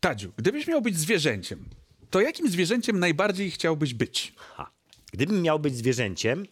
Tadziu, 0.00 0.32
gdybyś 0.36 0.66
miał 0.66 0.82
być 0.82 0.98
zwierzęciem, 0.98 1.64
to 2.10 2.20
jakim 2.20 2.50
zwierzęciem 2.50 2.98
najbardziej 2.98 3.50
chciałbyś 3.50 3.94
być? 3.94 4.32
Ha. 4.36 4.70
Gdybym 5.12 5.42
miał 5.42 5.58
być 5.58 5.76
zwierzęciem, 5.76 6.46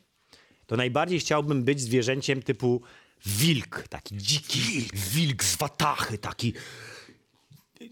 to 0.66 0.76
najbardziej 0.76 1.20
chciałbym 1.20 1.64
być 1.64 1.80
zwierzęciem 1.80 2.42
typu 2.42 2.82
wilk, 3.26 3.88
taki 3.88 4.16
dziki 4.16 4.60
wilk, 4.60 4.96
wilk 4.96 5.44
z 5.44 5.56
watachy, 5.56 6.18
taki 6.18 6.52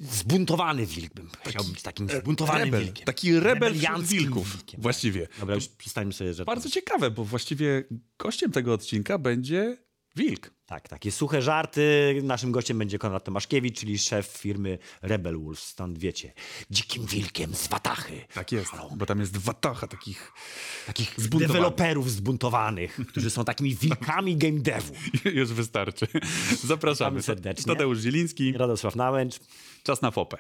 zbuntowany 0.01 0.87
wilk 0.87 1.15
bym 1.15 1.31
chciał 1.47 1.65
być 1.65 1.83
takim 1.83 2.09
zbuntowanym 2.09 2.65
Rebel, 2.65 2.85
wilkiem. 2.85 3.05
taki 3.05 3.41
rebel 3.41 3.75
wilków. 4.03 4.53
wilkiem. 4.53 4.81
Właściwie. 4.81 5.29
Dobra, 5.41 5.55
już 5.55 5.69
przestańmy 5.69 6.13
sobie 6.13 6.35
żartować. 6.35 6.57
Bardzo 6.57 6.71
ciekawe, 6.71 7.11
bo 7.11 7.25
właściwie 7.25 7.85
gościem 8.19 8.53
tego 8.53 8.73
odcinka 8.73 9.19
będzie 9.19 9.77
wilk. 10.17 10.51
Tak, 10.67 10.89
takie 10.89 11.13
suche 11.13 11.43
żarty. 11.43 12.15
Naszym 12.23 12.53
gościem 12.53 12.79
będzie 12.79 12.99
Konrad 12.99 13.25
Tomaszkiewicz, 13.25 13.79
czyli 13.79 13.99
szef 13.99 14.27
firmy 14.27 14.79
Rebel 15.03 15.39
Wolf. 15.39 15.61
Stąd 15.61 15.99
wiecie, 15.99 16.33
dzikim 16.71 17.07
wilkiem 17.07 17.55
z 17.55 17.69
watachy. 17.69 18.21
Tak 18.35 18.53
jest, 18.53 18.71
bo 18.97 19.07
tam 19.07 19.21
jest 19.21 19.37
watacha 19.37 19.87
takich 19.87 20.33
Takich 20.87 21.15
Zbuntowanych. 21.17 21.49
deweloperów 21.49 22.11
zbuntowanych, 22.11 23.01
którzy 23.09 23.31
są 23.31 23.45
takimi 23.45 23.75
wilkami 23.75 24.37
game 24.37 24.61
devu. 24.61 24.95
Już 25.39 25.53
wystarczy. 25.53 26.07
Zapraszamy. 26.65 27.11
Witamy 27.11 27.23
serdecznie. 27.23 27.73
Tadeusz 27.73 27.99
Zieliński. 27.99 28.53
Radosław 28.53 28.97
Nałęcz. 28.97 29.39
Czas 29.83 30.03
na 30.03 30.11
fopę. 30.11 30.37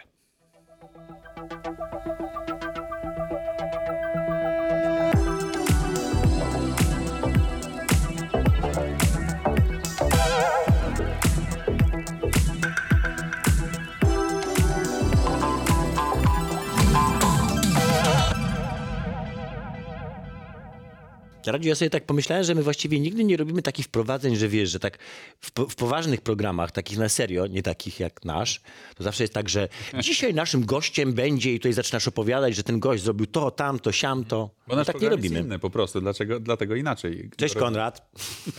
Radziu, 21.47 21.69
ja 21.69 21.75
sobie 21.75 21.91
tak 21.91 22.07
pomyślałem, 22.07 22.45
że 22.45 22.55
my 22.55 22.63
właściwie 22.63 23.01
nigdy 23.01 23.25
nie 23.25 23.37
robimy 23.37 23.63
takich 23.63 23.87
wprowadzeń, 23.87 24.37
że 24.37 24.49
wiesz, 24.49 24.71
że 24.71 24.79
tak 24.81 24.99
w, 25.41 25.51
w 25.71 25.75
poważnych 25.75 26.21
programach, 26.21 26.73
takich 26.73 26.99
na 26.99 27.09
serio, 27.09 27.47
nie 27.47 27.63
takich 27.63 28.01
jak 28.01 28.25
nasz, 28.25 28.61
to 28.97 29.05
zawsze 29.05 29.25
jest 29.25 29.35
tak, 29.35 29.49
że 29.49 29.69
dzisiaj 30.03 30.35
naszym 30.35 30.65
gościem 30.67 31.13
będzie 31.13 31.55
i 31.55 31.59
tutaj 31.59 31.73
zaczynasz 31.73 32.09
opowiadać, 32.09 32.57
że 32.57 32.63
ten 32.63 32.81
gość 32.81 33.03
zrobił 33.03 33.27
to, 33.27 33.51
tamto, 33.51 33.93
siamto. 33.93 34.51
Bo 34.69 34.73
No 34.75 34.77
nasz 34.77 34.87
tak 34.87 34.97
nie 34.97 35.01
program 35.01 35.19
jest 35.23 35.35
robimy. 35.35 35.47
inny 35.49 35.59
po 35.59 35.71
prostu, 35.71 36.01
dlaczego, 36.01 36.41
dlatego 36.41 36.75
inaczej. 36.75 37.31
Cześć 37.37 37.55
Konrad. 37.55 38.11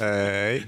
Ej. 0.02 0.63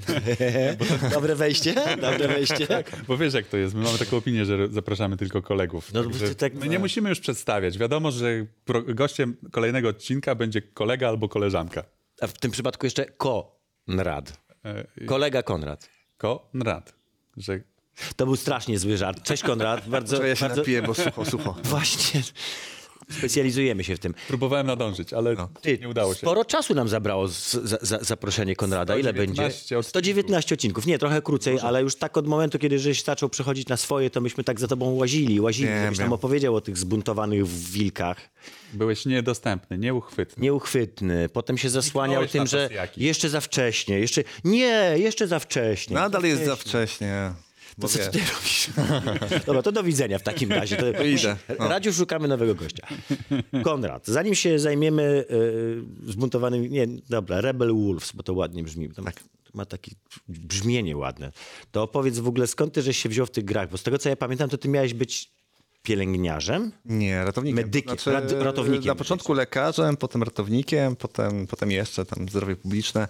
Dobre 1.13 1.35
wejście, 1.35 1.75
dobre 2.01 2.27
wejście. 2.27 2.67
Bo 3.07 3.17
wiesz 3.17 3.33
jak 3.33 3.47
to 3.47 3.57
jest, 3.57 3.75
my 3.75 3.83
mamy 3.83 3.97
taką 3.97 4.17
opinię, 4.17 4.45
że 4.45 4.67
zapraszamy 4.67 5.17
tylko 5.17 5.41
kolegów. 5.41 5.93
No, 5.93 6.03
bo 6.03 6.09
tak- 6.37 6.53
my 6.53 6.67
nie 6.67 6.79
musimy 6.79 7.09
już 7.09 7.19
przedstawiać. 7.19 7.77
Wiadomo, 7.77 8.11
że 8.11 8.45
gościem 8.87 9.37
kolejnego 9.51 9.89
odcinka 9.89 10.35
będzie 10.35 10.61
kolega 10.61 11.07
albo 11.09 11.29
koleżanka. 11.29 11.83
A 12.21 12.27
w 12.27 12.33
tym 12.33 12.51
przypadku 12.51 12.85
jeszcze 12.85 13.05
Konrad. 13.05 14.39
E, 14.65 15.05
Kolega 15.05 15.43
Konrad. 15.43 15.89
Konrad. 16.17 16.93
Że 17.37 17.59
To 18.15 18.25
był 18.25 18.35
strasznie 18.35 18.79
zły 18.79 18.97
żart. 18.97 19.23
Cześć 19.23 19.43
Konrad. 19.43 19.87
Bardzo, 19.89 20.17
To 20.17 20.25
ja 20.25 20.35
się 20.35 20.45
bardzo... 20.45 20.61
napiję, 20.61 20.81
bo 20.81 20.93
sucho, 20.93 21.25
sucho. 21.25 21.55
Właśnie. 21.63 22.21
Specjalizujemy 23.11 23.83
się 23.83 23.95
w 23.95 23.99
tym. 23.99 24.13
próbowałem 24.27 24.67
nadążyć, 24.67 25.13
ale 25.13 25.35
Ty, 25.61 25.77
nie 25.77 25.89
udało 25.89 26.13
się. 26.13 26.19
Sporo 26.19 26.45
czasu 26.45 26.75
nam 26.75 26.89
zabrało 26.89 27.27
z, 27.27 27.51
za, 27.51 27.77
za, 27.81 27.99
zaproszenie 28.01 28.55
Konrada. 28.55 28.93
Ile 28.97 29.09
119 29.09 29.43
będzie? 29.43 29.55
odcinków. 29.77 29.87
119 29.87 30.55
odcinków. 30.55 30.85
Nie, 30.85 30.99
trochę 30.99 31.21
krócej, 31.21 31.57
ale 31.61 31.81
już 31.81 31.95
tak 31.95 32.17
od 32.17 32.27
momentu, 32.27 32.59
kiedy 32.59 32.79
żeś 32.79 33.03
zaczął 33.03 33.29
przechodzić 33.29 33.67
na 33.67 33.77
swoje, 33.77 34.09
to 34.09 34.21
myśmy 34.21 34.43
tak 34.43 34.59
za 34.59 34.67
tobą 34.67 34.95
łazili, 34.95 35.41
łazili, 35.41 35.69
Wiem, 35.69 35.83
żebyś 35.83 35.99
nam 35.99 36.13
opowiedział 36.13 36.55
o 36.55 36.61
tych 36.61 36.77
zbuntowanych 36.77 37.47
wilkach. 37.47 38.29
Byłeś 38.73 39.05
niedostępny, 39.05 39.77
nieuchwytny. 39.77 40.43
Nieuchwytny. 40.43 41.29
Potem 41.29 41.57
się 41.57 41.69
zasłaniał 41.69 42.27
tym, 42.27 42.47
że 42.47 42.69
jakiś. 42.73 43.03
jeszcze 43.03 43.29
za 43.29 43.41
wcześnie. 43.41 43.99
Jeszcze... 43.99 44.23
Nie, 44.43 44.93
jeszcze 44.97 45.27
za 45.27 45.39
wcześnie. 45.39 45.95
Nadal 45.95 46.23
jest 46.23 46.45
za 46.45 46.55
wcześnie. 46.55 47.33
To 47.79 47.87
Bo 47.87 47.87
co 47.87 48.11
ty 48.11 48.19
robisz? 48.19 48.69
Dobra, 49.45 49.61
to 49.61 49.71
do 49.71 49.83
widzenia 49.83 50.19
w 50.19 50.23
takim 50.23 50.51
razie. 50.51 50.77
To, 50.77 51.03
idę. 51.03 51.37
No. 51.59 51.69
Radziu, 51.69 51.93
szukamy 51.93 52.27
nowego 52.27 52.55
gościa. 52.55 52.87
Konrad, 53.63 54.07
zanim 54.07 54.35
się 54.35 54.59
zajmiemy 54.59 55.25
y, 55.31 56.11
zbuntowanym... 56.11 56.67
Nie, 56.67 56.87
dobra, 57.09 57.41
Rebel 57.41 57.73
Wolves, 57.73 58.11
bo 58.11 58.23
to 58.23 58.33
ładnie 58.33 58.63
brzmi. 58.63 58.89
To 58.89 59.01
ma, 59.01 59.11
to 59.11 59.51
ma 59.53 59.65
takie 59.65 59.91
brzmienie 60.27 60.97
ładne. 60.97 61.31
To 61.71 61.83
opowiedz 61.83 62.19
w 62.19 62.27
ogóle, 62.27 62.47
skąd 62.47 62.73
ty 62.73 62.81
żeś 62.81 62.97
się 62.97 63.09
wziął 63.09 63.25
w 63.25 63.31
tych 63.31 63.45
grach? 63.45 63.69
Bo 63.69 63.77
z 63.77 63.83
tego, 63.83 63.97
co 63.97 64.09
ja 64.09 64.15
pamiętam, 64.15 64.49
to 64.49 64.57
ty 64.57 64.67
miałeś 64.69 64.93
być 64.93 65.31
pielęgniarzem? 65.83 66.71
Nie, 66.85 67.25
ratownikiem. 67.25 67.55
Medykiem, 67.55 67.95
rad- 68.05 68.31
ratownikiem 68.43 68.87
Na 68.87 68.95
początku 68.95 69.33
lekarzem, 69.33 69.97
potem 69.97 70.23
ratownikiem, 70.23 70.95
potem, 70.95 71.47
potem 71.47 71.71
jeszcze 71.71 72.05
tam 72.05 72.29
zdrowie 72.29 72.55
publiczne. 72.55 73.07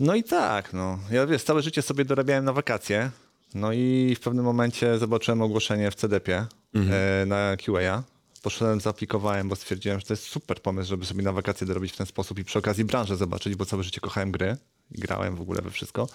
No 0.00 0.14
i 0.14 0.24
tak, 0.24 0.72
no. 0.72 0.98
Ja 1.10 1.26
wiesz, 1.26 1.42
całe 1.42 1.62
życie 1.62 1.82
sobie 1.82 2.04
dorabiałem 2.04 2.44
na 2.44 2.52
wakacje. 2.52 3.10
No 3.56 3.72
i 3.72 4.14
w 4.14 4.20
pewnym 4.20 4.44
momencie 4.44 4.98
zobaczyłem 4.98 5.42
ogłoszenie 5.42 5.90
w 5.90 5.94
CDP 5.94 6.46
e, 6.74 7.26
na 7.26 7.56
QA. 7.56 8.02
Poszedłem, 8.42 8.80
zaaplikowałem, 8.80 9.48
bo 9.48 9.56
stwierdziłem, 9.56 10.00
że 10.00 10.06
to 10.06 10.12
jest 10.12 10.24
super 10.24 10.62
pomysł, 10.62 10.88
żeby 10.88 11.06
sobie 11.06 11.22
na 11.22 11.32
wakacje 11.32 11.66
dorobić 11.66 11.92
w 11.92 11.96
ten 11.96 12.06
sposób 12.06 12.38
i 12.38 12.44
przy 12.44 12.58
okazji 12.58 12.84
branżę 12.84 13.16
zobaczyć, 13.16 13.54
bo 13.54 13.64
całe 13.64 13.82
życie 13.82 14.00
kochałem 14.00 14.32
gry 14.32 14.56
i 14.92 14.98
grałem 14.98 15.36
w 15.36 15.40
ogóle 15.40 15.62
we 15.62 15.70
wszystko. 15.70 16.08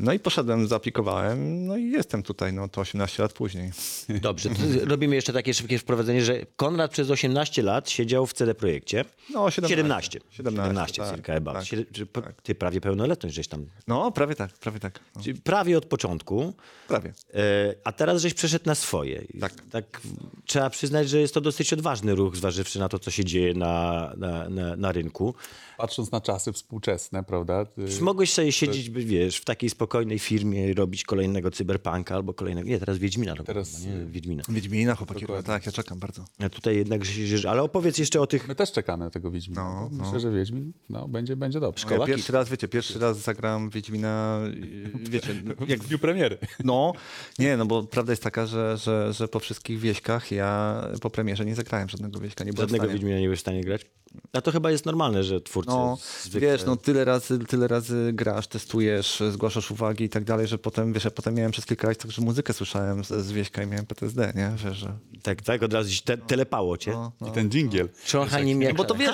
No 0.00 0.12
i 0.12 0.18
poszedłem, 0.18 0.68
zaaplikowałem, 0.68 1.66
no 1.66 1.76
i 1.76 1.90
jestem 1.90 2.22
tutaj, 2.22 2.52
no 2.52 2.68
to 2.68 2.80
18 2.80 3.22
lat 3.22 3.32
później. 3.32 3.70
Dobrze, 4.20 4.48
to 4.50 4.54
robimy 4.84 5.14
jeszcze 5.14 5.32
takie 5.32 5.54
szybkie 5.54 5.78
wprowadzenie, 5.78 6.24
że 6.24 6.46
Konrad 6.56 6.90
przez 6.90 7.10
18 7.10 7.62
lat 7.62 7.90
siedział 7.90 8.26
w 8.26 8.32
CD 8.32 8.54
Projekcie. 8.54 9.04
No, 9.30 9.50
17. 9.50 9.76
17. 9.76 10.20
17, 10.30 10.62
17 10.68 11.02
tak, 11.02 11.10
circa 11.16 11.32
chyba. 11.34 11.52
tak, 11.54 11.64
po- 12.12 12.22
Ty 12.42 12.54
prawie 12.54 12.80
pełnoletność 12.80 13.34
żeś 13.34 13.48
tam. 13.48 13.66
No, 13.86 14.12
prawie 14.12 14.34
tak, 14.34 14.52
prawie 14.52 14.80
tak. 14.80 15.00
No, 15.16 15.22
Czyli 15.22 15.40
prawie 15.40 15.78
od 15.78 15.84
początku. 15.86 16.52
prawie. 16.88 17.12
E, 17.34 17.74
A 17.84 17.92
teraz 17.92 18.22
żeś 18.22 18.34
przeszedł 18.34 18.66
na 18.66 18.74
swoje. 18.74 19.24
Tak. 19.40 19.52
tak 19.70 20.00
trzeba 20.44 20.70
przyznać, 20.70 21.08
że 21.08 21.20
jest 21.20 21.34
to 21.34 21.40
dosyć 21.40 21.72
odważny 21.72 22.14
ruch, 22.14 22.36
zważywszy 22.36 22.78
na 22.78 22.88
to, 22.88 22.98
co 22.98 23.10
się 23.10 23.24
dzieje 23.24 23.54
na, 23.54 24.12
na, 24.16 24.48
na, 24.48 24.76
na 24.76 24.92
rynku. 24.92 25.34
Patrząc 25.78 26.12
na 26.12 26.20
czasy 26.20 26.52
współczesne, 26.52 27.24
prawda? 27.24 27.66
y, 27.78 27.96
Czy 27.96 28.02
mogłeś 28.02 28.32
sobie 28.32 28.52
siedzieć, 28.52 28.90
wiesz, 28.90 29.36
w 29.36 29.44
takiej 29.44 29.70
spokojnej 29.88 30.18
firmie 30.18 30.74
robić 30.74 31.04
kolejnego 31.04 31.50
cyberpunka 31.50 32.14
albo 32.14 32.34
kolejnego... 32.34 32.68
Nie, 32.68 32.78
teraz 32.78 32.98
Wiedźmina 32.98 33.34
robię. 33.34 33.46
Teraz- 33.46 33.84
Nie, 33.84 34.06
Wiedźmina. 34.06 34.42
Wiedźmina, 34.48 34.94
chłopaki, 34.94 35.26
tak, 35.44 35.66
ja 35.66 35.72
czekam 35.72 35.98
bardzo. 35.98 36.24
A 36.38 36.48
tutaj 36.48 36.76
jednak. 36.76 37.00
Ale 37.48 37.62
opowiedz 37.62 37.98
jeszcze 37.98 38.20
o 38.20 38.26
tych... 38.26 38.48
My 38.48 38.54
też 38.54 38.72
czekamy 38.72 39.04
na 39.04 39.10
tego 39.10 39.30
Wiedźmina. 39.30 39.62
No, 39.64 39.88
Myślę, 39.92 40.12
no. 40.12 40.20
że 40.20 40.30
Wiedźmin 40.30 40.72
no, 40.90 41.08
będzie, 41.08 41.36
będzie 41.36 41.60
dobrze. 41.60 41.84
Ja 41.84 41.90
Szkoła 41.90 42.06
pierwszy 42.06 42.32
raz, 42.32 42.48
wiecie, 42.48 42.68
pierwszy 42.68 42.98
raz 42.98 43.18
zagram 43.18 43.70
Wiedźmina, 43.70 44.40
y, 44.46 45.10
wiecie, 45.10 45.34
Jak 45.68 45.80
w 45.80 45.88
dniu 45.88 45.98
premiery. 45.98 46.38
no, 46.64 46.92
nie, 47.38 47.56
no 47.56 47.66
bo 47.66 47.82
prawda 47.82 48.12
jest 48.12 48.22
taka, 48.22 48.46
że, 48.46 48.76
że, 48.76 49.12
że 49.12 49.28
po 49.28 49.40
wszystkich 49.40 49.78
wieśkach 49.78 50.30
ja 50.32 50.82
po 51.00 51.10
premierze 51.10 51.44
nie 51.44 51.54
zagrałem 51.54 51.88
żadnego 51.88 52.20
wieśka, 52.20 52.44
nie 52.44 52.52
Żadnego. 52.56 52.88
Wiedźmina 52.88 53.18
nie 53.18 53.24
byłeś 53.24 53.38
w 53.38 53.42
stanie 53.42 53.64
grać? 53.64 53.86
A 54.32 54.40
to 54.40 54.52
chyba 54.52 54.70
jest 54.70 54.86
normalne, 54.86 55.24
że 55.24 55.40
twórcy 55.40 55.70
No, 55.70 55.98
zwykle... 56.22 56.40
wiesz, 56.40 56.64
no 56.64 56.76
tyle 56.76 57.04
razy, 57.04 57.38
tyle 57.38 57.68
razy 57.68 58.10
grasz, 58.14 58.46
testujesz, 58.46 59.22
zgłaszasz 59.30 59.72
uwagi 59.78 60.04
i 60.04 60.08
tak 60.08 60.24
dalej, 60.24 60.46
że 60.46 60.58
potem, 60.58 60.92
wiesz, 60.92 61.04
ja 61.04 61.10
potem 61.10 61.34
miałem 61.34 61.52
przez 61.52 61.66
kilka 61.66 61.88
lat 61.88 61.98
tak, 61.98 62.10
że 62.10 62.22
muzykę 62.22 62.52
słyszałem 62.52 63.04
z, 63.04 63.08
z 63.08 63.32
wieśka 63.32 63.62
i 63.62 63.66
miałem 63.66 63.86
PTSD, 63.86 64.32
nie, 64.36 64.50
wiesz, 64.64 64.78
że... 64.78 64.92
Tak, 65.22 65.42
tak, 65.42 65.62
od 65.62 65.72
razu 65.72 65.90
te, 66.04 66.16
telepało 66.16 66.76
cię. 66.76 66.90
No, 66.90 67.12
no. 67.20 67.28
I 67.28 67.30
ten 67.32 67.50
dżingiel. 67.50 67.88
Trochę 68.06 68.44
nie 68.44 68.54
miał... 68.54 68.70
No 68.70 68.76
bo 68.76 68.84
to 68.84 68.94
wiesz, 68.94 69.10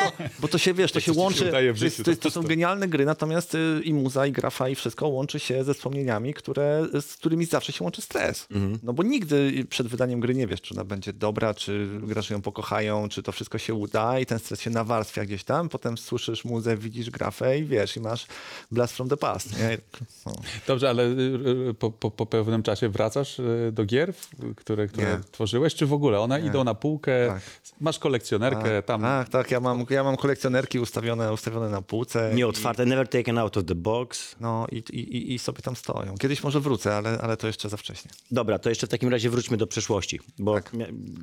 bo 0.00 0.10
to, 0.10 0.12
bo 0.38 0.48
to 0.48 0.58
się 0.58 0.74
wiesz, 0.74 0.92
to 0.92 1.00
się 1.00 1.12
łączy. 1.12 1.50
to, 1.50 1.60
jest, 1.60 1.78
to, 2.04 2.10
jest, 2.10 2.22
to 2.22 2.28
to 2.28 2.30
są 2.30 2.42
genialne 2.42 2.88
gry, 2.88 3.04
natomiast 3.04 3.54
y, 3.54 3.80
i 3.84 3.94
muza, 3.94 4.26
i 4.26 4.32
grafa, 4.32 4.68
i 4.68 4.74
wszystko 4.74 5.08
łączy 5.08 5.40
się 5.40 5.64
ze 5.64 5.74
wspomnieniami, 5.74 6.34
które, 6.34 6.86
z 7.00 7.14
którymi 7.14 7.46
zawsze 7.46 7.72
się 7.72 7.84
łączy 7.84 8.02
stres. 8.02 8.46
No 8.82 8.92
bo 8.92 9.02
nigdy 9.02 9.64
przed 9.70 9.86
wydaniem 9.86 10.20
gry 10.20 10.34
nie 10.34 10.46
wiesz, 10.46 10.60
czy 10.60 10.74
ona 10.74 10.84
będzie 10.84 11.12
dobra, 11.12 11.54
czy 11.54 11.88
gracze 12.02 12.34
ją 12.34 12.42
pokochają, 12.42 13.08
czy 13.08 13.22
to 13.22 13.32
wszystko 13.32 13.58
się 13.58 13.74
uda 13.74 14.18
i 14.18 14.26
ten 14.26 14.38
stres 14.38 14.60
się 14.60 14.70
nawarstwia 14.70 15.24
gdzieś 15.24 15.44
tam, 15.44 15.68
potem 15.68 15.98
słyszysz 15.98 16.44
muzę, 16.44 16.76
widzisz 16.76 17.10
grafę 17.10 17.58
i 17.58 17.64
wiesz, 17.64 17.96
i 17.96 18.00
masz 18.00 18.26
blast 18.70 18.96
from 18.96 19.08
the 19.08 19.16
past. 19.16 19.58
Nie? 19.58 19.78
No. 20.26 20.32
Dobrze, 20.66 20.88
ale 20.90 21.02
y, 21.04 21.68
y, 21.70 21.74
po, 21.74 21.90
po, 21.90 22.10
po 22.10 22.26
pewnym 22.26 22.62
czasie 22.62 22.88
wracasz 22.88 23.38
y, 23.38 23.70
do 23.72 23.84
gier, 23.84 24.12
które, 24.56 24.86
które 24.86 25.06
Nie. 25.06 25.20
tworzyłeś, 25.32 25.74
czy 25.74 25.86
w 25.86 25.92
ogóle 25.92 26.20
one 26.20 26.40
idą 26.46 26.64
na 26.64 26.74
półkę, 26.74 27.28
Tak. 27.28 27.42
masz 27.80 27.98
kolekcjonerkę, 27.98 28.82
tam 28.82 29.00
Tak, 29.00 29.28
tak, 29.28 29.50
ja 29.50 29.60
mam, 29.60 29.84
ja 29.90 30.04
mam 30.04 30.16
kolekcjonerki 30.16 30.78
ustawione, 30.80 31.32
ustawione 31.32 31.68
na 31.68 31.82
półce. 31.82 32.30
i- 32.32 32.36
Nieotwarte, 32.36 32.86
never 32.86 33.08
taken 33.08 33.38
out 33.38 33.56
of 33.56 33.64
the 33.64 33.74
box. 33.74 34.36
No 34.40 34.66
i, 34.72 34.76
i, 34.76 35.00
i- 35.16 35.34
i 35.34 35.38
sobie 35.38 35.62
tam 35.62 35.76
stoją. 35.76 36.14
Kiedyś 36.16 36.42
może 36.42 36.60
wrócę, 36.60 36.96
ale, 36.96 37.18
ale 37.18 37.36
to 37.36 37.46
jeszcze 37.46 37.68
za 37.68 37.76
wcześnie. 37.76 38.10
Dobra, 38.30 38.58
to 38.58 38.68
jeszcze 38.68 38.86
w 38.86 38.90
takim 38.90 39.08
razie 39.08 39.30
wróćmy 39.30 39.56
do 39.56 39.66
przeszłości, 39.66 40.20
bo 40.38 40.54
Tak. 40.54 40.72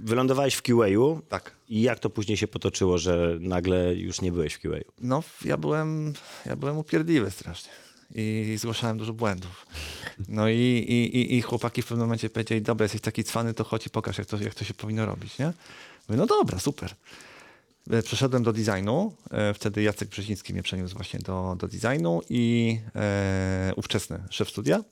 wylądowałeś 0.03 0.55
w 0.55 0.61
QA-u 0.61 1.21
Tak. 1.29 1.51
i 1.69 1.81
jak 1.81 1.99
to 1.99 2.09
później 2.09 2.37
się 2.37 2.47
potoczyło, 2.47 2.97
że 2.97 3.37
nagle 3.39 3.95
już 3.95 4.21
nie 4.21 4.31
byłeś 4.31 4.53
w 4.53 4.59
QA-u? 4.59 4.91
No, 5.01 5.23
ja 5.45 5.57
byłem, 5.57 6.13
ja 6.45 6.55
byłem 6.55 6.77
upierdliwy 6.77 7.31
strasznie. 7.31 7.71
I 8.15 8.55
zgłaszałem 8.57 8.97
dużo 8.97 9.13
błędów. 9.13 9.65
No 10.27 10.49
i, 10.49 10.55
i, 10.57 11.35
i- 11.37 11.41
chłopaki 11.41 11.81
w 11.81 11.85
pewnym 11.85 12.07
momencie 12.07 12.29
powiedzieli, 12.29 12.61
dobra, 12.61 12.83
jesteś 12.83 13.01
taki 13.01 13.23
cwany, 13.23 13.53
to 13.53 13.63
chodź 13.63 13.85
i 13.87 13.89
pokaż, 13.89 14.17
jak 14.17 14.27
to, 14.27 14.37
jak 14.37 14.55
to 14.55 14.65
się 14.65 14.73
powinno 14.73 15.05
robić, 15.05 15.39
nie? 15.39 15.45
Mówię, 16.09 16.17
no 16.17 16.25
dobra, 16.25 16.59
super. 16.59 16.95
E, 17.89 18.03
Przeszedłem 18.03 18.43
do 18.43 18.53
designu, 18.53 19.15
e, 19.31 19.53
wtedy 19.53 19.81
Jacek 19.83 20.09
Brzeziński 20.09 20.53
mnie 20.53 20.63
przeniósł 20.63 20.95
właśnie 20.95 21.19
do, 21.19 21.55
do 21.59 21.67
designu 21.67 22.21
i 22.29 22.77
e, 22.95 23.71
ówczesny 23.75 24.19
szef 24.29 24.49
studia. 24.49 24.83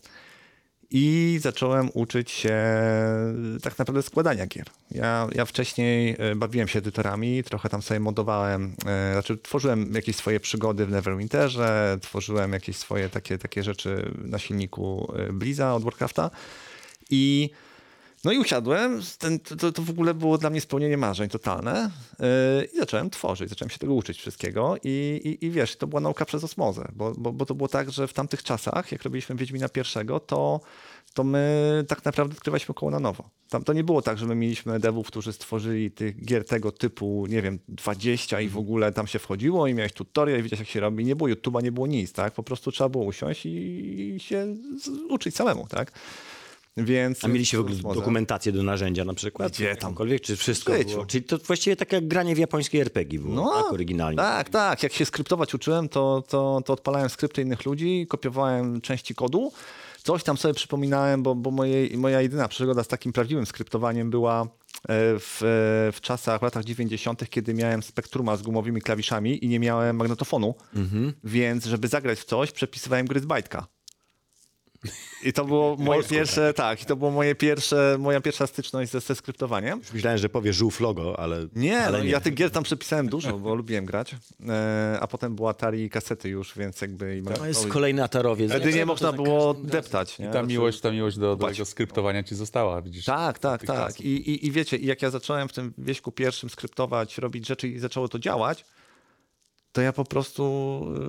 I 0.94 1.38
zacząłem 1.42 1.90
uczyć 1.94 2.32
się 2.32 2.60
tak 3.64 3.80
naprawdę 3.80 4.02
składania 4.02 4.48
gier. 4.48 4.66
Ja, 4.92 5.28
ja 5.36 5.46
wcześniej 5.46 6.16
e, 6.20 6.36
bawiłem 6.36 6.68
się 6.68 6.80
edytorami, 6.80 7.44
trochę 7.44 7.70
tam 7.70 7.82
sobie 7.82 8.00
modowałem, 8.00 8.76
e, 8.86 9.14
znaczy 9.14 9.38
tworzyłem 9.38 9.94
jakieś 9.94 10.16
swoje 10.16 10.40
przygody 10.40 10.86
w 10.86 10.92
Neverwinterze, 10.92 11.98
tworzyłem 12.02 12.54
jakieś 12.54 12.78
swoje 12.78 13.10
takie, 13.10 13.38
takie 13.38 13.64
rzeczy 13.64 14.12
na 14.18 14.40
silniku 14.40 15.14
e, 15.16 15.34
Bliza 15.34 15.76
od 15.76 15.84
Warcrafta 15.84 16.30
i 17.10 17.50
no 18.24 18.32
i 18.32 18.38
usiadłem, 18.38 19.02
ten, 19.18 19.40
to, 19.40 19.72
to 19.72 19.82
w 19.82 19.90
ogóle 19.90 20.14
było 20.14 20.38
dla 20.38 20.50
mnie 20.50 20.62
spełnienie 20.62 20.98
marzeń 20.98 21.30
totalne 21.30 21.92
yy, 22.20 22.26
i 22.74 22.78
zacząłem 22.78 23.10
tworzyć, 23.10 23.50
zacząłem 23.50 23.70
się 23.70 23.78
tego 23.78 23.94
uczyć 23.94 24.18
wszystkiego 24.18 24.76
i, 24.84 25.22
i, 25.24 25.46
i 25.46 25.52
wiesz, 25.52 25.76
to 25.76 25.88
była 25.88 26.02
nauka 26.02 26.26
przez 26.26 26.44
osmozę, 26.44 26.88
bo, 26.96 27.14
bo, 27.18 27.34
bo 27.34 27.46
to 27.46 27.56
było 27.56 27.70
tak, 27.70 27.92
że 27.92 28.08
w 28.08 28.14
tamtych 28.14 28.44
czasach, 28.44 28.92
jak 28.92 29.04
robiliśmy 29.04 29.36
Wiedźmina 29.36 29.70
pierwszego, 29.70 30.20
to, 30.20 30.62
to 31.14 31.24
my 31.24 31.86
tak 31.88 32.06
naprawdę 32.06 32.36
odkrywaliśmy 32.36 32.74
koło 32.74 32.92
na 32.92 33.00
nowo. 33.00 33.30
Tam 33.50 33.64
to 33.64 33.74
nie 33.74 33.84
było 33.84 34.02
tak, 34.02 34.18
że 34.18 34.26
my 34.26 34.36
mieliśmy 34.36 34.80
devów, 34.80 35.08
którzy 35.08 35.34
stworzyli 35.34 35.92
tych 35.92 36.26
gier 36.26 36.46
tego 36.46 36.72
typu, 36.72 37.26
nie 37.30 37.42
wiem, 37.42 37.60
20 37.68 38.42
i 38.42 38.50
w 38.50 38.58
ogóle 38.58 38.92
tam 38.92 39.08
się 39.08 39.20
wchodziło 39.20 39.68
i 39.68 39.74
miałeś 39.74 39.94
tutorial 39.94 40.40
i 40.40 40.44
wiedziałeś 40.44 40.60
jak 40.60 40.70
się 40.70 40.80
robi. 40.80 41.06
Nie 41.06 41.16
było 41.16 41.30
YouTube'a, 41.30 41.64
nie 41.64 41.72
było 41.72 41.88
nic, 41.88 42.14
tak? 42.14 42.34
Po 42.34 42.44
prostu 42.44 42.72
trzeba 42.72 42.90
było 42.90 43.04
usiąść 43.04 43.46
i, 43.46 43.50
i 44.16 44.20
się 44.20 44.56
uczyć 45.10 45.36
samemu, 45.36 45.68
tak? 45.68 45.92
Więc, 46.78 47.24
A 47.24 47.28
mieliście 47.28 47.58
w 47.58 47.60
ogóle 47.60 47.76
dokumentację 47.76 48.52
do 48.52 48.64
narzędzia 48.64 49.06
na 49.06 49.14
przykład? 49.14 49.52
Gdzie 49.52 49.66
tam? 49.66 49.76
Jakąkolwiek, 49.76 50.22
czy 50.22 50.36
wszystko 50.36 50.74
było? 50.74 51.06
Czyli 51.06 51.24
to 51.24 51.38
właściwie 51.38 51.76
tak 51.76 51.92
jak 51.92 52.08
granie 52.08 52.36
w 52.36 52.38
japońskiej 52.38 52.82
RPG 52.82 53.20
było, 53.20 53.64
tak 53.64 53.74
oryginalnie. 53.74 54.18
Tak, 54.18 54.50
tak. 54.50 54.84
Jak 54.84 54.94
się 54.94 55.06
skryptować 55.06 55.54
uczyłem, 55.54 55.90
to, 55.90 56.24
to, 56.28 56.62
to 56.66 56.74
odpalałem 56.74 57.10
skrypty 57.10 57.42
innych 57.42 57.66
ludzi, 57.66 58.06
kopiowałem 58.10 58.82
części 58.82 59.16
kodu. 59.16 59.52
Coś 60.04 60.24
tam 60.24 60.38
sobie 60.38 60.54
przypominałem, 60.54 61.24
bo, 61.24 61.36
bo 61.36 61.52
moje, 61.52 61.98
moja 61.98 62.22
jedyna 62.22 62.48
przygoda 62.48 62.84
z 62.84 62.88
takim 62.88 63.14
prawdziwym 63.14 63.46
skryptowaniem 63.46 64.10
była 64.10 64.42
e, 64.42 64.48
w, 65.20 65.38
w 65.94 66.02
czasach, 66.02 66.40
w 66.40 66.44
latach 66.44 66.64
90., 66.64 67.30
kiedy 67.30 67.54
miałem 67.54 67.84
spektruma 67.84 68.38
z 68.38 68.42
gumowymi 68.42 68.82
klawiszami 68.82 69.46
i 69.46 69.48
nie 69.48 69.60
miałem 69.60 69.96
magnetofonu, 69.96 70.56
więc 71.24 71.66
żeby 71.66 71.88
zagrać 71.88 72.20
w 72.20 72.26
coś, 72.26 72.52
przepisywałem 72.52 73.06
gry 73.06 73.20
z 73.20 73.26
bajtka. 73.26 73.68
I 75.24 75.34
to 75.34 75.46
było 75.46 75.76
moje 75.80 76.04
pierwsze, 76.04 76.54
tak, 76.54 76.82
i 76.82 76.86
to 76.86 76.96
było 76.96 77.12
moje 77.12 77.36
pierwsze, 77.36 77.98
moja 78.00 78.22
pierwsza 78.22 78.48
styczność 78.48 78.92
ze, 78.92 79.00
ze 79.00 79.16
skryptowaniem. 79.16 79.80
Już 79.80 79.94
myślałem, 79.94 80.18
że 80.18 80.30
powie 80.30 80.54
żółw 80.54 80.80
logo, 80.80 81.20
ale 81.20 81.48
Nie, 81.56 81.80
ale 81.80 81.98
no, 81.98 82.04
ja 82.04 82.20
tych 82.20 82.34
gier 82.34 82.52
tam 82.52 82.64
przepisałem 82.64 83.10
dużo, 83.10 83.38
bo 83.38 83.56
lubiłem 83.56 83.86
grać. 83.86 84.16
E, 84.50 84.98
a 85.02 85.08
potem 85.08 85.36
było 85.36 85.50
Atari 85.50 85.84
i 85.84 85.90
kasety 85.90 86.30
już, 86.30 86.58
więc 86.58 86.82
jakby... 86.82 87.18
i 87.18 87.24
to 87.24 87.46
jest 87.46 87.68
kolejny 87.68 88.04
atarowiec. 88.04 88.52
Wtedy 88.52 88.74
nie 88.74 88.86
można 88.86 89.12
było 89.12 89.54
deptać. 89.54 90.20
Nie? 90.20 90.26
I 90.26 90.28
ta 90.28 90.32
Znaczy- 90.32 90.48
miłość, 90.48 90.82
ta 90.82 90.92
miłość 90.92 91.18
do, 91.18 91.36
do 91.36 91.48
tego 91.48 91.66
skryptowania 91.66 92.24
ci 92.24 92.36
została, 92.36 92.82
widzisz? 92.82 93.06
Tak, 93.06 93.40
tak, 93.40 93.66
tak. 93.66 94.02
I, 94.02 94.30
i, 94.32 94.48
I 94.48 94.52
wiecie, 94.52 94.78
i 94.78 94.86
jak 94.86 95.02
ja 95.02 95.10
zacząłem 95.10 95.48
w 95.48 95.54
tym 95.54 95.74
wieśku 95.78 96.12
pierwszym 96.12 96.50
skryptować, 96.50 97.18
robić 97.18 97.48
rzeczy 97.48 97.68
i 97.68 97.80
zaczęło 97.80 98.08
to 98.08 98.20
działać, 98.20 98.66
to 99.72 99.82
ja 99.82 99.94
po 99.94 100.06
prostu 100.06 100.44
y, 100.96 101.00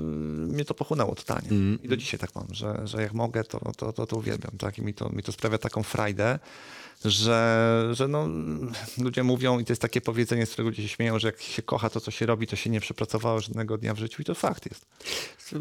mnie 0.52 0.64
to 0.64 0.74
pochłonęło 0.74 1.14
totalnie. 1.14 1.48
I 1.82 1.88
do 1.88 1.96
dzisiaj 1.96 2.20
tak 2.20 2.34
mam, 2.34 2.46
że, 2.50 2.80
że 2.84 3.02
jak 3.02 3.12
mogę, 3.12 3.44
to, 3.44 3.72
to, 3.76 3.92
to, 3.92 4.06
to 4.06 4.16
uwielbiam. 4.16 4.52
Tak? 4.58 4.78
I 4.78 4.82
mi 4.82 4.94
to, 4.94 5.08
mi 5.08 5.22
to 5.22 5.32
sprawia 5.32 5.58
taką 5.58 5.82
frajdę, 5.82 6.38
że, 7.04 7.88
że 7.92 8.08
no, 8.08 8.28
ludzie 8.98 9.22
mówią, 9.22 9.58
i 9.58 9.64
to 9.64 9.72
jest 9.72 9.82
takie 9.82 10.00
powiedzenie, 10.00 10.46
z 10.46 10.50
którego 10.52 10.70
ludzie 10.70 10.82
się 10.82 10.88
śmieją, 10.88 11.18
że 11.18 11.28
jak 11.28 11.40
się 11.40 11.62
kocha 11.62 11.90
to, 11.90 12.00
co 12.00 12.10
się 12.10 12.26
robi, 12.26 12.46
to 12.46 12.56
się 12.56 12.70
nie 12.70 12.80
przepracowało 12.80 13.40
żadnego 13.40 13.78
dnia 13.78 13.94
w 13.94 13.98
życiu 13.98 14.22
i 14.22 14.24
to 14.24 14.34
fakt 14.34 14.66
jest. 14.70 14.86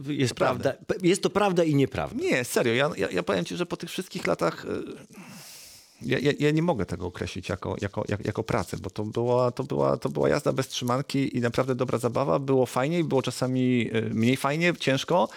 Jest 0.08 0.34
prawda. 0.34 0.74
Jest 1.02 1.24
to 1.24 1.30
prawda 1.30 1.64
i 1.64 1.76
nieprawda. 1.76 2.24
Nie, 2.24 2.44
serio. 2.44 2.74
Ja, 2.74 2.90
ja, 2.98 3.12
ja 3.12 3.24
powiem 3.24 3.46
ci, 3.46 3.58
że 3.58 3.66
po 3.66 3.78
tych 3.78 3.90
wszystkich 3.90 4.28
latach. 4.28 4.66
Ja, 6.02 6.20
ja, 6.20 6.32
ja 6.40 6.52
nie 6.52 6.62
mogę 6.62 6.86
tego 6.86 7.08
określić 7.08 7.50
jako, 7.50 7.76
jako, 7.82 8.04
jak, 8.08 8.26
jako 8.26 8.44
pracę, 8.44 8.78
bo 8.78 8.90
to 8.90 9.04
była, 9.04 9.52
to, 9.52 9.64
była, 9.64 9.98
to 9.98 10.10
była 10.10 10.30
jazda 10.30 10.54
bez 10.54 10.68
trzymanki 10.68 11.38
i 11.38 11.42
naprawdę 11.42 11.76
dobra 11.76 11.98
zabawa. 11.98 12.40
Było 12.40 12.66
fajniej, 12.66 13.04
było 13.04 13.22
czasami 13.22 13.90
y, 13.96 14.10
mniej 14.14 14.38
fajnie, 14.38 14.74
ciężko, 14.80 15.30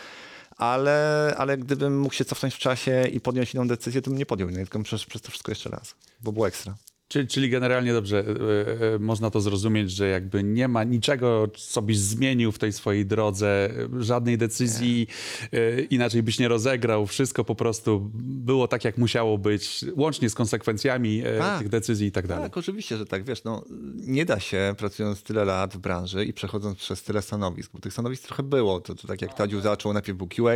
ale, 0.56 1.34
ale 1.38 1.58
gdybym 1.58 2.00
mógł 2.00 2.14
się 2.14 2.24
cofnąć 2.24 2.54
w 2.54 2.58
czasie 2.58 3.08
i 3.12 3.20
podjąć 3.20 3.54
inną 3.54 3.68
decyzję, 3.68 4.02
to 4.02 4.10
bym 4.10 4.18
nie 4.18 4.26
podjął 4.26 4.50
tylko 4.50 4.82
przez, 4.82 5.04
przez 5.04 5.22
to 5.22 5.30
wszystko 5.30 5.52
jeszcze 5.52 5.70
raz, 5.70 5.94
bo 6.20 6.32
było 6.32 6.48
ekstra. 6.48 6.74
Czyli, 7.14 7.28
czyli 7.28 7.50
generalnie 7.50 7.92
dobrze, 7.92 8.18
e, 8.18 8.94
e, 8.94 8.98
można 8.98 9.30
to 9.30 9.40
zrozumieć, 9.40 9.90
że 9.90 10.08
jakby 10.08 10.44
nie 10.44 10.68
ma 10.68 10.84
niczego, 10.84 11.48
co 11.56 11.82
byś 11.82 11.98
zmienił 11.98 12.52
w 12.52 12.58
tej 12.58 12.72
swojej 12.72 13.06
drodze, 13.06 13.70
żadnej 13.98 14.38
decyzji 14.38 15.06
e, 15.52 15.80
inaczej 15.80 16.22
byś 16.22 16.38
nie 16.38 16.48
rozegrał, 16.48 17.06
wszystko 17.06 17.44
po 17.44 17.54
prostu 17.54 18.10
było 18.14 18.68
tak, 18.68 18.84
jak 18.84 18.98
musiało 18.98 19.38
być, 19.38 19.84
łącznie 19.96 20.30
z 20.30 20.34
konsekwencjami 20.34 21.22
Tak. 21.38 21.58
tych 21.58 21.68
decyzji 21.68 22.06
i 22.06 22.12
tak 22.12 22.26
dalej. 22.26 22.44
Tak, 22.44 22.56
oczywiście, 22.56 22.96
że 22.96 23.06
tak. 23.06 23.24
Wiesz, 23.24 23.44
no, 23.44 23.64
nie 23.96 24.24
da 24.24 24.40
się 24.40 24.74
pracując 24.78 25.22
tyle 25.22 25.44
lat 25.44 25.74
w 25.74 25.78
branży 25.78 26.24
i 26.24 26.32
przechodząc 26.32 26.78
przez 26.78 27.02
tyle 27.02 27.22
stanowisk, 27.22 27.70
bo 27.72 27.80
tych 27.80 27.92
stanowisk 27.92 28.22
trochę 28.22 28.42
było. 28.42 28.80
To, 28.80 28.94
to 28.94 29.08
tak 29.08 29.22
jak 29.22 29.34
Tadziu 29.34 29.60
zaczął, 29.60 29.92
najpierw 29.92 30.18
był 30.18 30.28
QA, 30.28 30.54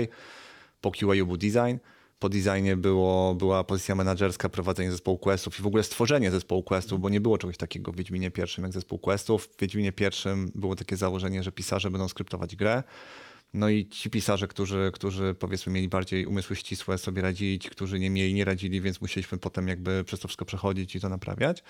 po 0.81 0.91
QA 0.91 1.25
był 1.27 1.37
design, 1.37 1.77
po 2.19 2.29
designie 2.29 2.77
było, 2.77 3.35
była 3.35 3.65
pozycja 3.65 3.95
menedżerska, 3.95 4.49
prowadzenie 4.49 4.91
zespołu 4.91 5.19
questów 5.19 5.59
i 5.59 5.63
w 5.63 5.67
ogóle 5.67 5.83
stworzenie 5.83 6.31
zespołu 6.31 6.63
questów, 6.63 7.01
bo 7.01 7.09
nie 7.09 7.21
było 7.21 7.39
czegoś 7.39 7.57
takiego 7.57 7.93
w 7.93 7.97
Wiedźminie 7.97 8.31
pierwszym 8.31 8.65
jak 8.65 8.73
zespół 8.73 8.99
questów. 8.99 9.47
W 9.47 9.61
Wiedźminie 9.61 9.93
pierwszym 9.93 10.53
było 10.55 10.77
takie 10.77 10.97
założenie, 10.97 11.43
że 11.43 11.53
pisarze 11.53 11.91
będą 11.91 12.09
skryptować 12.09 12.57
grę. 12.57 12.83
No 13.55 13.69
i 13.69 13.89
ci 13.89 14.11
pisarze, 14.11 14.49
którzy, 14.49 14.91
którzy 14.95 15.35
powiedzmy 15.39 15.73
mieli 15.73 15.89
bardziej 15.89 16.27
umysły 16.27 16.57
ścisłe, 16.57 16.99
sobie 16.99 17.23
radzili, 17.23 17.59
ci, 17.59 17.69
którzy 17.69 17.99
nie 17.99 18.11
mieli, 18.11 18.35
nie 18.35 18.45
radzili, 18.45 18.81
więc 18.81 19.01
musieliśmy 19.01 19.39
potem 19.39 19.69
jakby 19.69 20.05
przez 20.05 20.21
to 20.21 20.29
wszystko 20.29 20.45
przechodzić 20.45 20.97
i 20.97 21.01
to 21.01 21.09
naprawiać. 21.09 21.63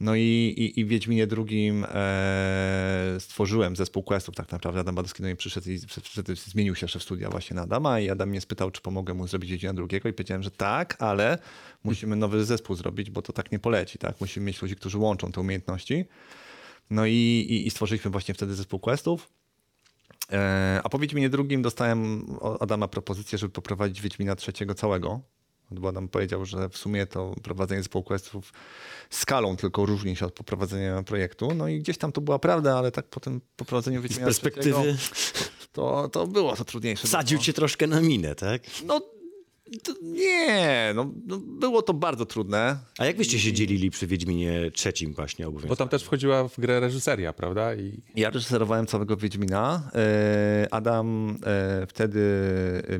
No 0.00 0.14
i, 0.16 0.20
i, 0.56 0.80
i 0.80 0.84
w 0.84 0.88
Wiedźminie 0.88 1.26
drugim 1.26 1.86
e, 1.88 3.16
stworzyłem 3.18 3.76
zespół 3.76 4.02
questów 4.02 4.34
tak 4.34 4.52
naprawdę. 4.52 4.80
Adam 4.80 4.94
Badowski 4.94 5.22
do 5.22 5.26
mnie 5.26 5.36
przyszedł 5.36 5.70
i 5.70 5.78
wtedy 6.02 6.34
zmienił 6.36 6.74
się 6.74 6.88
szef 6.88 7.02
studia 7.02 7.30
właśnie 7.30 7.56
na 7.56 7.62
Adama 7.62 8.00
i 8.00 8.10
Adam 8.10 8.28
mnie 8.28 8.40
spytał, 8.40 8.70
czy 8.70 8.80
pomogę 8.80 9.14
mu 9.14 9.26
zrobić 9.26 9.50
Wiedźmina 9.50 9.74
drugiego 9.74 10.08
i 10.08 10.12
powiedziałem, 10.12 10.42
że 10.42 10.50
tak, 10.50 10.96
ale 11.02 11.38
musimy 11.84 12.16
nowy 12.16 12.44
zespół 12.44 12.76
zrobić, 12.76 13.10
bo 13.10 13.22
to 13.22 13.32
tak 13.32 13.52
nie 13.52 13.58
poleci, 13.58 13.98
tak? 13.98 14.20
Musimy 14.20 14.46
mieć 14.46 14.62
ludzi, 14.62 14.76
którzy 14.76 14.98
łączą 14.98 15.32
te 15.32 15.40
umiejętności. 15.40 16.04
No 16.90 17.06
i, 17.06 17.12
i, 17.48 17.66
i 17.66 17.70
stworzyliśmy 17.70 18.10
właśnie 18.10 18.34
wtedy 18.34 18.54
zespół 18.54 18.80
questów. 18.80 19.28
E, 20.32 20.80
A 20.84 20.88
po 20.88 20.98
Wiedźminie 20.98 21.28
drugim 21.28 21.62
dostałem 21.62 22.30
od 22.40 22.62
Adama 22.62 22.88
propozycję, 22.88 23.38
żeby 23.38 23.52
poprowadzić 23.52 24.00
Wiedźmina 24.00 24.36
trzeciego 24.36 24.74
całego. 24.74 25.20
Bo 25.70 25.88
Adam 25.88 26.08
powiedział, 26.08 26.44
że 26.44 26.68
w 26.68 26.76
sumie 26.76 27.06
to 27.06 27.34
prowadzenie 27.42 27.80
zespołu 27.80 28.04
questów 28.04 28.52
skalą 29.10 29.56
tylko 29.56 29.86
różni 29.86 30.16
się 30.16 30.26
od 30.26 30.34
poprowadzenia 30.34 31.02
projektu. 31.02 31.54
No 31.54 31.68
i 31.68 31.78
gdzieś 31.78 31.98
tam 31.98 32.12
to 32.12 32.20
była 32.20 32.38
prawda, 32.38 32.78
ale 32.78 32.92
tak 32.92 33.06
po 33.06 33.20
tym 33.20 33.40
poprowadzeniu 33.56 34.00
Z 34.00 34.02
Wiedźmina 34.02 34.26
perspektywy 34.26 34.96
to, 35.72 36.08
to 36.08 36.26
było 36.26 36.56
to 36.56 36.64
trudniejsze. 36.64 37.08
sadził 37.08 37.38
no. 37.38 37.44
cię 37.44 37.52
troszkę 37.52 37.86
na 37.86 38.00
minę, 38.00 38.34
tak? 38.34 38.62
No 38.84 39.00
nie, 40.02 40.92
no, 40.94 41.12
no 41.26 41.38
było 41.38 41.82
to 41.82 41.94
bardzo 41.94 42.26
trudne. 42.26 42.78
A 42.98 43.06
jak 43.06 43.16
byście 43.16 43.38
się 43.38 43.52
dzielili 43.52 43.90
przy 43.90 44.06
Wiedźminie 44.06 44.70
trzecim 44.74 45.12
właśnie 45.14 45.44
Bo 45.44 45.48
obowiązku? 45.48 45.76
tam 45.76 45.88
też 45.88 46.02
wchodziła 46.04 46.48
w 46.48 46.60
grę 46.60 46.80
reżyseria, 46.80 47.32
prawda? 47.32 47.74
I 47.74 48.02
Ja 48.16 48.30
reżyserowałem 48.30 48.86
całego 48.86 49.16
Wiedźmina. 49.16 49.90
E, 49.94 50.68
Adam 50.70 51.36
e, 51.46 51.86
wtedy 51.86 52.20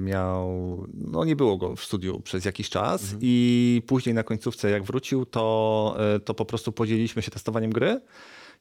miał, 0.00 0.48
no 0.94 1.24
nie 1.24 1.36
było 1.36 1.56
go 1.56 1.76
w 1.76 1.84
studiu 1.84 2.20
przez 2.20 2.44
jakiś 2.44 2.70
czas 2.70 3.02
i 3.20 3.82
później 3.86 4.14
na 4.14 4.22
końcówce 4.22 4.70
jak 4.70 4.84
wrócił, 4.84 5.26
to, 5.26 5.96
e, 6.14 6.20
to 6.20 6.34
po 6.34 6.44
prostu 6.44 6.72
podzieliliśmy 6.72 7.22
się 7.22 7.30
testowaniem 7.30 7.70
gry. 7.70 8.00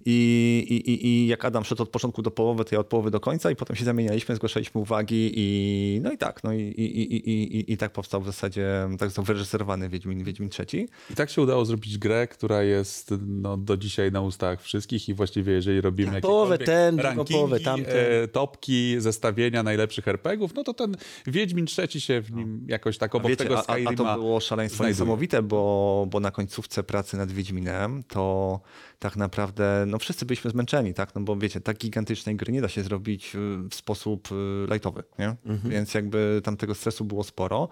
I, 0.06 0.66
i, 0.70 1.08
i- 1.08 1.28
jak 1.28 1.46
Adam 1.46 1.64
szedł 1.64 1.84
od 1.84 1.90
początku 1.90 2.22
do 2.22 2.32
połowy, 2.32 2.66
to 2.66 2.76
ja 2.76 2.80
od 2.80 2.88
połowy 2.88 3.12
do 3.12 3.20
końca 3.20 3.52
i 3.52 3.56
potem 3.56 3.76
się 3.76 3.86
zamienialiśmy, 3.86 4.36
zgłaszaliśmy 4.36 4.82
uwagi 4.82 5.32
i 5.36 6.00
no 6.04 6.12
i 6.12 6.18
tak, 6.18 6.44
no 6.44 6.54
i, 6.54 6.62
i, 6.62 7.16
i, 7.16 7.32
i, 7.58 7.74
i, 7.74 7.78
tak 7.78 7.92
powstał 7.92 8.22
w 8.22 8.26
zasadzie, 8.26 8.90
tak 9.00 9.10
został 9.10 9.26
wyreżyserowany 9.26 9.90
Wiedźmin, 9.90 10.24
Wiedźmin 10.24 10.50
trzeci. 10.50 10.88
I 11.12 11.16
tak 11.16 11.30
się 11.30 11.42
udało 11.42 11.66
zrobić 11.66 11.98
grę, 11.98 12.28
która 12.28 12.64
jest 12.64 13.14
no, 13.28 13.58
do 13.58 13.78
dzisiaj 13.78 14.12
na 14.12 14.22
ustach 14.22 14.62
wszystkich 14.62 15.10
i 15.10 15.14
właściwie 15.14 15.54
jeżeli 15.54 15.82
robimy 15.82 16.12
Tak, 16.12 16.22
połowę 16.22 16.58
ten, 16.58 17.00
rankingi, 17.00 17.34
połowę 17.34 17.60
tamten. 17.60 17.96
e, 18.24 18.28
topki, 18.28 18.96
zestawienia 19.00 19.64
najlepszych 19.64 20.08
RPGów, 20.08 20.54
no 20.56 20.64
to 20.64 20.74
ten 20.74 20.96
Wiedźmin 21.28 21.66
trzeci 21.66 22.02
się 22.02 22.22
w 22.22 22.32
nim 22.32 22.66
jakoś 22.68 22.98
tak 22.98 23.16
obok 23.16 23.30
Wiecie, 23.32 23.44
tego 23.44 23.56
a, 23.58 23.60
a, 23.60 23.62
a 23.62 23.64
Skyrima 23.74 23.94
to 23.94 24.16
było 24.16 24.40
szaleństwo 24.40 24.78
znajduje. 24.78 24.94
niesamowite, 24.94 25.42
bo, 25.44 26.08
bo 26.12 26.20
na 26.20 26.32
końcówce 26.32 26.84
pracy 26.84 27.18
nad 27.18 27.32
Wiedźminem 27.32 28.04
to 28.04 28.60
tak 29.00 29.16
naprawdę 29.16 29.86
no 29.88 30.00
wszyscy 30.00 30.26
byliśmy 30.26 30.52
zmęczeni, 30.52 30.94
tak? 30.94 31.16
No 31.16 31.22
bo 31.22 31.36
wiecie, 31.36 31.62
tak 31.62 31.78
gigantycznej 31.78 32.36
gry 32.36 32.54
nie 32.54 32.62
da 32.62 32.70
się 32.70 32.84
zrobić 32.84 33.36
y, 33.36 33.40
w 33.70 33.76
sposób 33.76 34.30
y, 34.32 34.68
lightowy, 34.74 35.04
nie? 35.20 35.36
Więc 35.70 35.94
jakby 35.94 36.42
tam 36.44 36.58
tego 36.58 36.76
stresu 36.76 37.06
było 37.06 37.24
sporo. 37.24 37.70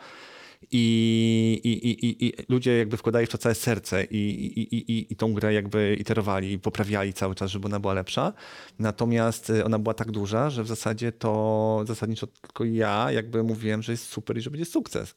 I, 0.71 1.61
i, 1.63 1.89
i, 1.89 2.25
i, 2.25 2.33
ludzie 2.49 2.77
jakby 2.77 2.97
wkładali 2.97 3.25
w 3.25 3.29
to 3.29 3.37
całe 3.37 3.55
serce 3.55 4.03
i, 4.03 4.17
i, 4.17 4.75
i, 4.75 5.13
i, 5.13 5.15
tą 5.15 5.33
grę 5.33 5.53
jakby 5.53 5.97
iterowali 5.99 6.51
i 6.51 6.59
poprawiali 6.59 7.13
cały 7.13 7.35
czas, 7.35 7.51
żeby 7.51 7.65
ona 7.65 7.79
była 7.79 7.93
lepsza. 7.93 8.33
Natomiast 8.79 9.49
y, 9.49 9.65
ona 9.65 9.79
była 9.79 9.93
tak 9.93 10.11
duża, 10.11 10.49
że 10.49 10.63
w 10.63 10.67
zasadzie 10.67 11.11
to 11.11 11.83
zasadniczo 11.87 12.27
tylko 12.27 12.63
ja 12.65 13.11
jakby 13.11 13.43
mówiłem, 13.43 13.81
że 13.81 13.91
jest 13.91 14.05
super 14.05 14.37
i 14.37 14.41
że 14.41 14.49
będzie 14.49 14.65
sukces. 14.65 15.15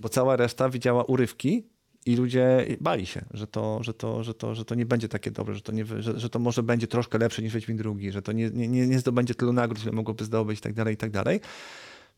Bo 0.00 0.08
cała 0.08 0.36
reszta 0.36 0.68
widziała 0.68 1.04
urywki 1.04 1.73
i 2.06 2.16
ludzie 2.16 2.66
bali 2.80 3.06
się, 3.06 3.24
że 3.30 3.46
to, 3.46 3.82
że 3.82 3.94
to, 3.94 4.24
że 4.24 4.34
to, 4.34 4.54
że 4.54 4.64
to 4.64 4.74
nie 4.74 4.86
będzie 4.86 5.08
takie 5.08 5.30
dobre, 5.30 5.54
że 5.54 5.60
to, 5.60 5.72
nie, 5.72 5.84
że, 5.86 6.20
że 6.20 6.30
to 6.30 6.38
może 6.38 6.62
będzie 6.62 6.86
troszkę 6.86 7.18
lepsze 7.18 7.42
niż 7.42 7.54
Wiedźmin 7.54 7.76
drugi, 7.76 8.12
że 8.12 8.22
to 8.22 8.32
nie, 8.32 8.50
nie, 8.50 8.68
nie 8.68 8.98
zdobędzie 8.98 9.34
tylu 9.34 9.52
nagród, 9.52 9.82
ile 9.82 9.92
mogłoby 9.92 10.24
zdobyć 10.24 10.60
i 10.90 10.96
tak 10.96 11.10
tak. 11.10 11.40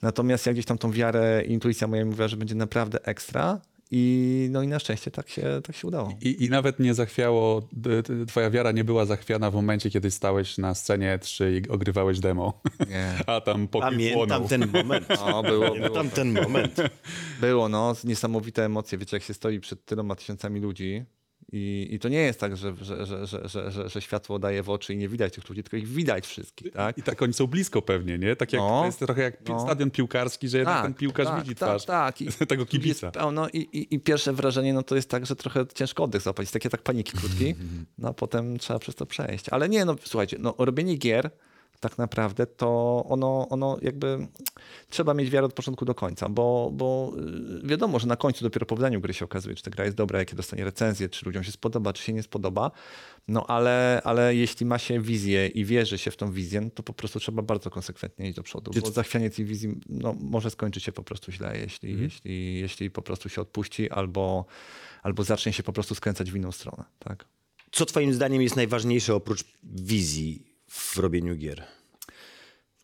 Natomiast 0.02 0.46
ja 0.46 0.52
gdzieś 0.52 0.64
tam 0.64 0.78
tą 0.78 0.92
wiarę 0.92 1.42
i 1.46 1.52
intuicja 1.52 1.86
moja 1.86 2.04
mówiła, 2.04 2.28
że 2.28 2.36
będzie 2.36 2.54
naprawdę 2.54 3.04
ekstra 3.04 3.60
i 3.90 4.48
no 4.50 4.62
i 4.62 4.68
na 4.68 4.78
szczęście 4.78 5.10
tak 5.10 5.28
się, 5.28 5.60
tak 5.64 5.76
się 5.76 5.88
udało. 5.88 6.12
I, 6.20 6.44
I 6.44 6.50
nawet 6.50 6.78
nie 6.78 6.94
zachwiało, 6.94 7.68
twoja 8.28 8.50
wiara 8.50 8.72
nie 8.72 8.84
była 8.84 9.04
zachwiana 9.04 9.50
w 9.50 9.54
momencie, 9.54 9.90
kiedy 9.90 10.10
stałeś 10.10 10.58
na 10.58 10.74
scenie 10.74 11.18
3 11.18 11.62
i 11.66 11.68
ogrywałeś 11.68 12.20
demo. 12.20 12.60
Nie. 12.88 13.14
A 13.26 13.40
tam 13.40 13.68
pokój 13.68 13.90
Pamiętam 13.90 14.16
płonął. 14.28 14.48
ten 14.48 14.70
moment. 14.72 15.06
O, 15.20 15.42
było, 15.42 15.68
Pamiętam 15.68 16.10
ten 16.10 16.32
moment. 16.32 16.76
Było, 17.40 17.68
no, 17.68 17.94
niesamowite 18.04 18.64
emocje. 18.64 18.98
Wiecie, 18.98 19.16
jak 19.16 19.24
się 19.24 19.34
stoi 19.34 19.60
przed 19.60 19.84
tyloma 19.84 20.14
tysiącami 20.14 20.60
ludzi 20.60 21.04
i, 21.52 21.88
i 21.90 21.98
to 21.98 22.08
nie 22.08 22.18
jest 22.18 22.40
tak, 22.40 22.56
że, 22.56 22.74
że, 22.80 23.06
że, 23.06 23.26
że, 23.26 23.70
że, 23.70 23.88
że, 23.88 24.00
światło 24.00 24.38
daje 24.38 24.62
w 24.62 24.70
oczy 24.70 24.94
i 24.94 24.96
nie 24.96 25.08
widać 25.08 25.34
tych 25.34 25.48
ludzi, 25.48 25.62
tylko 25.62 25.76
ich 25.76 25.88
widać 25.88 26.26
wszystkich, 26.26 26.72
tak? 26.72 26.98
I 26.98 27.02
tak 27.02 27.22
oni 27.22 27.32
są 27.32 27.46
blisko 27.46 27.82
pewnie, 27.82 28.18
nie? 28.18 28.36
Tak 28.36 28.52
jak 28.52 28.62
No. 28.62 28.80
to 28.80 28.86
jest 28.86 28.98
trochę 28.98 29.22
jak 29.22 29.48
No. 29.48 29.60
stadion 29.60 29.90
piłkarski, 29.90 30.48
że 30.48 30.58
jednak 30.58 30.82
ten 30.82 30.94
piłkarz 30.94 31.26
tak, 31.26 31.38
widzi 31.42 31.54
tak, 31.54 31.68
twarz 31.68 31.84
Tak, 31.84 32.20
I, 32.22 32.26
tego 32.48 32.66
kibica. 32.66 33.06
Jest 33.06 33.18
pełno 33.18 33.48
i, 33.48 33.58
i, 33.58 33.94
I 33.94 34.00
pierwsze 34.00 34.32
wrażenie 34.32 34.74
no 34.74 34.82
to 34.82 34.96
jest 34.96 35.10
tak, 35.10 35.26
że 35.26 35.36
trochę 35.36 35.66
ciężko 35.74 36.04
oddech 36.04 36.22
złapać, 36.22 36.50
takie 36.50 36.70
tak 36.70 36.82
paniki 36.82 37.12
krótkiej, 37.18 37.54
no 37.98 38.08
a 38.08 38.12
potem 38.12 38.58
trzeba 38.58 38.78
przez 38.78 38.94
to 38.94 39.06
przejść. 39.06 39.48
Ale 39.48 39.68
nie, 39.68 39.84
no 39.84 39.96
słuchajcie, 40.04 40.36
no 40.40 40.54
robienie 40.58 40.94
gier 40.96 41.30
tak 41.80 41.99
naprawdę 41.99 42.47
to 42.47 43.02
ono, 43.09 43.49
ono 43.49 43.78
jakby 43.83 44.26
trzeba 44.88 45.14
mieć 45.14 45.30
wiarę 45.30 45.47
od 45.47 45.52
początku 45.52 45.85
do 45.85 45.95
końca, 45.95 46.28
bo, 46.28 46.71
bo 46.73 47.12
y, 47.64 47.66
wiadomo, 47.66 47.99
że 47.99 48.06
na 48.06 48.16
końcu 48.16 48.45
dopiero 48.45 48.66
po 48.66 48.76
wydaniu 48.76 49.00
gry 49.00 49.14
się 49.14 49.25
okazuje, 49.25 49.54
czy 49.54 49.62
ta 49.62 49.71
gra 49.71 49.85
jest 49.85 49.97
dobra, 49.97 50.18
jakie 50.18 50.37
dostanie 50.37 50.64
recenzje, 50.64 51.09
czy 51.09 51.26
ludziom 51.26 51.45
się 51.45 51.52
spodoba, 51.52 51.92
czy 51.92 52.02
się 52.02 52.12
nie 52.12 52.23
spodoba. 52.23 52.71
No 53.28 53.47
ale, 53.47 54.00
ale 54.04 54.35
jeśli 54.35 54.66
ma 54.66 54.78
się 54.78 55.00
wizję 55.00 55.47
i 55.47 55.64
wierzy 55.64 55.99
się 55.99 56.11
w 56.11 56.16
tą 56.16 56.33
wizję, 56.33 56.61
no 56.61 56.71
to 56.71 56.83
po 56.83 56.92
prostu 56.92 57.21
trzeba 57.21 57.42
bardzo 57.42 57.71
konsekwentnie 57.71 58.26
iść 58.26 58.37
do 58.37 58.42
przodu, 58.42 58.71
bo 58.80 58.90
zachwianie 58.90 59.30
tej 59.30 59.45
wizji 59.45 59.80
no, 59.88 60.16
może 60.21 60.50
skończyć 60.50 60.85
się 60.85 60.92
po 60.92 61.02
prostu 61.02 61.33
źle, 61.33 61.59
jeśli, 61.59 62.00
jeśli, 62.00 62.59
jeśli 62.61 62.90
po 62.90 63.02
prostu 63.02 63.28
się 63.28 63.40
odpuści 63.40 63.90
albo, 63.90 64.45
albo 65.02 65.25
zacznie 65.25 65.52
się 65.52 65.62
po 65.62 65.73
prostu 65.73 65.95
skręcać 65.95 66.30
w 66.30 66.37
inną 66.37 66.52
stronę. 66.52 66.85
Tak? 66.99 67.25
Co 67.73 67.87
twoim 67.87 68.14
zdaniem 68.14 68.42
jest 68.42 68.56
najważniejsze 68.56 69.14
oprócz 69.14 69.45
wizji 69.62 70.55
w 70.76 70.97
robieniu 70.99 71.37
gier? 71.37 71.64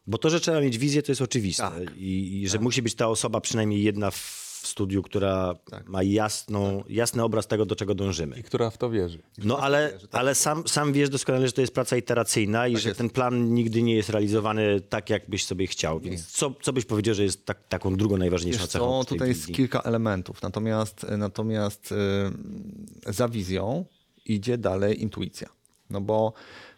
Bo 0.07 0.19
to, 0.19 0.31
że 0.31 0.41
trzeba 0.41 0.61
mieć 0.61 0.79
wizję, 0.79 1.03
to 1.03 1.13
jest 1.13 1.23
oczywiste. 1.23 1.63
Tak. 1.63 1.97
I, 1.97 2.43
I 2.43 2.49
że 2.49 2.59
musi 2.59 2.83
być 2.83 2.95
ta 2.95 3.09
osoba 3.09 3.41
przynajmniej 3.41 3.83
jedna 3.83 4.11
w 4.11 4.43
w 4.63 4.67
studiu, 4.67 5.03
która 5.03 5.55
Tak. 5.71 5.89
ma 5.89 6.03
jasną, 6.03 6.85
jasny 6.89 7.23
obraz 7.23 7.47
tego, 7.47 7.67
do 7.67 7.77
czego 7.77 7.95
dążymy. 7.95 8.39
I 8.39 8.43
która 8.43 8.71
w 8.71 8.79
to 8.79 8.91
wierzy. 8.91 9.19
No 9.39 9.59
ale, 9.59 9.99
ale 10.13 10.35
sam, 10.35 10.69
sam 10.69 10.93
wiesz 10.93 11.09
doskonale, 11.09 11.47
że 11.47 11.53
to 11.53 11.61
jest 11.61 11.75
praca 11.75 11.97
iteracyjna 11.97 12.69
i 12.69 12.73
że 12.73 12.79
Tak 12.79 12.87
jest. 12.87 12.99
ten 12.99 13.11
plan 13.11 13.55
nigdy 13.55 13.83
nie 13.83 13.95
jest 13.95 14.09
realizowany 14.09 14.81
tak, 14.81 15.11
jak 15.11 15.31
byś 15.31 15.45
sobie 15.47 15.67
chciał. 15.67 16.01
Więc 16.01 16.27
co, 16.27 16.55
co 16.63 16.73
byś 16.73 16.85
powiedział, 16.85 17.15
że 17.15 17.23
jest 17.23 17.47
tak, 17.47 17.69
taką 17.69 17.97
drugą 17.97 18.17
najważniejszą 18.17 18.61
Wiesz 18.61 18.69
cechą 18.69 19.05
co, 19.05 19.09
tutaj 19.09 19.29
jest 19.29 19.41
wizji? 19.41 19.55
kilka 19.55 19.81
elementów, 19.81 20.43
natomiast, 20.43 21.07
natomiast 21.19 21.93
y, 21.93 23.13
za 23.13 23.29
wizją 23.29 23.85
idzie 24.27 24.59
dalej 24.59 25.03
intuicja. 25.03 25.49
No 25.91 26.01
bo 26.01 26.33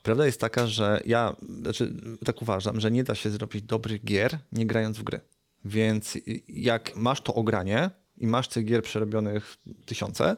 prawda 0.05 0.27
jest 0.27 0.41
taka, 0.41 0.67
że 0.67 1.01
ja 1.07 1.37
znaczy, 1.61 1.95
tak 2.25 2.43
uważam, 2.43 2.81
że 2.81 2.91
nie 2.91 3.05
da 3.05 3.15
się 3.15 3.31
zrobić 3.31 3.63
dobrych 3.63 4.05
gier, 4.05 4.39
nie 4.53 4.67
grając 4.67 4.99
w 4.99 5.03
gry. 5.03 5.21
Więc 5.65 6.19
jak 6.49 6.97
masz 6.97 7.21
to 7.21 7.35
ogranie 7.35 7.91
i 8.19 8.27
masz 8.27 8.49
tych 8.49 8.65
gier 8.65 8.83
przerobionych 8.83 9.57
tysiące, 9.87 10.37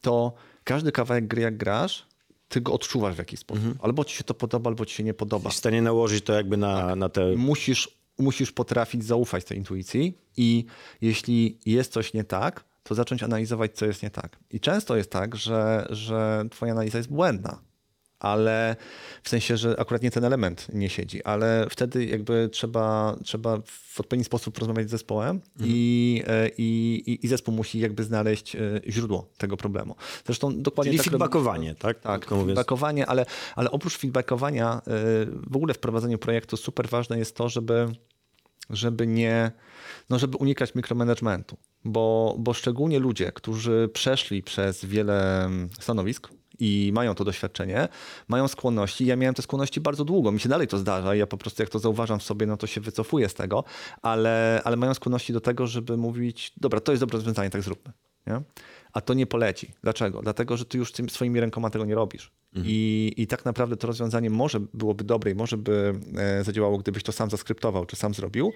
to 0.00 0.32
każdy 0.64 0.92
kawałek 0.92 1.26
gry 1.26 1.42
jak 1.42 1.56
grasz, 1.56 2.06
ty 2.48 2.60
go 2.60 2.72
odczuwasz 2.72 3.14
w 3.14 3.18
jakiś 3.18 3.40
sposób. 3.40 3.64
Albo 3.82 4.04
ci 4.04 4.16
się 4.16 4.24
to 4.24 4.34
podoba, 4.34 4.70
albo 4.70 4.86
ci 4.86 4.94
się 4.94 5.04
nie 5.04 5.14
podoba 5.14 5.44
Jesteś 5.44 5.56
w 5.56 5.58
stanie 5.58 5.82
nałożyć 5.82 6.24
to 6.24 6.32
jakby 6.32 6.56
na, 6.56 6.80
Tak. 6.80 6.96
na 6.96 7.08
te... 7.08 7.36
musisz, 7.36 7.88
musisz 8.18 8.52
potrafić 8.52 9.04
zaufać 9.04 9.44
tej 9.44 9.58
intuicji 9.58 10.18
i 10.36 10.64
jeśli 11.00 11.58
jest 11.66 11.92
coś 11.92 12.14
nie 12.14 12.24
tak, 12.24 12.64
to 12.82 12.94
zacząć 12.94 13.22
analizować, 13.22 13.72
co 13.74 13.86
jest 13.86 14.02
nie 14.02 14.10
tak. 14.10 14.38
I 14.50 14.60
często 14.60 14.96
jest 14.96 15.10
tak, 15.10 15.36
że, 15.36 15.86
że 15.90 16.44
twoja 16.50 16.72
analiza 16.72 16.98
jest 16.98 17.10
błędna, 17.10 17.58
ale 18.22 18.76
w 19.22 19.28
sensie, 19.28 19.56
że 19.56 19.80
akurat 19.80 20.02
nie 20.02 20.10
ten 20.10 20.24
element 20.24 20.66
nie 20.72 20.88
siedzi, 20.88 21.24
ale 21.24 21.66
wtedy 21.70 22.04
jakby 22.04 22.48
trzeba, 22.52 23.16
trzeba 23.24 23.58
w 23.66 24.00
odpowiedni 24.00 24.24
sposób 24.24 24.58
rozmawiać 24.58 24.88
z 24.88 24.90
zespołem 24.90 25.40
i, 25.64 26.22
e, 26.26 26.48
i, 26.48 27.02
i, 27.06 27.26
i 27.26 27.28
zespół 27.28 27.54
musi 27.54 27.78
jakby 27.78 28.04
znaleźć 28.04 28.56
e, 28.56 28.60
źródło 28.88 29.28
tego 29.38 29.56
problemu. 29.56 29.96
Zresztą 30.26 30.62
dokładnie 30.62 30.92
Czyli 30.92 30.98
tak 30.98 31.10
feedbackowanie, 31.10 31.74
tak? 31.74 32.00
tak, 32.00 32.30
mówiąc. 32.30 32.46
feedbackowanie, 32.46 33.06
ale, 33.06 33.26
ale 33.56 33.70
oprócz 33.70 33.98
feedbackowania, 33.98 34.82
y, 35.22 35.26
w 35.50 35.56
ogóle 35.56 35.74
w 35.74 35.78
prowadzeniu 35.78 36.18
projektu 36.18 36.56
super 36.56 36.88
ważne 36.88 37.18
jest 37.18 37.36
to, 37.36 37.48
żeby, 37.48 37.88
żeby 38.70 39.06
nie, 39.06 39.52
no 40.10 40.18
żeby 40.18 40.36
unikać 40.36 40.74
mikromanagementu, 40.74 41.56
bo, 41.84 42.36
bo 42.38 42.52
szczególnie 42.54 42.98
ludzie, 42.98 43.32
którzy 43.32 43.90
przeszli 43.92 44.42
przez 44.42 44.84
wiele 44.84 45.50
stanowisk 45.80 46.28
i 46.62 46.92
mają 46.92 47.14
to 47.14 47.24
doświadczenie, 47.24 47.88
mają 48.28 48.48
skłonności. 48.48 49.06
Ja 49.06 49.16
miałem 49.16 49.34
te 49.34 49.42
skłonności 49.42 49.80
bardzo 49.80 50.04
długo, 50.04 50.32
mi 50.32 50.40
się 50.40 50.48
dalej 50.48 50.68
to 50.68 50.78
zdarza. 50.78 51.14
Ja 51.14 51.26
po 51.26 51.36
prostu 51.36 51.62
jak 51.62 51.70
to 51.70 51.78
zauważam 51.78 52.18
w 52.18 52.22
sobie, 52.22 52.46
no 52.46 52.56
to 52.56 52.66
się 52.66 52.80
wycofuję 52.80 53.28
z 53.28 53.34
tego, 53.34 53.64
ale, 54.02 54.60
ale 54.64 54.76
mają 54.76 54.94
skłonności 54.94 55.32
do 55.32 55.40
tego, 55.40 55.66
żeby 55.66 55.96
mówić, 55.96 56.52
dobra, 56.56 56.80
to 56.80 56.92
jest 56.92 57.02
dobre 57.02 57.16
rozwiązanie, 57.16 57.50
tak 57.50 57.62
zróbmy. 57.62 57.92
Nie? 58.26 58.40
A 58.92 59.00
to 59.00 59.14
nie 59.14 59.26
poleci. 59.26 59.70
Dlaczego? 59.82 60.22
Dlatego, 60.22 60.56
że 60.56 60.64
ty 60.64 60.78
już 60.78 60.92
tym 60.92 61.10
swoimi 61.10 61.40
rękoma 61.40 61.70
tego 61.70 61.84
nie 61.84 61.94
robisz. 61.94 62.30
I, 62.64 63.12
I 63.16 63.26
tak 63.26 63.44
naprawdę 63.44 63.76
to 63.76 63.86
rozwiązanie 63.86 64.30
może 64.30 64.60
byłoby 64.74 65.04
dobre 65.04 65.30
i 65.30 65.34
może 65.34 65.56
by 65.56 65.94
e, 66.16 66.44
zadziałało, 66.44 66.78
gdybyś 66.78 67.02
to 67.02 67.12
sam 67.12 67.30
zaskryptował 67.30 67.86
czy 67.86 67.96
sam 67.96 68.14
zrobił, 68.14 68.52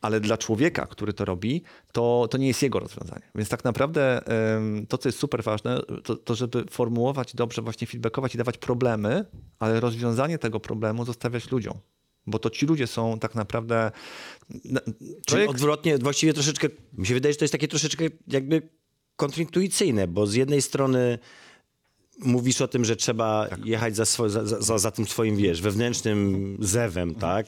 ale 0.00 0.20
dla 0.20 0.38
człowieka, 0.38 0.86
który 0.86 1.12
to 1.12 1.24
robi, 1.24 1.62
to, 1.92 2.28
to 2.30 2.38
nie 2.38 2.46
jest 2.46 2.62
jego 2.62 2.78
rozwiązanie. 2.78 3.22
Więc 3.34 3.48
tak 3.48 3.64
naprawdę 3.64 4.20
to, 4.88 4.98
co 4.98 5.08
jest 5.08 5.18
super 5.18 5.42
ważne, 5.42 5.80
to, 6.04 6.16
to 6.16 6.34
żeby 6.34 6.64
formułować 6.70 7.34
dobrze, 7.34 7.62
właśnie 7.62 7.86
feedbackować 7.86 8.34
i 8.34 8.38
dawać 8.38 8.58
problemy, 8.58 9.24
ale 9.58 9.80
rozwiązanie 9.80 10.38
tego 10.38 10.60
problemu 10.60 11.04
zostawiać 11.04 11.50
ludziom. 11.50 11.74
Bo 12.26 12.38
to 12.38 12.50
ci 12.50 12.66
ludzie 12.66 12.86
są 12.86 13.18
tak 13.18 13.34
naprawdę. 13.34 13.90
na- 14.64 14.80
Czyli 15.26 15.46
odwrotnie, 15.50 15.98
właściwie 15.98 16.32
troszeczkę, 16.32 16.68
mi 16.98 17.06
się 17.06 17.14
wydaje, 17.14 17.32
że 17.32 17.38
to 17.38 17.44
jest 17.44 17.52
takie 17.52 17.68
troszeczkę 17.68 18.04
jakby 18.28 18.68
kontrintuicyjne, 19.22 20.10
bo 20.10 20.26
z 20.26 20.34
jednej 20.34 20.62
strony 20.62 21.18
mówisz 22.22 22.60
o 22.60 22.68
tym, 22.68 22.84
że 22.84 22.96
trzeba 22.96 23.46
Tak. 23.50 23.66
jechać 23.66 23.96
za, 23.96 24.04
swo, 24.04 24.28
za, 24.30 24.46
za, 24.46 24.78
za 24.78 24.90
tym 24.90 25.06
swoim, 25.06 25.36
wiesz, 25.36 25.62
wewnętrznym 25.62 26.56
zewem, 26.60 27.14
tak? 27.14 27.46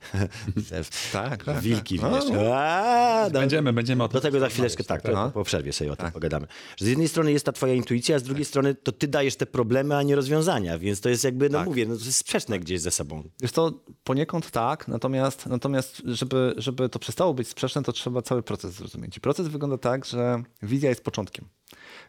Zew. 0.68 1.10
tak, 1.12 1.44
tak. 1.44 1.60
Wilki, 1.60 1.98
tak. 1.98 2.12
wiesz. 2.12 2.24
No, 2.32 2.54
A, 2.54 3.30
do, 3.30 3.38
Będziemy, 3.40 3.72
będziemy 3.72 4.04
o 4.04 4.08
tym 4.08 4.14
do 4.14 4.20
tego 4.20 4.40
za 4.40 4.48
chwileczkę, 4.48 4.84
tak, 4.84 5.02
to, 5.02 5.12
No. 5.12 5.30
po 5.30 5.44
przerwie 5.44 5.72
sobie 5.72 5.92
o 5.92 5.96
tym 5.96 6.12
pogadamy. 6.12 6.46
Że 6.76 6.84
z 6.84 6.88
jednej 6.88 7.08
strony 7.08 7.32
jest 7.32 7.44
ta 7.46 7.52
twoja 7.52 7.74
intuicja, 7.74 8.16
a 8.16 8.18
z 8.18 8.22
drugiej 8.22 8.44
strony 8.44 8.74
to 8.74 8.92
ty 8.92 9.08
dajesz 9.08 9.36
te 9.36 9.46
problemy, 9.46 9.96
a 9.96 10.02
nie 10.02 10.16
rozwiązania, 10.16 10.78
więc 10.78 11.00
to 11.00 11.08
jest 11.08 11.24
jakby, 11.24 11.50
no 11.50 11.58
Tak. 11.58 11.66
mówię, 11.66 11.86
no 11.86 11.96
to 11.96 12.04
jest 12.04 12.16
sprzeczne 12.18 12.58
gdzieś 12.58 12.80
ze 12.80 12.90
sobą. 12.90 13.22
Wiesz 13.40 13.52
to 13.52 13.72
poniekąd 14.04 14.50
tak, 14.50 14.88
natomiast, 14.88 15.46
natomiast 15.46 16.02
żeby, 16.04 16.54
żeby 16.56 16.88
to 16.88 16.98
przestało 16.98 17.34
być 17.34 17.48
sprzeczne, 17.48 17.82
to 17.82 17.92
trzeba 17.92 18.22
cały 18.22 18.42
proces 18.42 18.72
zrozumieć. 18.74 19.16
I 19.16 19.20
proces 19.20 19.48
wygląda 19.48 19.78
tak, 19.78 20.04
że 20.04 20.42
wizja 20.62 20.88
jest 20.88 21.04
początkiem. 21.04 21.44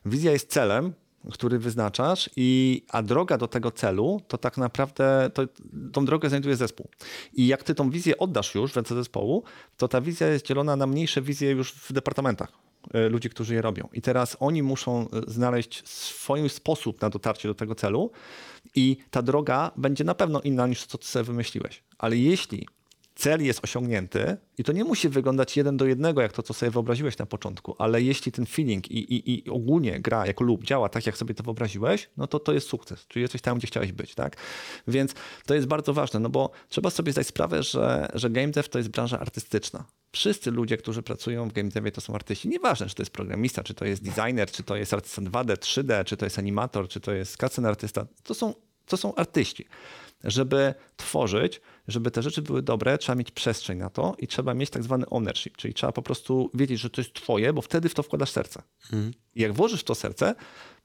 Wizja 0.05 0.31
jest 0.31 0.49
celem, 0.51 0.93
który 1.31 1.59
wyznaczasz, 1.59 2.29
i, 2.35 2.81
a 2.89 3.01
droga 3.01 3.37
do 3.37 3.47
tego 3.47 3.71
celu 3.71 4.21
to 4.27 4.37
tak 4.37 4.57
naprawdę 4.57 5.29
to, 5.33 5.43
tą 5.93 6.05
drogę 6.05 6.29
znajduje 6.29 6.55
zespół. 6.55 6.87
I 7.33 7.47
jak 7.47 7.63
ty 7.63 7.75
tą 7.75 7.89
wizję 7.89 8.17
oddasz 8.17 8.55
już 8.55 8.71
w 8.71 8.75
ręce 8.75 8.95
zespołu, 8.95 9.43
to 9.77 9.87
ta 9.87 10.01
wizja 10.01 10.27
jest 10.27 10.45
dzielona 10.45 10.75
na 10.75 10.87
mniejsze 10.87 11.21
wizje 11.21 11.51
już 11.51 11.71
w 11.71 11.93
departamentach 11.93 12.51
e, 12.93 13.09
ludzi, 13.09 13.29
którzy 13.29 13.53
je 13.53 13.61
robią. 13.61 13.89
I 13.93 14.01
teraz 14.01 14.37
oni 14.39 14.63
muszą 14.63 15.01
e, 15.01 15.07
znaleźć 15.27 15.87
swój 15.87 16.49
sposób 16.49 17.01
na 17.01 17.09
dotarcie 17.09 17.47
do 17.47 17.55
tego 17.55 17.75
celu 17.75 18.11
i 18.75 18.97
ta 19.11 19.21
droga 19.21 19.71
będzie 19.77 20.03
na 20.03 20.15
pewno 20.15 20.41
inna 20.41 20.67
niż 20.67 20.85
to, 20.87 20.97
co 20.97 21.07
sobie 21.07 21.23
wymyśliłeś. 21.23 21.83
Ale 21.97 22.17
jeśli 22.17 22.67
cel 23.15 23.43
jest 23.43 23.63
osiągnięty 23.63 24.37
i 24.57 24.63
to 24.63 24.71
nie 24.71 24.83
musi 24.83 25.09
wyglądać 25.09 25.57
jeden 25.57 25.77
do 25.77 25.85
jednego, 25.85 26.21
jak 26.21 26.33
to, 26.33 26.43
co 26.43 26.53
sobie 26.53 26.71
wyobraziłeś 26.71 27.17
na 27.17 27.25
początku, 27.25 27.75
ale 27.79 28.01
jeśli 28.01 28.31
ten 28.31 28.45
feeling 28.45 28.91
i, 28.91 29.13
i, 29.13 29.33
i 29.33 29.49
ogólnie 29.49 29.99
gra 29.99 30.27
jako 30.27 30.43
lub 30.43 30.63
działa 30.63 30.89
tak, 30.89 31.05
jak 31.05 31.17
sobie 31.17 31.33
to 31.33 31.43
wyobraziłeś, 31.43 32.09
no 32.17 32.27
to 32.27 32.39
to 32.39 32.53
jest 32.53 32.67
sukces, 32.67 33.07
czyli 33.07 33.21
jesteś 33.21 33.41
tam, 33.41 33.57
gdzie 33.57 33.67
chciałeś 33.67 33.91
być, 33.91 34.15
tak? 34.15 34.37
Więc 34.87 35.13
to 35.45 35.55
jest 35.55 35.67
bardzo 35.67 35.93
ważne, 35.93 36.19
no 36.19 36.29
bo 36.29 36.51
trzeba 36.69 36.89
sobie 36.89 37.11
zdać 37.11 37.27
sprawę, 37.27 37.63
że, 37.63 38.09
że 38.13 38.29
game 38.29 38.47
dev 38.47 38.69
to 38.69 38.77
jest 38.77 38.89
branża 38.89 39.19
artystyczna. 39.19 39.85
Wszyscy 40.11 40.51
ludzie, 40.51 40.77
którzy 40.77 41.03
pracują 41.03 41.49
w 41.49 41.53
game 41.53 41.69
devie, 41.69 41.91
to 41.91 42.01
są 42.01 42.15
artyści. 42.15 42.49
Nieważne, 42.49 42.87
czy 42.87 42.95
to 42.95 43.01
jest 43.01 43.11
programista, 43.11 43.63
czy 43.63 43.73
to 43.73 43.85
jest 43.85 44.03
designer, 44.03 44.51
czy 44.51 44.63
to 44.63 44.75
jest 44.75 44.93
artysta 44.93 45.21
2D, 45.21 45.53
3D, 45.53 46.03
czy 46.05 46.17
to 46.17 46.25
jest 46.25 46.39
animator, 46.39 46.87
czy 46.87 46.99
to 46.99 47.11
jest 47.11 47.37
cutscene 47.37 47.69
artysta. 47.69 48.05
To 48.23 48.33
są, 48.33 48.53
to 48.85 48.97
są 48.97 49.15
artyści. 49.15 49.65
Żeby 50.23 50.73
tworzyć, 50.97 51.61
żeby 51.87 52.11
te 52.11 52.21
rzeczy 52.21 52.41
były 52.41 52.61
dobre, 52.61 52.97
trzeba 52.97 53.15
mieć 53.15 53.31
przestrzeń 53.31 53.77
na 53.77 53.89
to 53.89 54.15
i 54.19 54.27
trzeba 54.27 54.53
mieć 54.53 54.69
tak 54.69 54.83
zwany 54.83 55.05
ownership, 55.09 55.57
czyli 55.57 55.73
trzeba 55.73 55.91
po 55.91 56.01
prostu 56.01 56.49
wiedzieć, 56.53 56.79
że 56.79 56.89
to 56.89 57.01
jest 57.01 57.13
twoje, 57.13 57.53
bo 57.53 57.61
wtedy 57.61 57.89
w 57.89 57.93
to 57.93 58.03
wkładasz 58.03 58.29
serce. 58.31 58.61
I 59.35 59.41
jak 59.41 59.53
włożysz 59.53 59.81
w 59.81 59.83
to 59.83 59.95
serce, 59.95 60.35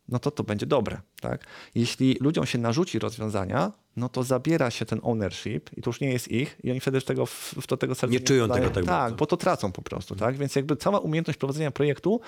no 0.09 0.19
to 0.19 0.31
to 0.31 0.45
będzie 0.45 0.67
dobre. 0.67 1.01
Tak? 1.21 1.45
Jeśli 1.75 2.17
ludziom 2.21 2.47
się 2.47 2.59
narzuci 2.59 2.99
rozwiązania, 2.99 3.73
no 3.97 4.09
to 4.09 4.23
zabiera 4.23 4.71
się 4.71 4.85
ten 4.87 5.01
ownership 5.03 5.71
i 5.77 5.83
to 5.83 5.91
już 5.91 6.01
nie 6.01 6.13
jest 6.13 6.29
ich 6.29 6.57
i 6.65 6.71
oni 6.71 6.81
wtedy 6.81 7.01
w, 7.01 7.05
tego, 7.05 7.27
w 7.27 7.67
to 7.67 7.77
tego 7.77 7.95
serca 7.95 8.13
Nie 8.13 8.21
czują 8.21 8.45
wkładają. 8.45 8.69
tego 8.69 8.75
tak 8.75 8.85
Tak, 8.85 8.95
bardzo. 9.03 9.17
bo 9.17 9.27
to 9.27 9.37
tracą 9.37 9.73
po 9.73 9.83
prostu. 9.83 10.17
Tak? 10.17 10.37
Więc 10.37 10.57
jakby 10.57 10.77
cała 10.77 10.99
umiejętność 10.99 11.39
prowadzenia 11.39 11.71
projektu 11.71 12.21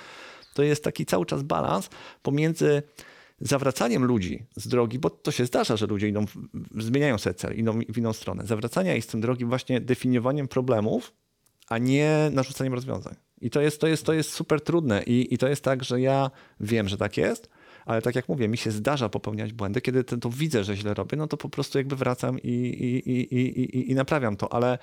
to 0.55 0.63
jest 0.63 0.85
taki 0.85 1.07
cały 1.07 1.27
czas 1.27 1.43
balans 1.43 1.91
pomiędzy 2.23 2.83
zawracaniem 3.41 4.05
ludzi 4.05 4.47
z 4.57 4.69
drogi, 4.69 4.99
bo 4.99 5.11
to 5.11 5.31
się 5.31 5.47
zdarza, 5.47 5.77
że 5.77 5.87
ludzie 5.87 6.09
idą, 6.09 6.25
zmieniają 6.79 7.19
sobie 7.19 7.35
cel, 7.35 7.59
idą 7.59 7.79
w 7.89 7.99
inną 7.99 8.13
stronę. 8.13 8.47
Zawracania 8.47 8.97
ich 8.97 9.05
z 9.05 9.07
tym 9.07 9.21
drogi 9.21 9.45
właśnie 9.45 9.81
definiowaniem 9.81 10.49
problemów, 10.49 11.13
a 11.69 11.79
nie 11.79 12.31
narzucaniem 12.33 12.75
rozwiązań. 12.75 13.15
I 13.41 13.51
to 13.51 13.61
jest, 13.61 13.81
to 13.81 13.87
jest, 13.87 14.07
to 14.07 14.13
jest 14.13 14.33
super 14.33 14.61
trudne 14.61 15.03
I, 15.03 15.35
i 15.35 15.39
to 15.39 15.49
jest 15.49 15.65
tak, 15.65 15.85
że 15.85 16.01
ja 16.01 16.31
wiem, 16.61 16.89
że 16.89 16.97
tak 16.97 17.17
jest, 17.17 17.49
ale 17.87 18.03
tak 18.03 18.15
jak 18.15 18.29
mówię, 18.29 18.49
mi 18.49 18.59
się 18.59 18.71
zdarza 18.71 19.09
popełniać 19.09 19.53
błędy. 19.53 19.81
Kiedy 19.81 20.05
to, 20.05 20.17
to 20.17 20.31
widzę, 20.31 20.65
że 20.65 20.77
źle 20.77 20.95
robię, 20.95 21.17
no 21.17 21.27
to 21.27 21.37
po 21.37 21.49
prostu 21.49 21.79
jakby 21.79 21.97
wracam 21.97 22.39
i, 22.39 22.49
i, 22.49 23.11
i, 23.11 23.35
i, 23.35 23.61
i, 23.61 23.91
i 23.91 23.95
naprawiam 23.95 24.37
to, 24.37 24.53
ale, 24.53 24.79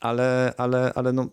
ale, 0.00 0.54
ale, 0.56 0.92
ale 0.94 1.12
no, 1.12 1.28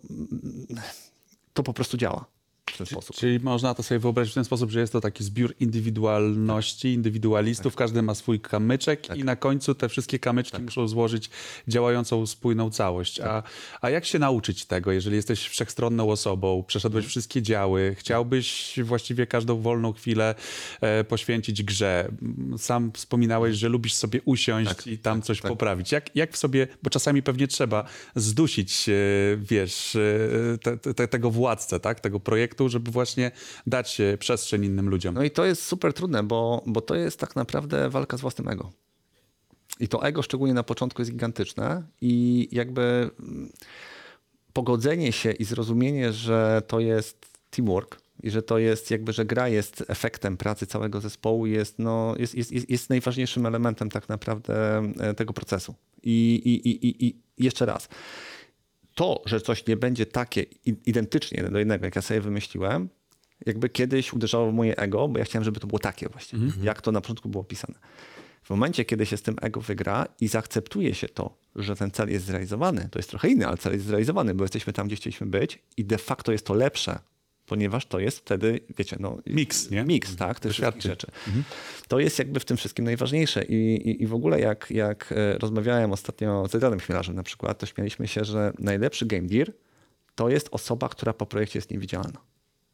to 1.52 1.62
po 1.62 1.72
prostu 1.72 1.96
działa 1.96 2.37
w 2.72 2.78
ten 2.78 2.86
sposób. 2.86 3.16
Czyli 3.16 3.40
można 3.40 3.74
to 3.74 3.82
sobie 3.82 3.98
wyobrazić 3.98 4.32
w 4.32 4.34
ten 4.34 4.44
sposób, 4.44 4.70
że 4.70 4.80
jest 4.80 4.92
to 4.92 5.00
taki 5.00 5.24
zbiór 5.24 5.54
indywidualności, 5.60 6.92
indywidualistów, 6.92 7.76
każdy 7.76 8.02
ma 8.02 8.14
swój 8.14 8.40
kamyczek 8.40 9.16
i 9.16 9.24
na 9.24 9.36
końcu 9.36 9.74
te 9.74 9.88
wszystkie 9.88 10.18
kamyczki 10.18 10.62
muszą 10.62 10.88
złożyć 10.88 11.30
działającą, 11.68 12.26
spójną 12.26 12.70
całość. 12.70 13.20
A, 13.20 13.42
a 13.80 13.90
jak 13.90 14.04
się 14.04 14.18
nauczyć 14.18 14.64
tego, 14.64 14.92
jeżeli 14.92 15.16
jesteś 15.16 15.48
wszechstronną 15.48 16.10
osobą, 16.10 16.64
przeszedłeś 16.66 17.06
wszystkie 17.06 17.42
działy, 17.42 17.96
chciałbyś 17.98 18.78
właściwie 18.84 19.26
każdą 19.26 19.60
wolną 19.60 19.92
chwilę 19.92 20.34
e, 20.80 21.04
poświęcić 21.04 21.62
grze. 21.62 22.08
Sam 22.58 22.92
wspominałeś, 22.92 23.56
że 23.56 23.68
lubisz 23.68 23.94
sobie 23.94 24.20
usiąść 24.24 24.86
i 24.86 24.98
tam 24.98 25.22
coś 25.22 25.40
poprawić. 25.40 25.92
Jak, 25.92 26.16
jak 26.16 26.32
w 26.32 26.36
sobie, 26.36 26.66
bo 26.82 26.90
czasami 26.90 27.22
pewnie 27.22 27.48
trzeba 27.48 27.84
zdusić, 28.16 28.88
e, 28.88 28.92
wiesz, 29.36 29.96
e, 29.96 30.58
te, 30.58 30.94
te, 30.94 31.08
tego 31.08 31.30
władcę, 31.30 31.80
tak, 31.80 32.00
tego 32.00 32.20
projektu, 32.20 32.57
żeby 32.66 32.90
właśnie 32.90 33.30
dać 33.66 34.00
e, 34.00 34.18
przestrzeń 34.18 34.64
innym 34.64 34.88
ludziom. 34.88 35.14
No 35.14 35.22
i 35.22 35.30
to 35.30 35.44
jest 35.44 35.62
super 35.62 35.92
trudne, 35.92 36.22
bo, 36.22 36.62
bo 36.66 36.80
to 36.80 36.94
jest 36.94 37.20
tak 37.20 37.36
naprawdę 37.36 37.90
walka 37.90 38.16
z 38.16 38.20
własnym 38.20 38.48
ego. 38.48 38.72
I 39.80 39.88
to 39.88 40.06
ego 40.06 40.22
szczególnie 40.22 40.54
na 40.54 40.62
początku 40.62 41.02
jest 41.02 41.10
gigantyczne 41.10 41.82
i 42.00 42.48
jakby 42.52 43.10
mm, 43.20 43.52
pogodzenie 44.52 45.12
się 45.12 45.32
i 45.32 45.44
zrozumienie, 45.44 46.12
że 46.12 46.62
to 46.66 46.80
jest 46.80 47.26
teamwork 47.50 48.00
i 48.22 48.30
że 48.30 48.42
to 48.42 48.58
jest 48.58 48.90
jakby, 48.90 49.12
że 49.12 49.24
gra 49.24 49.48
jest 49.48 49.84
efektem 49.88 50.36
pracy 50.36 50.66
całego 50.66 51.00
zespołu 51.00 51.46
jest, 51.46 51.78
no, 51.78 52.14
jest, 52.18 52.34
jest, 52.34 52.52
jest, 52.52 52.70
jest 52.70 52.90
najważniejszym 52.90 53.46
elementem 53.46 53.90
tak 53.90 54.08
naprawdę 54.08 54.82
e, 55.00 55.14
tego 55.14 55.32
procesu. 55.32 55.74
I, 56.02 56.42
i, 56.44 56.68
i, 56.68 56.88
i, 56.88 57.06
i 57.06 57.14
jeszcze 57.38 57.66
raz, 57.66 57.88
to, 58.98 59.22
że 59.26 59.40
coś 59.40 59.66
nie 59.66 59.76
będzie 59.76 60.06
takie 60.06 60.42
identycznie 60.86 61.42
do 61.42 61.58
jednego, 61.58 61.84
jak 61.84 61.96
ja 61.96 62.02
sobie 62.02 62.20
wymyśliłem, 62.20 62.88
jakby 63.46 63.68
kiedyś 63.68 64.12
uderzało 64.12 64.50
w 64.50 64.54
moje 64.54 64.76
ego, 64.76 65.08
bo 65.08 65.18
ja 65.18 65.24
chciałem, 65.24 65.44
żeby 65.44 65.60
to 65.60 65.66
było 65.66 65.78
takie 65.78 66.08
właśnie, 66.08 66.38
jak 66.62 66.82
to 66.82 66.92
na 66.92 67.00
początku 67.00 67.28
było 67.28 67.44
pisane. 67.44 67.78
W 68.42 68.50
momencie, 68.50 68.84
kiedy 68.84 69.06
się 69.06 69.16
z 69.16 69.22
tym 69.22 69.36
ego 69.40 69.60
wygra 69.60 70.06
i 70.20 70.28
zaakceptuje 70.28 70.94
się 70.94 71.08
to, 71.08 71.38
że 71.56 71.76
ten 71.76 71.90
cel 71.90 72.10
jest 72.10 72.26
zrealizowany, 72.26 72.88
to 72.90 72.98
jest 72.98 73.10
trochę 73.10 73.28
inny, 73.28 73.46
ale 73.46 73.56
cel 73.56 73.72
jest 73.72 73.86
zrealizowany, 73.86 74.34
bo 74.34 74.44
jesteśmy 74.44 74.72
tam, 74.72 74.86
gdzie 74.86 74.96
chcieliśmy 74.96 75.26
być 75.26 75.62
i 75.76 75.84
de 75.84 75.98
facto 75.98 76.32
jest 76.32 76.46
to 76.46 76.54
lepsze, 76.54 76.98
ponieważ 77.48 77.86
to 77.86 77.98
jest 77.98 78.18
wtedy, 78.18 78.60
wiecie, 78.78 78.96
no... 79.00 79.18
Miks, 79.26 79.70
nie? 79.70 79.84
Miks, 79.84 80.16
tak, 80.16 80.40
tych 80.40 80.52
wszystkich 80.52 80.82
rzeczy. 80.82 81.06
To 81.88 81.98
jest 81.98 82.18
jakby 82.18 82.40
w 82.40 82.44
tym 82.44 82.56
wszystkim 82.56 82.84
najważniejsze 82.84 83.44
I, 83.44 83.88
i, 83.90 84.02
i 84.02 84.06
w 84.06 84.14
ogóle 84.14 84.40
jak, 84.40 84.70
jak 84.70 85.12
e, 85.12 85.38
rozmawiałem 85.38 85.92
ostatnio 85.92 86.48
z 86.48 86.54
Adrianem 86.54 86.80
Chmielarzem 86.80 87.16
na 87.16 87.22
przykład, 87.22 87.58
to 87.58 87.66
śmialiśmy 87.66 88.08
się, 88.08 88.24
że 88.24 88.52
najlepszy 88.58 89.06
game 89.06 89.28
deal 89.28 89.46
to 90.14 90.28
jest 90.28 90.48
osoba, 90.50 90.88
która 90.88 91.12
po 91.12 91.26
projekcie 91.26 91.58
jest 91.58 91.70
niewidzialna. 91.70 92.20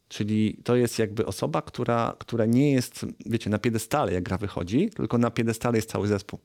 Czyli 0.07 0.59
to 0.63 0.75
jest 0.75 0.99
jakby 0.99 1.25
osoba, 1.25 1.61
która, 1.61 2.15
która 2.19 2.45
nie 2.45 2.71
jest, 2.71 3.05
wiecie, 3.25 3.49
na 3.49 3.59
piedestale, 3.59 4.13
jak 4.13 4.23
gra 4.23 4.37
wychodzi, 4.37 4.89
tylko 4.89 5.17
na 5.17 5.31
piedestale 5.31 5.77
jest 5.77 5.89
cały 5.89 6.07
zespół. 6.07 6.39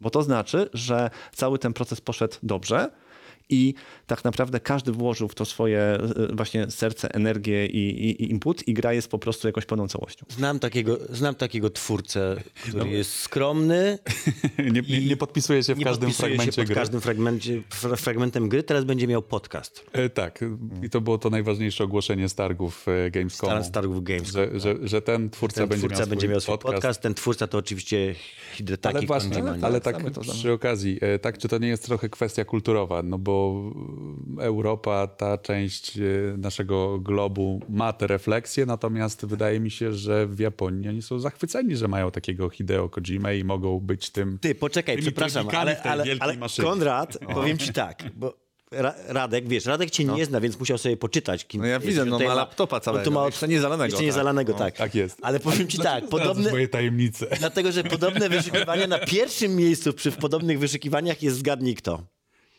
Bo 0.00 0.10
to 0.10 0.22
znaczy, 0.22 0.70
że 0.74 1.10
cały 1.34 1.58
ten 1.58 1.72
proces 1.72 2.00
poszedł 2.00 2.36
dobrze 2.42 2.90
i 3.50 3.74
tak 4.06 4.24
naprawdę 4.24 4.60
każdy 4.60 4.92
włożył 4.92 5.28
w 5.28 5.34
to 5.34 5.44
swoje 5.44 5.80
e, 5.80 6.00
właśnie 6.32 6.70
serce, 6.70 7.14
energię 7.14 7.66
i, 7.66 7.78
i, 7.78 8.22
i 8.22 8.30
input 8.30 8.68
i 8.68 8.74
gra 8.74 8.92
jest 8.92 9.08
po 9.08 9.18
prostu 9.18 9.48
jakąś 9.48 9.66
pełną 9.66 9.88
całością. 9.88 10.26
Znam 10.28 10.58
takiego, 10.58 10.98
znam 11.10 11.34
takiego 11.34 11.70
twórcę, 11.70 12.36
który 12.54 12.90
jest 12.90 13.14
skromny, 13.14 13.98
nie, 14.72 14.82
nie, 15.00 15.06
nie 15.06 15.16
podpisuje 15.16 15.62
się 15.62 15.74
w 15.74 15.78
nie 15.78 15.84
każdym 15.84 16.08
podpisuje 16.08 16.28
fragmencie 16.28 16.52
się 16.52 16.62
pod 16.62 16.66
gry. 16.66 16.74
każdym 16.74 17.00
fragmencie, 17.00 17.62
fra- 17.70 17.96
fragmentem 17.96 18.48
gry, 18.48 18.62
teraz 18.62 18.84
będzie 18.84 19.06
miał 19.06 19.22
podcast. 19.22 19.84
E, 19.92 20.08
tak, 20.10 20.44
i 20.82 20.90
to 20.90 21.00
było 21.00 21.18
to 21.18 21.30
najważniejsze 21.30 21.84
ogłoszenie 21.84 22.28
z 22.28 22.34
targów 22.34 22.86
e, 22.88 23.10
Gamescomu. 23.10 23.52
Star, 23.52 23.64
Starów 23.64 24.04
Games. 24.04 24.32
Że, 24.32 24.60
że, 24.60 24.76
że 24.82 25.02
ten 25.02 25.30
twórca, 25.30 25.60
Ten 25.60 25.68
będzie, 25.68 25.86
twórca 25.86 25.98
miał 26.00 26.08
będzie 26.08 26.26
swój 26.26 26.32
miał 26.32 26.40
swój 26.40 26.52
podcast. 26.52 26.74
podcast. 26.74 27.00
Ten 27.00 27.14
twórca 27.14 27.46
to 27.46 27.58
oczywiście 27.58 28.14
Hidetaki 28.54 28.96
Ale 28.96 29.06
właśnie, 29.06 29.42
ale 29.62 29.80
tak 29.80 30.00
znamy. 30.00 30.10
przy 30.32 30.52
okazji, 30.52 30.98
e, 31.00 31.18
tak, 31.18 31.38
czy 31.38 31.48
to 31.48 31.58
nie 31.58 31.68
jest 31.68 31.84
trochę 31.86 32.08
kwestia 32.08 32.44
kulturowa, 32.44 33.02
no 33.02 33.18
bo 33.18 33.39
Europa, 34.40 35.06
ta 35.06 35.38
część 35.38 35.98
e, 35.98 36.02
naszego 36.38 36.98
globu 36.98 37.60
ma 37.68 37.92
te 37.92 38.06
refleksje, 38.06 38.66
natomiast 38.66 39.26
wydaje 39.26 39.60
mi 39.60 39.70
się, 39.70 39.92
że 39.92 40.26
w 40.26 40.38
Japonii 40.38 40.88
oni 40.88 41.02
są 41.02 41.18
zachwyceni, 41.18 41.76
że 41.76 41.88
mają 41.88 42.10
takiego 42.10 42.50
Hideo 42.50 42.88
Kojimę 42.88 43.38
i 43.38 43.44
mogą 43.44 43.80
być 43.80 44.10
tym... 44.10 44.38
Ty, 44.38 44.54
poczekaj, 44.54 44.98
przepraszam, 44.98 45.48
ale, 45.48 45.82
ale, 45.82 46.04
ale. 46.20 46.36
Konrad, 46.62 47.18
powiem 47.34 47.58
ci 47.58 47.72
tak, 47.72 48.04
bo 48.16 48.50
Ra 48.72 48.94
Radek, 49.08 49.48
wiesz, 49.48 49.66
Radek 49.66 49.90
cię 49.90 50.04
nie 50.04 50.24
zna, 50.24 50.40
więc 50.40 50.58
musiał 50.58 50.78
sobie 50.78 50.96
poczytać. 50.96 51.46
kim 51.46 51.60
No 51.60 51.66
ja 51.66 51.80
widzę, 51.80 52.04
no 52.04 52.12
Tutaj 52.12 52.28
ma 52.28 52.34
laptopa 52.34 52.80
całego, 52.80 53.04
tu 53.04 53.10
ma- 53.10 53.26
jeszcze 53.26 53.48
nie 53.48 53.60
zalanego, 53.60 53.84
Jeszcze 53.84 54.04
nie 54.04 54.12
tak. 54.12 54.48
No, 54.48 54.54
tak. 54.54 54.76
tak 54.76 54.94
jest. 54.94 55.18
Ale 55.22 55.40
powiem 55.40 55.68
ci 55.68 55.78
tak, 55.78 56.08
podobne, 56.08 56.48
swoje 56.48 56.68
tajemnice. 56.68 57.26
dlatego, 57.38 57.72
że 57.72 57.84
podobne 57.84 58.28
wyszukiwania 58.38 58.86
na 58.86 58.98
pierwszym 58.98 59.56
miejscu 59.56 59.92
przy 59.92 60.12
podobnych 60.12 60.58
wyszukiwaniach 60.58 61.22
jest 61.22 61.38
zgadnij 61.38 61.74
kto. 61.74 62.02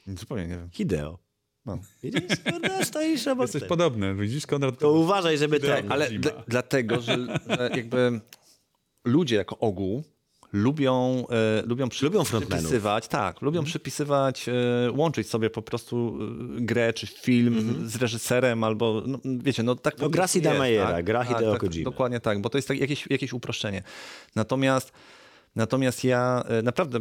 Zupełnie 0.08 0.48
nie 0.48 0.58
wiem. 0.58 0.70
Hideo. 0.72 1.20
No. 1.66 1.80
Widzisz, 2.04 2.40
kurde, 2.52 2.86
stoisz 2.86 3.28
obok 3.28 3.44
Jesteś 3.44 3.62
tego. 3.62 3.70
podobny, 3.70 4.16
widzisz, 4.16 4.48
Konrad? 4.48 4.80
To 4.80 4.92
uważaj, 4.92 5.38
żeby 5.38 5.56
Hideo 5.56 5.76
ten... 5.76 5.92
Ale 5.92 6.10
dlatego, 6.48 7.02
że, 7.02 7.18
że 7.48 7.70
jakby 7.76 8.22
ludzie 9.06 9.36
jako 9.36 9.58
ogół 9.60 10.04
lubią, 10.54 11.26
e, 11.30 11.64
lubią, 11.66 11.90
przy, 11.90 12.06
Lubią 12.06 12.24
przypisywać, 12.24 13.08
tak, 13.08 13.42
lubią 13.42 13.64
przypisywać, 13.64 14.50
e, 14.50 14.92
łączyć 14.92 15.30
sobie 15.30 15.50
po 15.50 15.62
prostu 15.62 16.18
e, 16.58 16.62
grę 16.62 16.94
czy 16.94 17.08
film 17.08 17.84
z 17.90 17.96
reżyserem 17.96 18.64
albo, 18.64 19.04
no, 19.08 19.20
wiecie, 19.26 19.64
no 19.64 19.76
tak 19.76 19.96
po 19.96 20.10
gra 20.10 20.22
prostu 20.22 20.38
Sida 20.38 20.50
jest, 20.50 20.60
Meyera, 20.60 20.92
tak? 20.92 21.06
gra 21.06 21.26
tak, 21.26 21.38
Hideo 21.38 21.58
tak. 21.58 21.84
Dokładnie 21.84 22.20
tak, 22.20 22.42
bo 22.42 22.50
to 22.50 22.58
jest 22.58 22.68
tak, 22.68 22.80
jakieś, 22.80 23.08
jakieś 23.10 23.34
uproszczenie. 23.34 23.84
Natomiast 24.36 24.92
Natomiast 25.56 26.04
ja 26.04 26.44
e, 26.48 26.62
naprawdę 26.62 27.00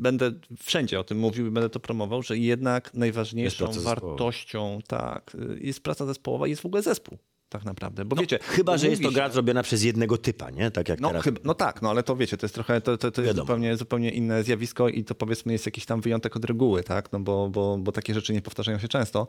będę 0.00 0.32
wszędzie 0.58 1.00
o 1.00 1.04
tym 1.04 1.18
mówił 1.18 1.46
i 1.46 1.50
będę 1.50 1.70
to 1.70 1.80
promował, 1.80 2.22
że 2.22 2.38
jednak 2.38 2.94
najważniejszą 2.94 3.72
wartością 3.72 4.78
tak, 4.86 5.36
e, 5.50 5.66
jest 5.66 5.82
praca 5.82 6.06
zespołowa 6.06 6.46
i 6.46 6.50
jest 6.50 6.62
w 6.62 6.66
ogóle 6.66 6.82
zespół. 6.82 7.18
Tak 7.48 7.64
naprawdę. 7.64 8.04
Bo 8.04 8.16
wiecie, 8.16 8.38
Chyba, 8.42 8.78
że 8.78 8.88
jest 8.88 9.02
to 9.02 9.10
gra 9.10 9.28
zrobiona 9.28 9.62
przez 9.62 9.82
jednego 9.82 10.18
typa, 10.18 10.50
nie? 10.50 10.70
Tak 10.70 10.88
jak 10.88 11.00
no, 11.00 11.08
teraz. 11.08 11.24
chyba, 11.24 11.40
no 11.44 11.54
tak, 11.54 11.82
no 11.82 11.90
ale 11.90 12.02
to 12.02 12.16
wiecie, 12.16 12.36
to 12.36 12.46
jest 12.46 12.54
trochę, 12.54 12.80
to, 12.80 12.98
to, 12.98 13.10
to 13.10 13.22
jest 13.22 13.36
zupełnie, 13.36 13.76
zupełnie 13.76 14.10
inne 14.10 14.42
zjawisko 14.42 14.88
i 14.88 15.04
to 15.04 15.14
powiedzmy 15.14 15.52
jest 15.52 15.66
jakiś 15.66 15.86
tam 15.86 16.00
wyjątek 16.00 16.36
od 16.36 16.44
reguły, 16.44 16.82
tak, 16.82 17.12
no 17.12 17.20
bo, 17.20 17.48
bo, 17.48 17.78
bo 17.78 17.92
takie 17.92 18.14
rzeczy 18.14 18.32
nie 18.32 18.42
powtarzają 18.42 18.78
się 18.78 18.88
często, 18.88 19.26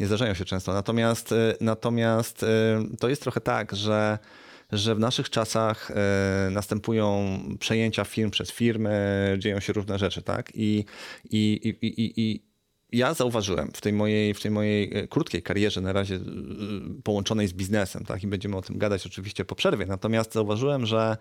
nie 0.00 0.06
zdarzają 0.06 0.34
się 0.34 0.44
często, 0.44 0.72
natomiast, 0.72 1.32
e, 1.32 1.56
natomiast 1.60 2.44
to 2.98 3.08
jest 3.08 3.22
trochę 3.22 3.40
tak, 3.40 3.76
że 3.76 4.18
że 4.72 4.94
w 4.94 4.98
naszych 4.98 5.30
czasach 5.30 5.90
e, 5.90 6.48
następują 6.50 7.38
przejęcia 7.60 8.04
firm 8.04 8.30
przez 8.30 8.52
firmy, 8.52 9.36
dzieją 9.38 9.60
się 9.60 9.72
różne 9.72 9.98
rzeczy, 9.98 10.22
tak? 10.22 10.52
I, 10.54 10.84
i, 11.30 11.60
i, 11.82 11.86
i, 11.86 12.20
i 12.20 12.42
ja 12.92 13.14
zauważyłem 13.14 13.70
w 13.74 13.80
tej 13.80 13.92
mojej, 13.92 14.34
w 14.34 14.40
tej 14.40 14.50
mojej 14.50 14.98
e, 14.98 15.08
krótkiej 15.08 15.42
karierze, 15.42 15.80
na 15.80 15.92
razie 15.92 16.14
e, 16.14 16.20
połączonej 17.02 17.48
z 17.48 17.52
biznesem, 17.52 18.04
tak, 18.04 18.22
i 18.22 18.26
będziemy 18.26 18.56
o 18.56 18.62
tym 18.62 18.78
gadać 18.78 19.06
oczywiście 19.06 19.44
po 19.44 19.54
przerwie, 19.54 19.86
natomiast 19.86 20.32
zauważyłem, 20.32 20.86
że 20.86 21.16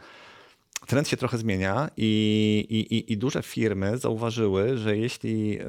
trend 0.87 1.07
się 1.07 1.17
trochę 1.17 1.37
zmienia 1.37 1.89
i, 1.97 2.65
i, 2.69 3.13
i, 3.13 3.17
duże 3.17 3.43
firmy 3.43 3.97
zauważyły, 3.97 4.77
że 4.77 4.97
jeśli 4.97 5.59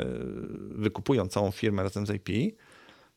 wykupują 0.70 1.28
całą 1.28 1.50
firmę 1.50 1.82
razem 1.82 2.06
z 2.06 2.10
IP, 2.10 2.56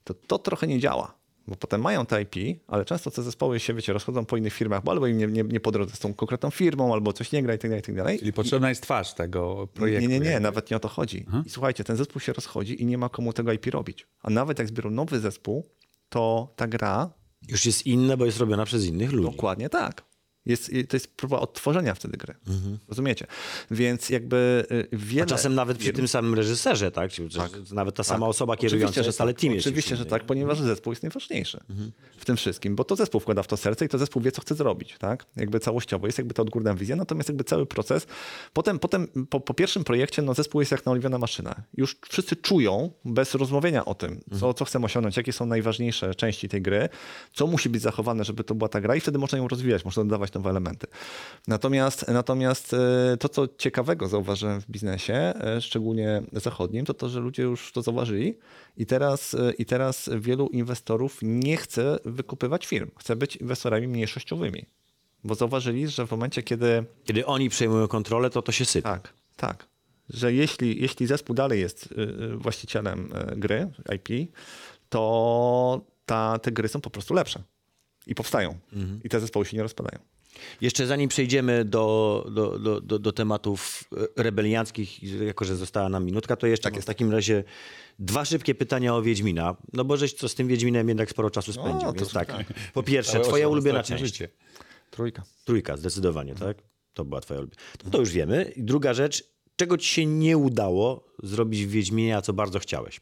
to 0.03 0.13
to 0.13 0.39
trochę 0.39 0.67
nie 0.67 0.79
działa. 0.79 1.18
Bo 1.49 1.55
potem 1.55 1.81
mają 1.81 2.05
te 2.05 2.21
IP, 2.21 2.61
ale 2.67 2.85
często 2.85 3.11
te 3.11 3.23
zespoły 3.23 3.59
się, 3.59 3.73
wiecie, 3.73 3.93
rozchodzą 3.93 4.25
po 4.25 4.37
innych 4.37 4.53
firmach, 4.53 4.83
bo 4.83 4.91
albo 4.91 5.07
im 5.07 5.17
nie, 5.17 5.27
nie, 5.27 5.43
nie 5.43 5.59
po 5.59 5.71
drodze 5.71 5.95
z 5.95 5.99
tą 5.99 6.13
konkretną 6.13 6.49
firmą, 6.49 6.93
albo 6.93 7.13
coś 7.13 7.31
nie 7.31 7.43
gra 7.43 7.53
i 7.53 7.57
tak 7.57 7.71
dalej, 7.71 7.79
i 7.79 7.85
tak 7.85 7.95
dalej. 7.95 8.19
Czyli 8.19 8.33
potrzebna 8.33 8.69
jest 8.69 8.83
twarz 8.83 9.13
tego 9.13 9.67
projektu. 9.73 10.09
Nie, 10.09 10.19
nie, 10.19 10.29
nie, 10.29 10.39
nawet 10.39 10.71
nie 10.71 10.77
o 10.77 10.79
to 10.79 10.87
chodzi. 10.87 11.25
I 11.45 11.49
słuchajcie, 11.49 11.83
ten 11.83 11.95
zespół 11.97 12.19
się 12.19 12.33
rozchodzi 12.33 12.81
i 12.81 12.85
nie 12.85 12.97
ma 12.97 13.09
komu 13.09 13.33
tego 13.33 13.53
IP 13.53 13.65
robić. 13.65 14.07
A 14.21 14.29
nawet 14.29 14.59
jak 14.59 14.67
zbiorą 14.67 14.89
nowy 14.89 15.19
zespół, 15.19 15.69
to 16.09 16.53
ta 16.55 16.67
gra 16.67 17.13
Już 17.47 17.65
jest 17.65 17.85
inne, 17.85 18.17
bo 18.17 18.25
jest 18.25 18.39
robiona 18.39 18.65
przez 18.65 18.85
innych 18.85 19.11
ludzi. 19.11 19.31
Dokładnie 19.31 19.69
tak. 19.69 20.08
Jest, 20.45 20.71
to 20.89 20.95
jest 20.95 21.15
próba 21.15 21.39
odtworzenia 21.39 21.95
wtedy 21.95 22.17
gry. 22.17 22.35
Rozumiecie? 22.87 23.27
Więc 23.71 24.09
jakby 24.09 24.65
y, 24.71 24.97
wiele... 24.97 25.23
A 25.23 25.25
czasem 25.25 25.55
nawet 25.55 25.77
przy 25.77 25.93
tym 25.93 26.07
samym 26.07 26.33
reżyserze, 26.33 26.91
tak? 26.91 27.11
Czy, 27.11 27.29
czy, 27.29 27.39
Nawet 27.71 27.95
ta 27.95 28.03
sama 28.03 28.27
osoba 28.27 28.57
kierująca 28.57 28.85
Oczywiście, 28.85 29.03
że 29.03 29.07
jest, 29.07 29.21
ale 29.21 29.33
tak. 29.33 29.41
team 29.41 29.53
jest 29.53 29.67
Oczywiście, 29.67 29.95
że 29.95 30.05
tak, 30.05 30.23
ponieważ 30.23 30.59
zespół 30.59 30.91
jest 30.91 31.03
najważniejszy 31.03 31.59
w 32.17 32.25
tym 32.25 32.37
wszystkim, 32.37 32.75
bo 32.75 32.83
to 32.83 32.95
zespół 32.95 33.21
wkłada 33.21 33.43
w 33.43 33.47
to 33.47 33.57
serce 33.57 33.85
i 33.85 33.89
to 33.89 33.97
zespół 33.97 34.21
wie, 34.21 34.31
co 34.31 34.41
chce 34.41 34.55
zrobić, 34.55 34.95
tak? 34.99 35.25
Jakby 35.35 35.59
całościowo. 35.59 36.05
Jest 36.05 36.17
jakby 36.17 36.33
ta 36.33 36.41
odgórna 36.41 36.73
wizja, 36.73 36.95
natomiast 36.95 37.29
jakby 37.29 37.43
cały 37.43 37.65
proces. 37.65 38.07
Potem, 38.53 38.79
potem 38.79 39.07
po, 39.29 39.39
po 39.39 39.53
pierwszym 39.53 39.83
projekcie, 39.83 40.21
no 40.21 40.33
zespół 40.33 40.61
jest 40.61 40.71
jak 40.71 40.85
naoliwiona 40.85 41.17
maszyna. 41.17 41.55
Już 41.77 41.97
wszyscy 42.09 42.35
czują, 42.35 42.91
bez 43.05 43.35
rozmawiania 43.35 43.85
o 43.85 43.95
tym, 43.95 44.21
co, 44.39 44.53
co 44.53 44.65
chcemy 44.65 44.85
osiągnąć, 44.85 45.17
jakie 45.17 45.33
są 45.33 45.45
najważniejsze 45.45 46.15
części 46.15 46.49
tej 46.49 46.61
gry, 46.61 46.89
co 47.33 47.47
musi 47.47 47.69
być 47.69 47.81
zachowane, 47.81 48.23
żeby 48.23 48.43
to 48.43 48.55
była 48.55 48.69
ta 48.69 48.81
gra 48.81 48.95
i 48.95 48.99
wtedy 48.99 49.17
można 49.17 49.37
ją 49.37 49.47
rozwijać, 49.47 49.85
można 49.85 50.03
dodawać 50.03 50.28
nowe 50.33 50.49
elementy. 50.49 50.87
Natomiast, 51.47 52.07
natomiast 52.07 52.73
e, 52.73 53.17
to, 53.19 53.29
co 53.29 53.47
ciekawego 53.57 54.07
zauważyłem 54.07 54.61
w 54.61 54.67
biznesie, 54.67 55.13
e, 55.13 55.61
szczególnie 55.61 56.21
zachodnim, 56.33 56.85
to 56.85 56.93
to, 56.93 57.09
że 57.09 57.19
ludzie 57.19 57.43
już 57.43 57.71
to 57.71 57.81
zauważyli 57.81 58.37
i 58.77 58.85
teraz, 58.85 59.33
e, 59.33 59.51
i 59.51 59.65
teraz 59.65 60.09
wielu 60.19 60.47
inwestorów 60.47 61.19
nie 61.21 61.57
chce 61.57 61.99
wykupywać 62.05 62.67
firm, 62.67 62.91
chce 62.99 63.15
być 63.15 63.35
inwestorami 63.35 63.87
mniejszościowymi. 63.87 64.65
Bo 65.23 65.35
zauważyli, 65.35 65.87
że 65.87 66.07
w 66.07 66.11
momencie, 66.11 66.43
kiedy 66.43 66.83
Kiedy 67.05 67.25
oni 67.25 67.49
przejmują 67.49 67.87
kontrolę, 67.87 68.29
to 68.29 68.41
to 68.41 68.51
się 68.51 68.65
sypie. 68.65 68.83
tak, 68.83 69.13
tak. 69.35 69.65
Że 70.09 70.33
jeśli, 70.33 70.81
jeśli 70.81 71.07
zespół 71.07 71.35
dalej 71.35 71.59
jest 71.59 71.91
y, 71.91 72.01
y, 72.01 72.37
właścicielem 72.37 73.09
y, 73.33 73.35
gry, 73.35 73.67
IP, 73.95 74.33
to 74.89 75.81
ta, 76.05 76.39
te 76.39 76.51
gry 76.51 76.67
są 76.67 76.81
po 76.81 76.89
prostu 76.89 77.13
lepsze. 77.13 77.43
I 78.07 78.15
powstają. 78.15 78.57
I 79.03 79.09
te 79.09 79.19
zespoły 79.19 79.45
się 79.45 79.57
nie 79.57 79.63
rozpadają. 79.63 79.99
Jeszcze 80.61 80.87
zanim 80.87 81.09
przejdziemy 81.09 81.65
do, 81.65 82.25
do, 82.31 82.59
do, 82.59 82.81
do, 82.81 82.99
do 82.99 83.11
tematów 83.11 83.83
e, 84.17 84.23
rebelianckich, 84.23 85.03
jako 85.03 85.45
że 85.45 85.55
została 85.55 85.89
nam 85.89 86.05
minutka, 86.05 86.35
to 86.35 86.47
jeszcze 86.47 86.71
tak 86.71 86.81
w 86.81 86.85
takim 86.85 87.11
razie 87.11 87.43
dwa 87.99 88.25
szybkie 88.25 88.55
pytania 88.55 88.95
o 88.95 89.01
Wiedźmina. 89.01 89.55
No 89.73 89.85
bo 89.85 89.97
żeś 89.97 90.13
co 90.13 90.29
z 90.29 90.35
tym 90.35 90.47
Wiedźminem 90.47 90.87
jednak 90.87 91.09
sporo 91.09 91.29
czasu 91.29 91.53
spędził. 91.53 91.79
to 91.79 91.93
więc 91.93 92.11
tak. 92.11 92.33
Po 92.73 92.83
pierwsze, 92.83 93.11
twoja 93.11 93.47
18 93.47 93.47
ulubiona 93.47 93.83
część. 93.83 94.03
życie. 94.03 94.29
Trójka. 94.91 95.23
Trójka, 95.45 95.77
zdecydowanie, 95.77 96.35
tak? 96.35 96.57
To 96.93 97.05
była 97.05 97.21
twoja 97.21 97.39
ulubiona. 97.39 97.61
No 97.85 97.91
to 97.91 97.99
już 97.99 98.11
wiemy. 98.11 98.53
I 98.55 98.63
druga 98.63 98.93
rzecz, 98.93 99.23
czego 99.55 99.77
ci 99.77 99.89
się 99.89 100.05
nie 100.05 100.37
udało 100.37 101.05
zrobić 101.23 101.65
w 101.65 101.69
Wiedźminie, 101.69 102.17
a 102.17 102.21
co 102.21 102.33
bardzo 102.33 102.59
chciałeś? 102.59 103.01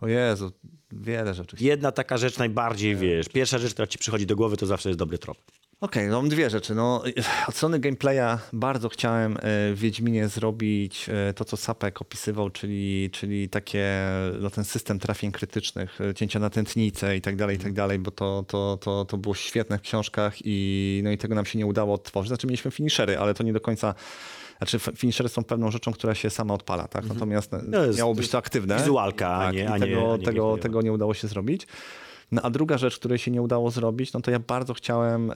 O 0.00 0.08
Jezu, 0.08 0.52
wiele 0.92 1.34
rzeczy. 1.34 1.56
Jedna 1.60 1.92
taka 1.92 2.16
rzecz 2.16 2.38
najbardziej, 2.38 2.96
wiesz, 2.96 3.28
pierwsza 3.28 3.58
rzecz, 3.58 3.72
która 3.72 3.86
ci 3.86 3.98
przychodzi 3.98 4.26
do 4.26 4.36
głowy, 4.36 4.56
to 4.56 4.66
zawsze 4.66 4.88
jest 4.88 4.98
dobry 4.98 5.18
trop. 5.18 5.38
Okej, 5.80 6.08
no 6.08 6.16
mam 6.16 6.28
dwie 6.28 6.50
rzeczy. 6.50 6.74
No, 6.74 7.02
od 7.48 7.54
strony 7.56 7.78
gameplaya 7.78 8.38
bardzo 8.52 8.88
chciałem 8.88 9.36
e, 9.36 9.40
w 9.42 9.78
Wiedźminie 9.78 10.28
zrobić 10.28 11.06
e, 11.08 11.34
to, 11.34 11.44
co 11.44 11.56
Sapek 11.56 12.02
opisywał, 12.02 12.50
czyli, 12.50 13.10
czyli 13.12 13.48
takie, 13.48 13.88
no, 14.40 14.50
ten 14.50 14.64
system 14.64 14.98
trafień 14.98 15.32
krytycznych, 15.32 16.00
e, 16.00 16.14
cięcia 16.14 16.38
na 16.38 16.50
tętnicę 16.50 17.16
i 17.16 17.20
tak 17.20 17.36
dalej, 17.36 17.56
i 17.56 17.58
tak 17.58 17.72
dalej, 17.72 17.98
bo 17.98 18.10
to, 18.10 18.44
to, 18.48 18.78
to, 18.80 19.04
to 19.04 19.16
było 19.18 19.34
świetne 19.34 19.78
w 19.78 19.80
książkach 19.80 20.34
i, 20.44 21.00
no, 21.04 21.10
i 21.10 21.18
tego 21.18 21.34
nam 21.34 21.44
się 21.46 21.58
nie 21.58 21.66
udało 21.66 21.94
odtworzyć. 21.94 22.28
Znaczy 22.28 22.46
mieliśmy 22.46 22.70
finishery, 22.70 23.18
ale 23.18 23.34
to 23.34 23.42
nie 23.42 23.52
do 23.52 23.60
końca... 23.60 23.94
Znaczy 24.58 24.78
finishery 24.96 25.28
są 25.28 25.44
pewną 25.44 25.70
rzeczą, 25.70 25.92
która 25.92 26.14
się 26.14 26.30
sama 26.30 26.54
odpala, 26.54 26.88
tak? 26.88 27.04
Natomiast 27.06 27.50
No 27.68 27.84
jest- 27.84 27.98
miało 27.98 28.14
być 28.14 28.28
to 28.28 28.38
aktywne. 28.38 28.76
wizualka, 28.76 29.28
a 29.28 29.38
tak, 29.46 29.54
nie- 29.54 29.62
i 29.62 29.66
a 29.66 29.78
nie- 29.78 29.80
tego, 29.86 30.12
a 30.12 30.16
nie 30.16 30.24
tego, 30.24 30.58
tego 30.58 30.82
nie 30.82 30.92
udało 30.92 31.14
się 31.14 31.28
zrobić. 31.28 31.66
No 32.32 32.42
a 32.42 32.50
druga 32.50 32.78
rzecz, 32.78 32.98
której 32.98 33.18
się 33.18 33.30
nie 33.30 33.42
udało 33.42 33.70
zrobić, 33.70 34.12
no 34.12 34.20
to 34.20 34.30
ja 34.30 34.38
bardzo 34.38 34.74
chciałem 34.74 35.30
e, 35.30 35.34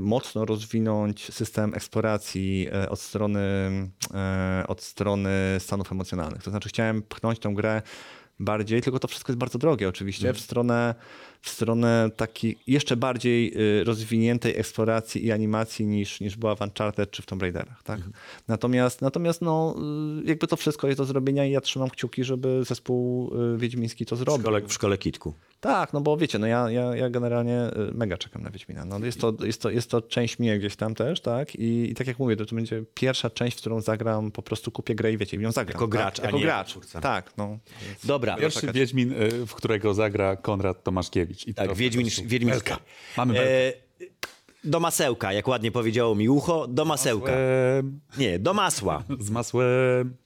mocno 0.00 0.44
rozwinąć 0.44 1.32
system 1.34 1.74
eksploracji 1.74 2.68
e, 2.72 2.90
od 2.90 3.00
strony, 3.00 3.40
e, 4.14 4.64
od 4.68 4.82
strony 4.82 5.30
stanów 5.58 5.92
emocjonalnych. 5.92 6.42
To 6.42 6.50
znaczy 6.50 6.68
chciałem 6.68 7.02
pchnąć 7.02 7.38
tą 7.38 7.54
grę 7.54 7.82
bardziej, 8.40 8.82
tylko 8.82 8.98
to 8.98 9.08
wszystko 9.08 9.32
jest 9.32 9.38
bardzo 9.38 9.58
drogie 9.58 9.88
oczywiście, 9.88 10.32
w 10.32 10.40
stronę, 10.40 10.94
w 11.44 11.48
stronę 11.50 12.10
takiej 12.16 12.58
jeszcze 12.66 12.96
bardziej 12.96 13.52
y, 13.80 13.84
rozwiniętej 13.84 14.56
eksploracji 14.58 15.24
i 15.26 15.32
animacji 15.32 15.86
niż, 15.86 16.20
niż 16.20 16.36
była 16.36 16.54
w 16.56 16.60
Uncharted 16.60 17.10
czy 17.10 17.22
w 17.22 17.26
Tomb 17.26 17.42
Raiderach. 17.42 17.82
Tak? 17.82 18.00
Natomiast, 18.48 19.02
natomiast 19.02 19.42
no, 19.42 19.76
y, 20.22 20.28
jakby 20.28 20.46
to 20.46 20.56
wszystko 20.56 20.86
jest 20.86 20.98
do 20.98 21.04
zrobienia 21.04 21.46
i 21.46 21.50
ja 21.50 21.60
trzymam 21.60 21.90
kciuki, 21.90 22.24
żeby 22.24 22.64
zespół 22.64 23.32
y, 23.54 23.58
wiedźmiński 23.58 24.06
to 24.06 24.16
W 24.16 24.18
zrobił. 24.18 24.42
szkole, 24.42 24.60
w 24.62 24.72
szkole 24.72 24.98
Kitku. 24.98 25.34
Tak, 25.60 25.92
no 25.92 26.00
bo 26.00 26.16
wiecie, 26.16 26.38
no 26.38 26.46
ja, 26.46 26.70
ja, 26.70 26.96
ja 26.96 27.10
generalnie 27.10 27.60
mega 27.92 28.16
czekam 28.18 28.42
na 28.42 28.50
Wiedźmina. 28.50 28.84
No 28.84 28.98
jest, 29.06 29.20
to, 29.20 29.32
jest, 29.44 29.62
to, 29.62 29.70
jest 29.70 29.90
to 29.90 30.02
część 30.02 30.38
mnie 30.38 30.58
gdzieś 30.58 30.76
tam 30.76 30.94
też, 30.94 31.20
tak? 31.20 31.54
I, 31.56 31.90
i 31.90 31.94
tak 31.94 32.06
jak 32.06 32.18
mówię, 32.18 32.36
to, 32.36 32.46
to 32.46 32.54
będzie 32.56 32.84
pierwsza 32.94 33.30
część, 33.30 33.56
w 33.56 33.60
którą 33.60 33.80
zagram, 33.80 34.30
po 34.30 34.42
prostu 34.42 34.70
kupię 34.70 34.94
grę 34.94 35.12
i 35.12 35.16
wiecie, 35.18 35.38
w 35.38 35.40
nią 35.40 35.52
zagram. 35.52 35.72
Jako 35.74 35.88
gracz, 35.88 36.16
tak? 36.16 36.24
a 36.24 36.28
Jako 36.28 36.38
nie 36.38 36.44
gracz, 36.44 36.70
twórca. 36.70 37.00
tak. 37.00 37.32
No. 37.36 37.58
Dobra. 38.04 38.36
Pierwszy 38.36 38.72
Wiedźmin, 38.72 39.14
w 39.46 39.54
którego 39.54 39.94
zagra 39.94 40.36
Konrad 40.36 40.82
Tomaszkiewicz. 40.82 41.33
I 41.46 41.54
Tak, 41.54 41.68
to 41.68 41.74
Wiedźmin, 41.74 42.06
Wiedźmin. 42.24 42.50
belka. 42.50 42.78
Mamy 43.16 43.34
belkę. 43.34 43.50
E, 43.50 43.72
do 44.64 44.80
masełka, 44.80 45.32
jak 45.32 45.48
ładnie 45.48 45.72
powiedziało 45.72 46.14
mi 46.14 46.28
ucho, 46.28 46.66
do 46.68 46.84
masełka. 46.84 47.26
Masłem, 47.32 48.00
Nie, 48.18 48.38
do 48.38 48.54
masła. 48.54 49.04
z 49.20 49.30
masłem. 49.30 50.16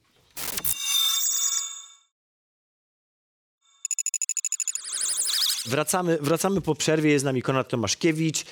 Wracamy, 5.65 6.17
wracamy 6.21 6.61
po 6.61 6.75
przerwie, 6.75 7.11
jest 7.11 7.23
z 7.23 7.25
nami 7.25 7.41
Konrad 7.41 7.69
Tomaszkiewicz. 7.69 8.45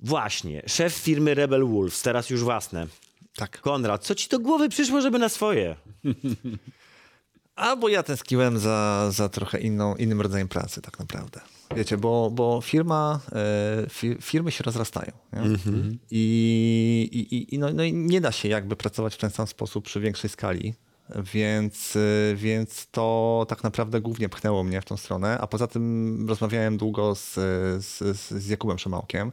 Właśnie, 0.00 0.62
szef 0.66 0.94
firmy 0.94 1.34
Rebel 1.34 1.64
Wolves, 1.66 2.02
teraz 2.02 2.30
już 2.30 2.40
własne. 2.44 2.86
Tak. 3.36 3.60
Konrad, 3.60 4.04
co 4.04 4.14
ci 4.14 4.28
do 4.28 4.38
głowy 4.38 4.68
przyszło, 4.68 5.00
żeby 5.00 5.18
na 5.18 5.28
swoje? 5.28 5.76
A 7.58 7.76
bo 7.76 7.88
ja 7.88 8.02
tęskniłem 8.02 8.58
za, 8.58 9.08
za 9.10 9.28
trochę 9.28 9.60
inną, 9.60 9.94
innym 9.94 10.20
rodzajem 10.20 10.48
pracy 10.48 10.82
tak 10.82 10.98
naprawdę. 10.98 11.40
Wiecie, 11.76 11.96
bo, 11.96 12.30
bo 12.30 12.60
firma, 12.60 13.20
e, 13.32 13.86
fi, 13.90 14.16
firmy 14.20 14.50
się 14.50 14.64
rozrastają. 14.64 15.12
Nie? 15.32 15.40
I, 16.10 17.08
i, 17.12 17.54
i, 17.54 17.58
no, 17.58 17.72
no 17.72 17.84
i 17.84 17.92
nie 17.92 18.20
da 18.20 18.32
się 18.32 18.48
jakby 18.48 18.76
pracować 18.76 19.14
w 19.14 19.18
ten 19.18 19.30
sam 19.30 19.46
sposób 19.46 19.84
przy 19.84 20.00
większej 20.00 20.30
skali. 20.30 20.74
Więc, 21.34 21.96
e, 21.96 22.36
więc 22.36 22.86
to 22.90 23.46
tak 23.48 23.64
naprawdę 23.64 24.00
głównie 24.00 24.28
pchnęło 24.28 24.64
mnie 24.64 24.80
w 24.80 24.84
tą 24.84 24.96
stronę. 24.96 25.38
A 25.38 25.46
poza 25.46 25.66
tym 25.66 26.26
rozmawiałem 26.28 26.76
długo 26.76 27.14
z, 27.14 27.34
z, 27.84 28.16
z 28.30 28.48
Jakubem 28.48 28.78
Szymałkiem, 28.78 29.32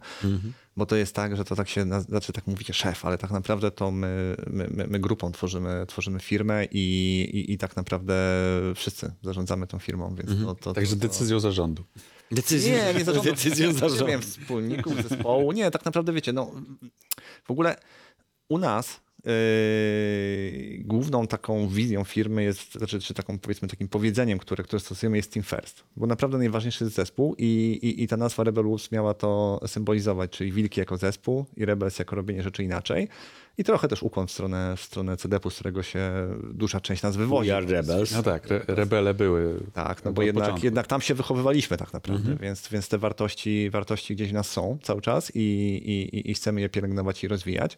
bo 0.78 0.86
to 0.86 0.96
jest 0.96 1.16
tak, 1.16 1.38
że 1.38 1.46
to 1.46 1.56
tak 1.56 1.70
się, 1.70 1.86
znaczy 2.02 2.34
tak 2.34 2.48
mówicie 2.48 2.74
szef, 2.74 3.06
ale 3.06 3.18
tak 3.18 3.32
naprawdę 3.32 3.72
to 3.72 3.92
my, 3.92 4.36
my, 4.48 4.88
my, 4.88 5.00
grupą 5.00 5.32
tworzymy, 5.32 5.86
tworzymy 5.88 6.20
firmę 6.20 6.66
i, 6.66 6.80
i, 7.34 7.54
i 7.54 7.58
tak 7.58 7.76
naprawdę 7.76 8.16
wszyscy 8.76 9.12
zarządzamy 9.24 9.68
tą 9.68 9.80
firmą, 9.80 10.16
więc 10.16 10.30
to, 10.46 10.56
to, 10.56 10.74
Także 10.74 10.96
to, 10.96 11.02
to... 11.02 11.08
decyzją 11.08 11.40
zarządu. 11.40 11.84
Decyzją, 12.32 12.76
Nie, 12.76 12.94
nie 12.94 13.06
zarządzam. 13.06 13.34
decyzją 13.34 13.68
Nie 13.68 13.74
zarządu. 13.74 14.06
wiem, 14.06 14.22
wspólników 14.22 15.10
zespołu. 15.10 15.52
Nie, 15.52 15.72
tak 15.72 15.86
naprawdę 15.86 16.14
wiecie, 16.14 16.34
no 16.34 16.52
w 17.44 17.52
ogóle 17.52 17.76
u 18.50 18.58
nas 18.58 19.00
yy, 19.26 20.78
główną 20.84 21.28
taką 21.28 21.68
wizją 21.68 22.04
firmy 22.04 22.44
jest, 22.44 22.74
znaczy, 22.74 23.00
czy 23.00 23.14
taką 23.14 23.40
powiedzmy 23.40 23.68
takim 23.68 23.88
powiedzeniem, 23.88 24.40
które, 24.40 24.64
które 24.64 24.80
stosujemy 24.80 25.18
jest 25.18 25.34
team 25.34 25.44
first. 25.44 25.84
Bo 25.96 26.08
naprawdę 26.08 26.38
najważniejszy 26.38 26.84
jest 26.84 26.96
zespół 26.96 27.36
i, 27.38 27.80
i, 27.82 28.04
i 28.04 28.08
ta 28.08 28.18
nazwa 28.18 28.44
Rebel 28.44 28.64
Wolves 28.64 28.92
miała 28.92 29.14
to 29.14 29.60
symbolizować, 29.68 30.32
czyli 30.32 30.52
wilki 30.52 30.80
jako 30.80 30.98
zespół 30.98 31.46
i 31.58 31.66
Rebels 31.66 32.00
jako 32.00 32.16
robienie 32.16 32.44
rzeczy 32.44 32.64
inaczej. 32.64 33.08
I 33.58 33.64
trochę 33.64 33.88
też 33.88 34.04
ukłon 34.04 34.28
w 34.28 34.32
stronę, 34.32 34.74
w 34.78 34.82
stronę 34.82 35.18
CDP-u, 35.18 35.50
z 35.50 35.56
którego 35.56 35.84
się 35.84 36.12
duża 36.54 36.80
część 36.82 37.04
nas 37.04 37.16
wywodzi. 37.18 37.50
We 37.50 37.58
are 37.58 37.66
rebels. 37.66 38.12
No 38.12 38.24
tak, 38.24 38.52
re, 38.52 38.62
rebele 38.68 39.14
były. 39.14 39.60
Tak, 39.74 40.06
no 40.06 40.12
bo 40.14 40.22
jednak, 40.26 40.64
jednak 40.64 40.88
tam 40.88 41.02
się 41.02 41.14
wychowywaliśmy 41.14 41.78
tak 41.78 41.94
naprawdę, 41.94 42.36
więc, 42.42 42.70
więc 42.70 42.88
te 42.90 42.98
wartości, 42.98 43.70
wartości 43.70 44.16
gdzieś 44.16 44.30
w 44.30 44.34
nas 44.34 44.50
są 44.52 44.78
cały 44.84 45.02
czas 45.02 45.32
i, 45.36 45.40
i- 46.14 46.32
i 46.32 46.34
chcemy 46.34 46.62
je 46.62 46.70
pielęgnować 46.70 47.24
i 47.24 47.28
rozwijać. 47.28 47.78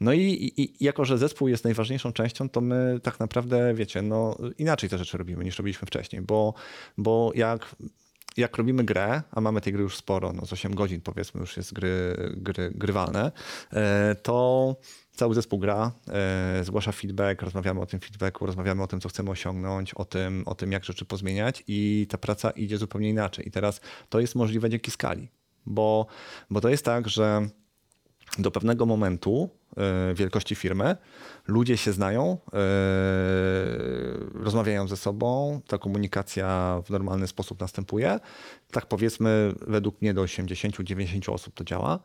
No 0.00 0.12
i, 0.12 0.52
i, 0.56 0.84
jako, 0.84 1.04
że 1.04 1.18
zespół 1.18 1.48
jest 1.48 1.64
najważniejszą 1.64 2.12
częścią, 2.12 2.48
to 2.48 2.60
my 2.60 3.00
tak 3.02 3.20
naprawdę, 3.20 3.74
wiecie, 3.74 4.02
no 4.02 4.36
inaczej 4.58 4.88
te 4.88 4.98
rzeczy 4.98 5.18
robimy 5.18 5.44
niż 5.44 5.58
robiliśmy 5.58 5.86
wcześniej, 5.86 6.22
bo, 6.22 6.54
bo 6.98 7.32
jak 7.34 7.76
jak 8.38 8.56
robimy 8.56 8.84
grę, 8.84 9.22
a 9.30 9.40
mamy 9.40 9.60
tej 9.60 9.72
gry 9.72 9.82
już 9.82 9.96
sporo, 9.96 10.32
no 10.32 10.46
z 10.46 10.52
8 10.52 10.74
godzin 10.74 11.00
powiedzmy 11.00 11.40
już 11.40 11.56
jest 11.56 11.72
gry, 11.72 12.16
gry 12.36 12.70
grywalne, 12.74 13.32
e, 13.72 14.14
to 14.22 14.76
cały 15.12 15.34
zespół 15.34 15.58
gra, 15.58 15.92
e, 16.08 16.64
zgłasza 16.64 16.92
feedback, 16.92 17.42
rozmawiamy 17.42 17.80
o 17.80 17.86
tym 17.86 18.00
feedbacku, 18.00 18.46
rozmawiamy 18.46 18.82
o 18.82 18.86
tym, 18.86 19.00
co 19.00 19.08
chcemy 19.08 19.30
osiągnąć, 19.30 19.94
o 19.94 20.04
tym, 20.04 20.42
o 20.46 20.54
tym 20.54 20.72
jak 20.72 20.84
rzeczy 20.84 21.04
pozmieniać 21.04 21.64
i 21.66 22.06
ta 22.10 22.18
praca 22.18 22.50
idzie 22.50 22.78
zupełnie 22.78 23.08
inaczej. 23.08 23.48
I 23.48 23.50
teraz 23.50 23.80
to 24.08 24.20
jest 24.20 24.34
możliwe 24.34 24.70
dzięki 24.70 24.90
skali, 24.90 25.28
bo, 25.66 26.06
bo 26.50 26.60
to 26.60 26.68
jest 26.68 26.84
tak, 26.84 27.08
że 27.08 27.48
do 28.38 28.50
pewnego 28.50 28.86
momentu 28.86 29.50
wielkości 30.14 30.54
firmy 30.54 30.96
ludzie 31.46 31.76
się 31.76 31.92
znają, 31.92 32.38
e, 32.52 32.58
rozmawiają 34.34 34.88
ze 34.88 34.96
sobą, 34.96 35.60
ta 35.66 35.78
komunikacja 35.78 36.80
w 36.86 36.90
normalny 36.90 37.26
sposób 37.26 37.60
następuje. 37.60 38.20
Tak 38.70 38.86
powiedzmy, 38.86 39.54
według 39.66 40.02
mnie 40.02 40.14
do 40.14 40.22
80-90 40.22 41.32
osób 41.32 41.54
to 41.54 41.64
działa. 41.64 41.98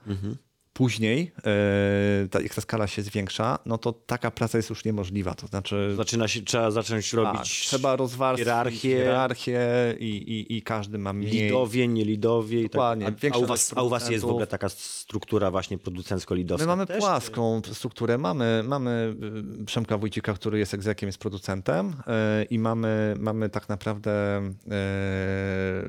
Później, 0.74 1.32
e, 1.46 2.28
ta, 2.28 2.42
jak 2.42 2.56
ta 2.56 2.62
skala 2.62 2.88
się 2.88 3.02
zwiększa, 3.02 3.60
no 3.66 3.78
to 3.78 3.94
taka 3.94 4.32
praca 4.32 4.58
jest 4.58 4.70
już 4.70 4.86
niemożliwa. 4.86 5.34
To 5.36 5.48
znaczy, 5.48 5.94
Zaczyna 5.98 6.28
się, 6.28 6.42
trzeba 6.42 6.72
zacząć 6.72 7.12
tak, 7.12 7.20
robić 7.20 7.50
trzeba 7.68 7.96
rozwarstwić 7.96 8.46
hierarchię. 8.48 8.90
hierarchię 8.90 9.60
i, 10.00 10.06
i, 10.08 10.58
i 10.58 10.62
każdy 10.62 10.98
ma 10.98 11.14
mniej. 11.14 11.32
lidowie, 11.32 11.88
nie 11.88 12.06
lidowie. 12.06 12.60
I 12.60 12.64
tak. 12.64 12.72
Dokładnie. 12.72 13.06
A, 13.06 13.10
a, 13.10 13.12
Większość 13.12 13.44
u 13.46 13.48
was, 13.48 13.74
a 13.76 13.84
u 13.84 13.90
was 13.90 14.10
jest 14.10 14.26
w 14.26 14.28
ogóle 14.28 14.48
taka 14.48 14.70
struktura 14.70 15.52
właśnie 15.52 15.78
producencko-lidowska? 15.78 16.64
My 16.64 16.68
mamy 16.68 16.86
też? 16.86 17.00
płaską 17.00 17.62
strukturę. 17.74 18.18
Mamy, 18.18 18.64
mamy 18.68 19.16
y, 19.62 19.66
Przemka 19.66 19.98
Wójcika, 19.98 20.34
który 20.34 20.60
jest 20.60 20.74
egzekiem, 20.74 21.08
jest 21.08 21.20
producentem 21.20 21.90
y, 21.90 22.44
i 22.44 22.60
mamy, 22.60 23.16
mamy 23.20 23.50
tak 23.50 23.70
naprawdę 23.70 24.42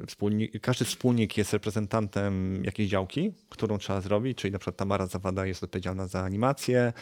y, 0.03 0.07
wspólnik, 0.07 0.61
każdy 0.61 0.85
wspólnik 0.85 1.37
jest 1.39 1.53
reprezentantem 1.53 2.65
jakiejś 2.65 2.91
działki, 2.91 3.33
którą 3.49 3.79
trzeba 3.79 4.01
zrobić, 4.01 4.39
czyli 4.39 4.53
na 4.53 4.59
przykład 4.59 4.74
Tamara 4.77 5.07
Zawada 5.07 5.47
jest 5.47 5.65
odpowiedzialna 5.65 6.07
za 6.07 6.21
animację, 6.21 6.93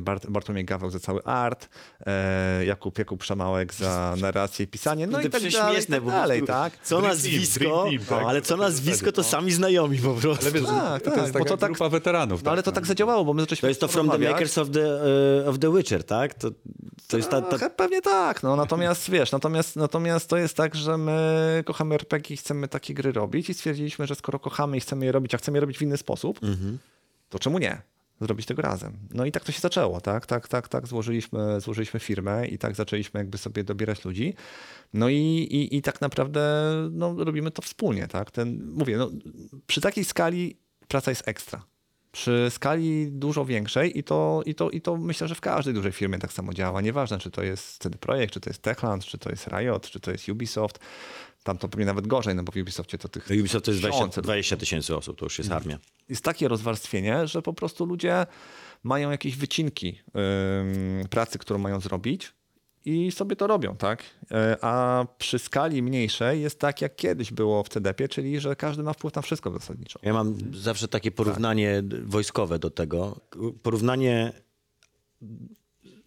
Bart, 0.00 0.26
Bartłomiej 0.26 0.64
Gaweł 0.64 0.90
za 0.90 1.00
cały 1.00 1.24
art, 1.24 1.68
e, 2.06 2.64
Jakub, 2.64 2.98
Jakub 2.98 3.22
Szamałek 3.22 3.74
za 3.74 4.14
narrację 4.20 4.64
i 4.64 4.68
pisanie, 4.68 5.06
no 5.06 5.20
i 5.20 5.30
tak 5.30 5.42
dalej, 5.42 5.86
tak 5.86 6.04
dalej, 6.04 6.42
tak? 6.42 6.72
Co 6.82 7.00
nazwisko, 7.00 7.86
tak? 8.08 8.24
ale 8.26 8.42
co 8.42 8.56
nazwisko, 8.56 9.12
to 9.12 9.22
sami 9.22 9.52
znajomi 9.52 9.98
po 9.98 10.14
prostu. 10.14 10.46
Ale 10.46 10.52
wiesz, 10.52 10.64
Tak, 10.64 11.02
to 11.02 11.10
tak, 11.10 11.20
jest 11.20 11.32
bo 11.32 11.38
taka 11.38 11.50
to 11.50 11.56
tak- 11.56 11.70
grupa 11.70 11.88
weteranów. 11.88 12.44
No 12.44 12.50
ale 12.50 12.62
to 12.62 12.72
tak 12.72 12.86
zadziałało, 12.86 13.24
bo 13.24 13.34
my 13.34 13.40
zaczęliśmy 13.42 13.66
To 13.66 13.68
jest 13.68 13.80
to 13.80 13.88
From 13.88 14.10
the. 14.10 14.18
Makers 14.18 14.58
of 14.58 14.70
the, 14.70 15.00
e, 15.44 15.48
of 15.48 15.58
the 15.58 15.72
Witcher, 15.76 16.04
tak? 16.04 16.34
To, 16.34 16.50
to 17.08 17.16
jest 17.16 17.30
ta, 17.30 17.42
ta, 17.42 17.70
Pewnie 17.70 18.02
tak, 18.02 18.42
no 18.42 18.56
natomiast 18.56 19.10
wiesz, 19.10 19.32
natomiast, 19.32 19.76
natomiast 19.76 20.28
to 20.28 20.36
jest 20.36 20.56
tak, 20.56 20.74
że 20.74 20.98
my 20.98 21.62
kochamy 21.66 21.94
RPG 21.94 22.34
i 22.34 22.36
chcemy 22.36 22.68
takie 22.68 22.94
gry 22.94 23.12
robić 23.12 23.50
i 23.50 23.54
stwierdziliśmy, 23.54 24.06
że 24.06 24.14
skoro 24.14 24.38
kochamy 24.38 24.76
i 24.76 24.80
chcemy 24.80 25.04
je 25.04 25.12
robić, 25.12 25.34
a 25.34 25.38
chcemy 25.38 25.56
je 25.56 25.60
robić 25.60 25.78
w 25.78 25.82
inny 25.82 25.96
sposób, 25.96 26.41
to 27.28 27.38
czemu 27.38 27.58
nie? 27.58 27.82
Zrobić 28.20 28.46
tego 28.46 28.62
razem. 28.62 28.98
No 29.10 29.24
i 29.26 29.32
tak 29.32 29.44
to 29.44 29.52
się 29.52 29.60
zaczęło, 29.60 30.00
tak, 30.00 30.26
tak, 30.26 30.48
tak, 30.48 30.68
tak. 30.68 30.86
Złożyliśmy, 30.86 31.60
złożyliśmy 31.60 32.00
firmę 32.00 32.46
i 32.46 32.58
tak 32.58 32.74
zaczęliśmy 32.74 33.20
jakby 33.20 33.38
sobie 33.38 33.64
dobierać 33.64 34.04
ludzi. 34.04 34.34
No 34.94 35.08
i, 35.08 35.16
i, 35.16 35.76
i 35.76 35.82
tak 35.82 36.00
naprawdę 36.00 36.72
no, 36.90 37.24
robimy 37.24 37.50
to 37.50 37.62
wspólnie, 37.62 38.08
tak. 38.08 38.30
Ten, 38.30 38.72
mówię, 38.72 38.96
no, 38.96 39.10
przy 39.66 39.80
takiej 39.80 40.04
skali 40.04 40.56
praca 40.88 41.10
jest 41.10 41.28
ekstra. 41.28 41.64
Przy 42.12 42.46
skali 42.50 43.12
dużo 43.12 43.44
większej 43.44 43.98
i 43.98 44.04
to, 44.04 44.42
i, 44.46 44.54
to, 44.54 44.70
i 44.70 44.80
to 44.80 44.96
myślę, 44.96 45.28
że 45.28 45.34
w 45.34 45.40
każdej 45.40 45.74
dużej 45.74 45.92
firmie 45.92 46.18
tak 46.18 46.32
samo 46.32 46.54
działa. 46.54 46.80
Nieważne, 46.80 47.18
czy 47.18 47.30
to 47.30 47.42
jest 47.42 47.82
CD 47.82 47.98
Projekt, 47.98 48.34
czy 48.34 48.40
to 48.40 48.50
jest 48.50 48.62
Techland, 48.62 49.04
czy 49.04 49.18
to 49.18 49.30
jest 49.30 49.46
Riot, 49.46 49.90
czy 49.90 50.00
to 50.00 50.10
jest 50.10 50.28
Ubisoft. 50.28 50.78
Tam 51.42 51.58
to 51.58 51.68
pewnie 51.68 51.86
nawet 51.86 52.06
gorzej, 52.06 52.34
no 52.34 52.42
bo 52.42 52.52
w 52.52 52.56
Ubisoftie 52.56 52.98
to 52.98 53.08
tych 53.08 53.30
No 53.30 53.36
Ubisoft 53.36 53.64
to 53.64 53.70
jest 53.70 53.82
20, 53.82 53.98
tysiące 53.98 54.22
20 54.22 54.56
tysięcy 54.56 54.96
osób, 54.96 55.18
to 55.18 55.26
już 55.26 55.38
jest 55.38 55.52
armia. 55.52 55.78
jest 56.08 56.24
takie 56.24 56.48
rozwarstwienie, 56.48 57.26
że 57.26 57.42
po 57.42 57.52
prostu 57.52 57.86
ludzie 57.86 58.26
mają 58.82 59.10
jakieś 59.10 59.36
wycinki 59.36 60.00
ym, 61.00 61.08
pracy, 61.08 61.38
którą 61.38 61.58
mają 61.58 61.80
zrobić 61.80 62.32
i 62.84 63.12
sobie 63.12 63.36
to 63.36 63.46
robią, 63.46 63.76
tak? 63.76 64.02
E, 64.30 64.56
A 64.64 65.06
przy 65.18 65.38
skali 65.38 65.82
mniejszej 65.82 66.42
jest 66.42 66.58
tak, 66.58 66.80
jak 66.80 66.96
kiedyś 66.96 67.32
było 67.32 67.62
w 67.62 67.68
CDP, 67.68 68.08
czyli 68.08 68.40
że 68.40 68.56
każdy 68.56 68.82
ma 68.82 68.92
wpływ 68.92 69.14
na 69.14 69.22
wszystko 69.22 69.50
zasadniczo. 69.50 69.98
Ja 70.02 70.12
mam 70.12 70.34
zawsze 70.54 70.88
takie 70.88 71.10
porównanie 71.10 71.82
wojskowe 72.04 72.58
do 72.58 72.70
tego. 72.70 73.20
Porównanie 73.62 74.32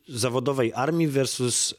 zawodowej 0.07 0.73
armii 0.73 1.07
versus 1.07 1.71
y, 1.71 1.75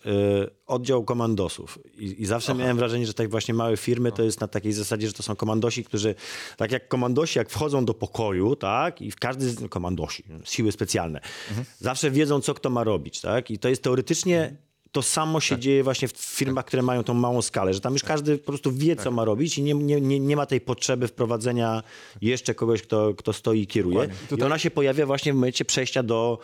oddział 0.66 1.04
komandosów. 1.04 1.78
I, 1.98 2.22
I 2.22 2.26
zawsze 2.26 2.54
miałem 2.54 2.76
wrażenie, 2.76 3.06
że 3.06 3.14
tak 3.14 3.30
właśnie 3.30 3.54
małe 3.54 3.76
firmy 3.76 4.12
to 4.12 4.22
jest 4.22 4.40
na 4.40 4.48
takiej 4.48 4.72
zasadzie, 4.72 5.06
że 5.06 5.12
to 5.12 5.22
są 5.22 5.36
komandosi, 5.36 5.84
którzy, 5.84 6.14
tak 6.56 6.72
jak 6.72 6.88
komandosi, 6.88 7.38
jak 7.38 7.50
wchodzą 7.50 7.84
do 7.84 7.94
pokoju, 7.94 8.56
tak, 8.56 9.02
i 9.02 9.10
w 9.10 9.16
każdy, 9.16 9.50
z- 9.50 9.68
komandosi, 9.68 10.24
siły 10.44 10.72
specjalne, 10.72 11.20
zawsze 11.78 12.10
wiedzą, 12.10 12.40
co 12.40 12.54
kto 12.54 12.70
ma 12.70 12.84
robić, 12.84 13.20
tak, 13.20 13.50
i 13.50 13.58
to 13.58 13.68
jest 13.68 13.82
teoretycznie 13.82 14.56
to 14.96 15.02
samo 15.02 15.40
się 15.40 15.58
dzieje 15.58 15.82
właśnie 15.82 16.08
w 16.08 16.12
firmach, 16.12 16.64
które 16.64 16.82
mają 16.82 17.04
tą 17.04 17.14
małą 17.14 17.42
skalę, 17.42 17.74
że 17.74 17.80
tam 17.80 17.92
już 17.92 18.02
każdy 18.02 18.38
po 18.38 18.46
prostu 18.46 18.72
wie, 18.72 18.96
co 18.96 19.10
ma 19.10 19.24
robić 19.24 19.58
i 19.58 19.62
nie, 19.62 19.74
nie, 19.74 20.00
nie, 20.00 20.20
nie 20.20 20.36
ma 20.36 20.46
tej 20.46 20.60
potrzeby 20.60 21.08
wprowadzenia 21.08 21.82
jeszcze 22.22 22.54
kogoś, 22.54 22.82
kto, 22.82 23.14
kto 23.14 23.32
stoi 23.32 23.60
i 23.60 23.66
kieruje. 23.66 24.08
I 24.38 24.42
ona 24.42 24.58
się 24.58 24.70
pojawia 24.70 25.06
właśnie 25.06 25.32
w 25.32 25.34
momencie 25.36 25.64
przejścia 25.64 26.02
do, 26.02 26.38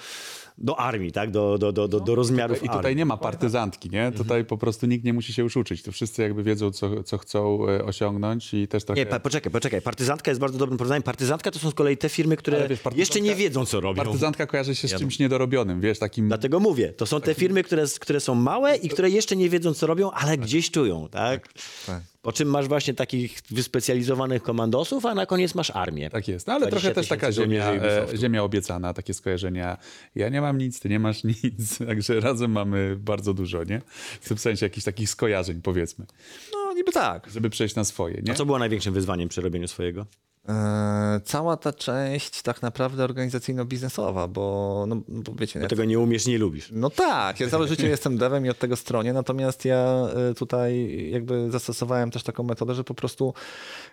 do 0.58 0.80
armii, 0.80 1.12
tak? 1.12 1.30
do, 1.30 1.58
do, 1.58 1.72
do, 1.72 1.88
do, 1.88 2.00
do 2.00 2.14
rozmiarów 2.14 2.58
I 2.58 2.66
tutaj 2.66 2.78
armii. 2.78 2.96
nie 2.96 3.06
ma 3.06 3.16
partyzantki, 3.16 3.90
nie? 3.90 4.12
Tutaj 4.12 4.44
po 4.44 4.58
prostu 4.58 4.86
nikt 4.86 5.04
nie 5.04 5.12
musi 5.12 5.32
się 5.32 5.42
już 5.42 5.56
uczyć. 5.56 5.82
To 5.82 5.92
wszyscy 5.92 6.22
jakby 6.22 6.42
wiedzą, 6.42 6.70
co, 6.70 7.02
co 7.02 7.18
chcą 7.18 7.68
e, 7.68 7.84
osiągnąć 7.84 8.54
i 8.54 8.68
też 8.68 8.84
trochę... 8.84 9.00
Nie, 9.00 9.06
pa, 9.06 9.20
poczekaj, 9.20 9.52
poczekaj. 9.52 9.82
Partyzantka 9.82 10.30
jest 10.30 10.40
bardzo 10.40 10.58
dobrym 10.58 10.78
porównaniem. 10.78 11.02
Partyzantka 11.02 11.50
to 11.50 11.58
są 11.58 11.70
z 11.70 11.74
kolei 11.74 11.96
te 11.96 12.08
firmy, 12.08 12.36
które 12.36 12.68
wiesz, 12.68 12.80
jeszcze 12.94 13.20
nie 13.20 13.34
wiedzą, 13.34 13.66
co 13.66 13.80
robią. 13.80 14.04
Partyzantka 14.04 14.46
kojarzy 14.46 14.74
się 14.74 14.88
z 14.88 14.94
czymś 14.94 15.18
niedorobionym, 15.18 15.80
wiesz, 15.80 15.98
takim... 15.98 16.28
Dlatego 16.28 16.60
mówię, 16.60 16.92
to 16.92 17.06
są 17.06 17.20
te 17.20 17.34
firmy, 17.34 17.62
które, 17.62 17.84
które 18.00 18.20
są 18.20 18.34
małe 18.34 18.76
i 18.76 18.88
które 18.88 19.10
jeszcze 19.10 19.36
nie 19.36 19.48
wiedzą, 19.48 19.74
co 19.74 19.86
robią, 19.86 20.10
ale 20.10 20.38
gdzieś 20.38 20.70
czują, 20.70 21.08
tak? 21.08 21.52
tak. 21.86 22.11
Po 22.22 22.32
czym 22.32 22.48
masz 22.48 22.68
właśnie 22.68 22.94
takich 22.94 23.38
wyspecjalizowanych 23.50 24.42
komandosów, 24.42 25.06
a 25.06 25.14
na 25.14 25.26
koniec 25.26 25.54
masz 25.54 25.70
armię. 25.70 26.10
Tak 26.10 26.28
jest, 26.28 26.46
no, 26.46 26.52
ale 26.52 26.66
20 26.66 26.80
trochę 26.80 26.94
też 26.94 27.08
taka 27.08 27.32
ziemia, 27.32 27.72
e, 27.72 28.06
ziemia 28.16 28.42
obiecana, 28.42 28.94
takie 28.94 29.14
skojarzenia. 29.14 29.76
Ja 30.14 30.28
nie 30.28 30.40
mam 30.40 30.58
nic, 30.58 30.80
ty 30.80 30.88
nie 30.88 30.98
masz 30.98 31.24
nic, 31.44 31.78
także 31.78 32.20
razem 32.20 32.52
mamy 32.52 32.96
bardzo 32.96 33.34
dużo, 33.34 33.64
nie? 33.64 33.80
W 34.20 34.28
tym 34.28 34.38
sensie 34.38 34.66
jakichś 34.66 34.84
takich 34.84 35.10
skojarzeń, 35.10 35.62
powiedzmy, 35.62 36.06
No 36.52 36.74
niby 36.74 36.92
tak. 36.92 37.28
żeby 37.30 37.50
przejść 37.50 37.74
na 37.74 37.84
swoje, 37.84 38.22
nie? 38.22 38.32
A 38.32 38.34
co 38.34 38.46
było 38.46 38.58
największym 38.58 38.94
wyzwaniem 38.94 39.28
przy 39.28 39.40
robieniu 39.40 39.68
swojego? 39.68 40.06
E, 40.48 41.20
cała 41.24 41.56
ta 41.56 41.72
część 41.72 42.42
tak 42.42 42.62
naprawdę 42.62 43.04
organizacyjno-biznesowa, 43.04 44.28
bo, 44.28 44.84
no, 44.88 44.96
bo 45.08 45.32
wiecie... 45.34 45.58
Bo 45.58 45.62
ja- 45.62 45.68
tego 45.68 45.84
nie 45.84 45.98
umiesz, 45.98 46.26
nie 46.26 46.38
lubisz. 46.38 46.68
No 46.72 46.90
tak, 46.90 47.40
ja 47.40 47.48
całe 47.48 47.68
życie 47.68 47.88
jestem 47.88 48.18
devem 48.18 48.46
i 48.46 48.48
od 48.48 48.58
tego 48.58 48.76
stronie, 48.76 49.12
natomiast 49.12 49.64
ja 49.64 50.06
e, 50.30 50.34
tutaj 50.34 50.88
jakby 51.10 51.50
zastosowałem 51.50 52.10
też 52.10 52.22
taką 52.22 52.42
metodę, 52.42 52.74
że 52.74 52.84
po 52.84 52.94
prostu 52.94 53.34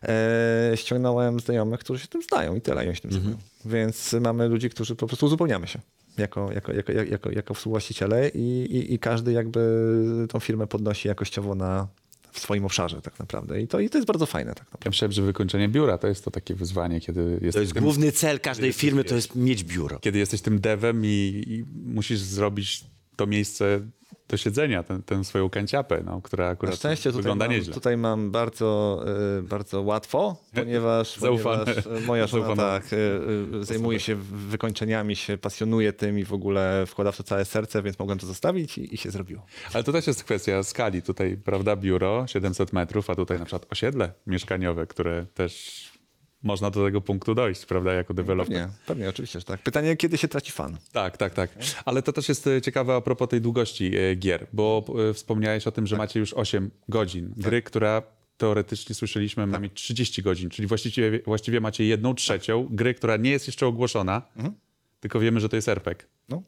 e, 0.04 0.72
ściągnąłem 0.76 1.40
znajomych, 1.40 1.80
którzy 1.80 2.00
się 2.02 2.08
tym 2.08 2.22
znają 2.22 2.56
i 2.56 2.62
tyle, 2.62 2.92
i 2.92 2.96
się 2.96 3.02
tym 3.02 3.12
Mhm. 3.12 3.38
Więc 3.66 4.14
mamy 4.22 4.48
ludzi, 4.48 4.70
którzy 4.70 4.96
po 4.96 5.08
prostu 5.08 5.26
uzupełniamy 5.26 5.68
się 5.68 5.80
jako, 6.18 6.52
jako, 6.52 6.74
jako, 6.74 6.92
jako, 6.92 7.32
jako 7.32 7.54
współwłaściciele 7.54 8.30
i, 8.30 8.62
i, 8.62 8.94
i 8.94 9.00
każdy 9.00 9.32
jakby 9.32 10.28
tą 10.30 10.40
firmę 10.40 10.68
podnosi 10.68 11.08
jakościowo 11.08 11.56
na, 11.56 11.88
w 12.32 12.40
swoim 12.40 12.66
obszarze 12.66 13.02
tak 13.02 13.20
naprawdę. 13.20 13.62
I 13.62 13.68
to, 13.68 13.80
i 13.80 13.90
to 13.90 13.98
jest 13.98 14.08
bardzo 14.08 14.26
fajne 14.26 14.56
tak 14.56 14.64
naprawdę. 14.66 14.86
Ja 14.86 14.90
myślałem, 14.90 15.12
że 15.12 15.22
wykończenie 15.22 15.70
biura 15.70 15.98
to 15.98 16.08
jest 16.08 16.26
to 16.26 16.32
takie 16.32 16.56
wyzwanie, 16.56 17.02
kiedy 17.02 17.22
jesteś, 17.32 17.54
To 17.54 17.60
jest 17.60 17.74
tym, 17.74 17.84
główny 17.84 18.12
cel 18.12 18.40
każdej 18.40 18.74
firmy, 18.74 19.04
to 19.04 19.16
jest 19.16 19.36
mieć 19.36 19.64
biuro. 19.64 20.00
kiedy 20.00 20.20
jesteś 20.20 20.42
tym 20.42 20.60
devem 20.60 21.06
i, 21.06 21.44
i 21.48 21.66
musisz 21.86 22.20
zrobić 22.20 22.84
to 23.16 23.28
miejsce 23.28 23.82
do 24.30 24.38
siedzenia, 24.38 24.84
tę 24.84 25.00
tę 25.06 25.24
swoją 25.24 25.50
kanciapę, 25.50 26.02
no, 26.06 26.22
która 26.22 26.46
Na 26.46 26.52
akurat 26.52 26.76
szczęście 26.76 27.04
tutaj 27.10 27.22
wygląda 27.22 27.46
mam, 27.46 27.54
nieźle. 27.54 27.74
tutaj 27.74 27.98
mam 27.98 28.32
bardzo, 28.32 29.02
y, 29.40 29.44
bardzo 29.44 29.82
łatwo, 29.82 30.36
ponieważ, 30.56 31.18
Zaufane. 31.18 31.66
ponieważ 31.66 31.86
y, 32.04 32.08
moja 32.08 32.28
żona 32.28 32.56
tak, 32.56 32.94
y, 32.94 33.20
zajmuje 33.62 34.00
się 34.00 34.16
wykończeniami, 34.32 35.16
się 35.16 35.38
pasjonuje 35.38 35.94
tym 35.94 36.20
i 36.20 36.26
w 36.26 36.34
ogóle 36.34 36.86
wkłada 36.88 37.12
w 37.12 37.18
to 37.18 37.24
całe 37.24 37.46
serce, 37.46 37.82
więc 37.82 38.00
mogłem 38.00 38.20
to 38.20 38.26
zostawić 38.28 38.78
i, 38.78 38.94
i 38.96 38.98
się 38.98 39.12
zrobiło. 39.12 39.46
Ale 39.74 39.84
to 39.84 39.92
też 39.92 40.08
jest 40.08 40.24
kwestia 40.24 40.64
skali. 40.64 41.02
Tutaj, 41.02 41.38
prawda, 41.38 41.76
biuro 41.76 42.28
700 42.28 42.74
metrów, 42.74 43.10
a 43.10 43.16
tutaj 43.16 43.40
na 43.40 43.46
przykład 43.46 43.66
osiedle 43.72 44.12
mieszkaniowe, 44.28 44.88
które 44.88 45.26
też 45.34 45.84
można 46.44 46.72
do 46.72 46.86
tego 46.86 47.02
punktu 47.02 47.36
dojść, 47.36 47.66
prawda, 47.66 47.94
jako 47.94 48.14
deweloper. 48.14 48.54
Pewnie, 48.54 48.74
pewnie, 48.86 49.10
oczywiście, 49.10 49.40
że 49.40 49.46
tak. 49.46 49.64
Pytanie, 49.64 49.96
kiedy 49.96 50.18
się 50.18 50.28
traci 50.28 50.52
fan? 50.52 50.78
Tak, 50.92 51.18
tak, 51.18 51.34
tak. 51.34 51.50
Ale 51.86 52.02
to 52.02 52.14
też 52.14 52.30
jest 52.30 52.48
e, 52.48 52.62
ciekawe 52.62 52.96
a 52.96 53.02
propos 53.02 53.30
tej 53.30 53.42
długości 53.42 53.98
e, 53.98 54.16
gier, 54.16 54.48
bo 54.54 54.86
e, 55.10 55.14
wspomniałeś 55.14 55.68
o 55.68 55.72
tym, 55.72 55.88
że 55.88 55.98
macie 55.98 56.20
już 56.20 56.34
8 56.34 56.72
godzin. 56.90 57.34
Gry, 57.38 57.62
która 57.62 58.02
teoretycznie 58.38 58.96
słyszeliśmy 58.96 59.48
ma 59.48 59.60
mieć 59.60 59.74
30 59.74 60.22
godzin, 60.22 60.50
czyli 60.50 60.68
właściwie, 60.68 61.20
właściwie 61.26 61.62
macie 61.62 61.84
jedną 61.84 62.16
trzecią 62.16 62.68
gry, 62.72 62.94
która 62.94 63.18
nie 63.18 63.32
jest 63.32 63.48
jeszcze 63.48 63.68
ogłoszona. 63.68 64.22
tylko 65.00 65.20
wiemy, 65.20 65.40
że 65.40 65.50
to 65.50 65.56
jest 65.56 65.68
RPG. 65.68 66.08
No. 66.30 66.44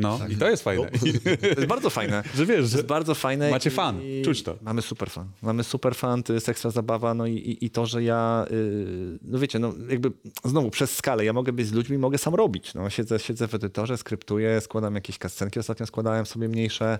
No 0.00 0.18
i 0.28 0.36
to 0.36 0.50
jest 0.50 0.62
fajne. 0.64 0.90
To 1.40 1.46
jest 1.46 1.66
bardzo 1.66 1.90
fajne. 1.90 2.22
Że 2.34 2.46
wiesz, 2.46 2.60
to 2.60 2.66
że 2.66 2.76
jest 2.76 2.88
bardzo 2.88 3.14
fajne. 3.14 3.50
macie 3.50 3.70
fan, 3.70 4.00
czuć 4.24 4.42
to. 4.42 4.56
Mamy 4.62 4.82
super 4.82 5.10
fan. 5.10 5.28
Mamy 5.42 5.64
super 5.64 5.94
fan, 5.94 6.22
to 6.22 6.32
jest 6.32 6.48
ekstra 6.48 6.70
zabawa, 6.70 7.14
no 7.14 7.26
i, 7.26 7.34
i, 7.34 7.64
i 7.64 7.70
to, 7.70 7.86
że 7.86 8.02
ja, 8.02 8.46
yy, 8.50 9.18
no 9.22 9.38
wiecie, 9.38 9.58
no 9.58 9.74
jakby 9.88 10.12
znowu 10.44 10.70
przez 10.70 10.96
skalę, 10.96 11.24
ja 11.24 11.32
mogę 11.32 11.52
być 11.52 11.66
z 11.66 11.72
ludźmi, 11.72 11.98
mogę 11.98 12.18
sam 12.18 12.34
robić. 12.34 12.74
No, 12.74 12.90
siedzę, 12.90 13.18
siedzę 13.18 13.48
w 13.48 13.54
edytorze, 13.54 13.96
skryptuję, 13.96 14.60
składam 14.60 14.94
jakieś 14.94 15.18
kascenki, 15.18 15.58
ostatnio 15.60 15.86
składałem 15.86 16.26
sobie 16.26 16.48
mniejsze 16.48 16.98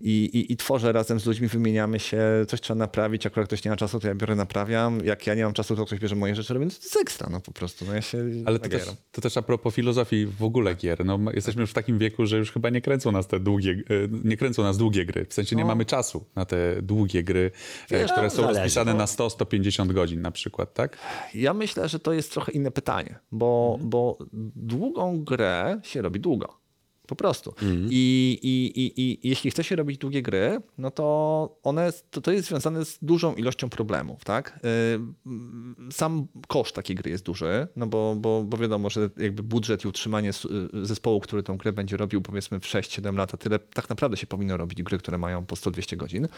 i, 0.00 0.24
i, 0.24 0.52
i 0.52 0.56
tworzę 0.56 0.92
razem 0.92 1.20
z 1.20 1.26
ludźmi, 1.26 1.48
wymieniamy 1.48 2.00
się, 2.00 2.18
coś 2.48 2.60
trzeba 2.60 2.78
naprawić, 2.78 3.26
akurat 3.26 3.48
ktoś 3.48 3.64
nie 3.64 3.70
ma 3.70 3.76
czasu, 3.76 4.00
to 4.00 4.08
ja 4.08 4.14
biorę, 4.14 4.34
naprawiam. 4.34 5.04
Jak 5.04 5.26
ja 5.26 5.34
nie 5.34 5.44
mam 5.44 5.52
czasu, 5.52 5.76
to 5.76 5.84
ktoś 5.86 5.98
bierze 5.98 6.16
moje 6.16 6.34
rzeczy, 6.34 6.54
robię, 6.54 6.66
no 6.66 6.70
to 6.70 6.76
jest 6.82 6.96
ekstra, 6.96 7.28
no 7.30 7.40
po 7.40 7.52
prostu. 7.52 7.84
No 7.84 7.94
ja 7.94 8.02
się 8.02 8.18
Ale 8.46 8.58
to 8.58 8.68
też, 8.68 8.82
to 9.12 9.20
też 9.20 9.36
a 9.36 9.42
propos 9.42 9.74
filozofii 9.74 10.26
w 10.26 10.42
ogóle 10.42 10.74
gier. 10.74 11.04
No, 11.04 11.18
jesteśmy 11.34 11.60
już 11.60 11.70
w 11.70 11.74
takim 11.74 11.98
wieku, 11.98 12.26
że 12.26 12.38
już 12.38 12.52
chyba 12.52 12.70
nie 12.70 12.80
kręcą 12.80 13.12
nas 13.12 13.26
te 13.26 13.40
długie, 13.40 13.72
e, 13.72 13.82
nie 14.24 14.36
kręcą 14.36 14.62
nas 14.62 14.78
długie 14.78 15.06
gry. 15.06 15.24
W 15.24 15.34
sensie 15.34 15.56
nie 15.56 15.64
mamy 15.64 15.84
czasu 15.84 16.24
na 16.36 16.44
te 16.44 16.82
długie 16.82 17.22
gry, 17.22 17.50
e, 17.90 17.98
Wiesz, 17.98 18.12
które 18.12 18.26
no, 18.26 18.30
są 18.30 18.42
zależy, 18.42 18.60
rozpisane 18.60 18.92
no. 18.92 18.98
na 18.98 19.04
100-150 19.04 19.92
godzin 19.92 20.20
na 20.20 20.30
przykład, 20.30 20.74
tak? 20.74 20.98
Ja 21.34 21.54
myślę, 21.54 21.88
że 21.88 21.98
to 21.98 22.12
jest 22.12 22.32
trochę 22.32 22.52
inne 22.52 22.70
pytanie, 22.70 23.18
bo, 23.32 23.78
bo 23.80 24.18
długą 24.56 25.24
grę 25.24 25.80
się 25.82 26.02
robi 26.02 26.20
długo. 26.20 26.63
Po 27.06 27.16
prostu. 27.16 27.54
I, 27.90 28.38
i, 28.42 28.80
i, 28.80 29.00
I 29.00 29.28
jeśli 29.28 29.50
chce 29.50 29.64
się 29.64 29.76
robić 29.76 29.98
długie 29.98 30.22
gry, 30.22 30.58
no 30.78 30.90
to 30.90 31.58
one 31.62 31.92
to, 32.10 32.20
to 32.20 32.32
jest 32.32 32.48
związane 32.48 32.84
z 32.84 32.98
dużą 33.02 33.34
ilością 33.34 33.70
problemów, 33.70 34.24
tak? 34.24 34.60
Ym, 34.94 35.90
Sam 35.92 36.26
koszt 36.48 36.74
takiej 36.74 36.96
gry 36.96 37.10
jest 37.10 37.24
duży, 37.24 37.68
no 37.76 37.86
bo, 37.86 38.14
bo, 38.18 38.44
bo 38.44 38.56
wiadomo, 38.56 38.90
że 38.90 39.10
jakby 39.16 39.42
budżet 39.42 39.84
i 39.84 39.88
utrzymanie 39.88 40.30
y, 40.30 40.86
zespołu, 40.86 41.20
który 41.20 41.42
tą 41.42 41.56
grę 41.56 41.72
będzie 41.72 41.96
robił 41.96 42.22
powiedzmy 42.22 42.60
w 42.60 42.64
6-7 42.64 43.16
lat, 43.16 43.34
a 43.34 43.36
tyle 43.36 43.58
tak 43.58 43.88
naprawdę 43.88 44.16
się 44.16 44.26
powinno 44.26 44.56
robić 44.56 44.82
gry, 44.82 44.98
które 44.98 45.18
mają 45.18 45.46
po 45.46 45.56
100-200 45.56 45.96
godzin. 45.96 46.28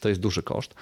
To 0.00 0.08
jest 0.08 0.20
duży 0.20 0.42
koszt. 0.42 0.74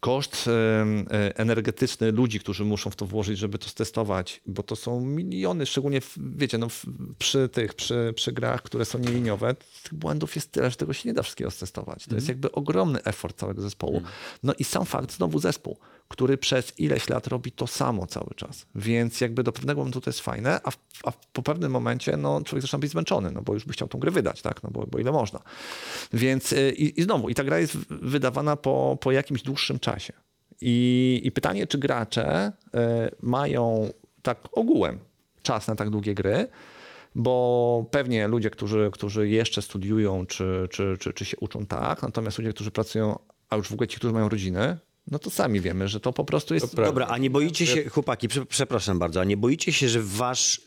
Koszt 0.00 0.48
e, 0.48 1.38
energetyczny 1.38 2.12
ludzi, 2.12 2.40
którzy 2.40 2.64
muszą 2.64 2.90
w 2.90 2.96
to 2.96 3.06
włożyć, 3.06 3.38
żeby 3.38 3.58
to 3.58 3.68
stestować, 3.68 4.40
bo 4.46 4.62
to 4.62 4.76
są 4.76 5.00
miliony, 5.00 5.66
szczególnie 5.66 6.00
wiecie, 6.16 6.58
no 6.58 6.68
przy 7.18 7.48
tych, 7.48 7.74
przy, 7.74 8.12
przy 8.16 8.32
grach, 8.32 8.62
które 8.62 8.84
są 8.84 8.98
nieliniowe, 8.98 9.54
tych 9.82 9.94
błędów 9.94 10.36
jest 10.36 10.52
tyle, 10.52 10.70
że 10.70 10.76
tego 10.76 10.92
się 10.92 11.08
nie 11.08 11.14
da 11.14 11.22
wszystkiego 11.22 11.50
stestować. 11.50 12.06
To 12.06 12.14
jest 12.14 12.28
jakby 12.28 12.52
ogromny 12.52 13.02
effort 13.02 13.38
całego 13.38 13.62
zespołu. 13.62 14.02
No 14.42 14.54
i 14.58 14.64
sam 14.64 14.84
fakt, 14.84 15.12
znowu 15.12 15.38
zespół, 15.38 15.78
który 16.08 16.38
przez 16.38 16.78
ileś 16.78 17.08
lat 17.08 17.26
robi 17.26 17.52
to 17.52 17.66
samo 17.66 18.06
cały 18.06 18.34
czas. 18.36 18.66
Więc 18.74 19.20
jakby 19.20 19.42
do 19.42 19.52
pewnego 19.52 19.80
momentu 19.80 20.00
to 20.00 20.10
jest 20.10 20.20
fajne, 20.20 20.60
a, 20.64 20.70
w, 20.70 20.78
a 21.04 21.12
po 21.32 21.42
pewnym 21.42 21.72
momencie 21.72 22.16
no, 22.16 22.40
człowiek 22.44 22.62
zaczyna 22.62 22.78
być 22.78 22.90
zmęczony, 22.90 23.30
no 23.30 23.42
bo 23.42 23.54
już 23.54 23.64
by 23.64 23.72
chciał 23.72 23.88
tą 23.88 23.98
grę 23.98 24.10
wydać, 24.10 24.42
tak? 24.42 24.62
no 24.62 24.70
bo, 24.72 24.86
bo 24.86 24.98
ile 24.98 25.12
można. 25.12 25.40
Więc 26.12 26.52
y, 26.52 26.72
i, 26.72 27.00
i 27.00 27.02
znowu, 27.02 27.28
i 27.28 27.34
ta 27.34 27.44
gra 27.44 27.58
jest 27.58 27.76
wydawana 27.90 28.56
po, 28.56 28.98
po 29.00 29.12
jakimś 29.12 29.42
dłuższym 29.42 29.78
czasie. 29.78 29.87
I, 30.60 31.20
I 31.24 31.32
pytanie, 31.32 31.66
czy 31.66 31.78
gracze 31.78 32.52
y, 32.66 32.78
mają 33.22 33.90
tak 34.22 34.38
ogółem 34.52 34.98
czas 35.42 35.68
na 35.68 35.76
tak 35.76 35.90
długie 35.90 36.14
gry, 36.14 36.48
bo 37.14 37.84
pewnie 37.90 38.28
ludzie, 38.28 38.50
którzy, 38.50 38.90
którzy 38.92 39.28
jeszcze 39.28 39.62
studiują, 39.62 40.26
czy, 40.26 40.68
czy, 40.70 40.96
czy, 41.00 41.12
czy 41.12 41.24
się 41.24 41.36
uczą 41.36 41.66
tak, 41.66 42.02
natomiast 42.02 42.38
ludzie, 42.38 42.52
którzy 42.52 42.70
pracują, 42.70 43.18
a 43.50 43.56
już 43.56 43.68
w 43.68 43.72
ogóle 43.72 43.88
ci, 43.88 43.96
którzy 43.96 44.14
mają 44.14 44.28
rodziny, 44.28 44.78
no 45.10 45.18
to 45.18 45.30
sami 45.30 45.60
wiemy, 45.60 45.88
że 45.88 46.00
to 46.00 46.12
po 46.12 46.24
prostu 46.24 46.54
jest... 46.54 46.76
Dobra, 46.76 47.06
a 47.06 47.18
nie 47.18 47.30
boicie 47.30 47.66
się, 47.66 47.88
chłopaki, 47.88 48.28
prze, 48.28 48.46
przepraszam 48.46 48.98
bardzo, 48.98 49.20
a 49.20 49.24
nie 49.24 49.36
boicie 49.36 49.72
się, 49.72 49.88
że 49.88 50.02
wasz, 50.02 50.60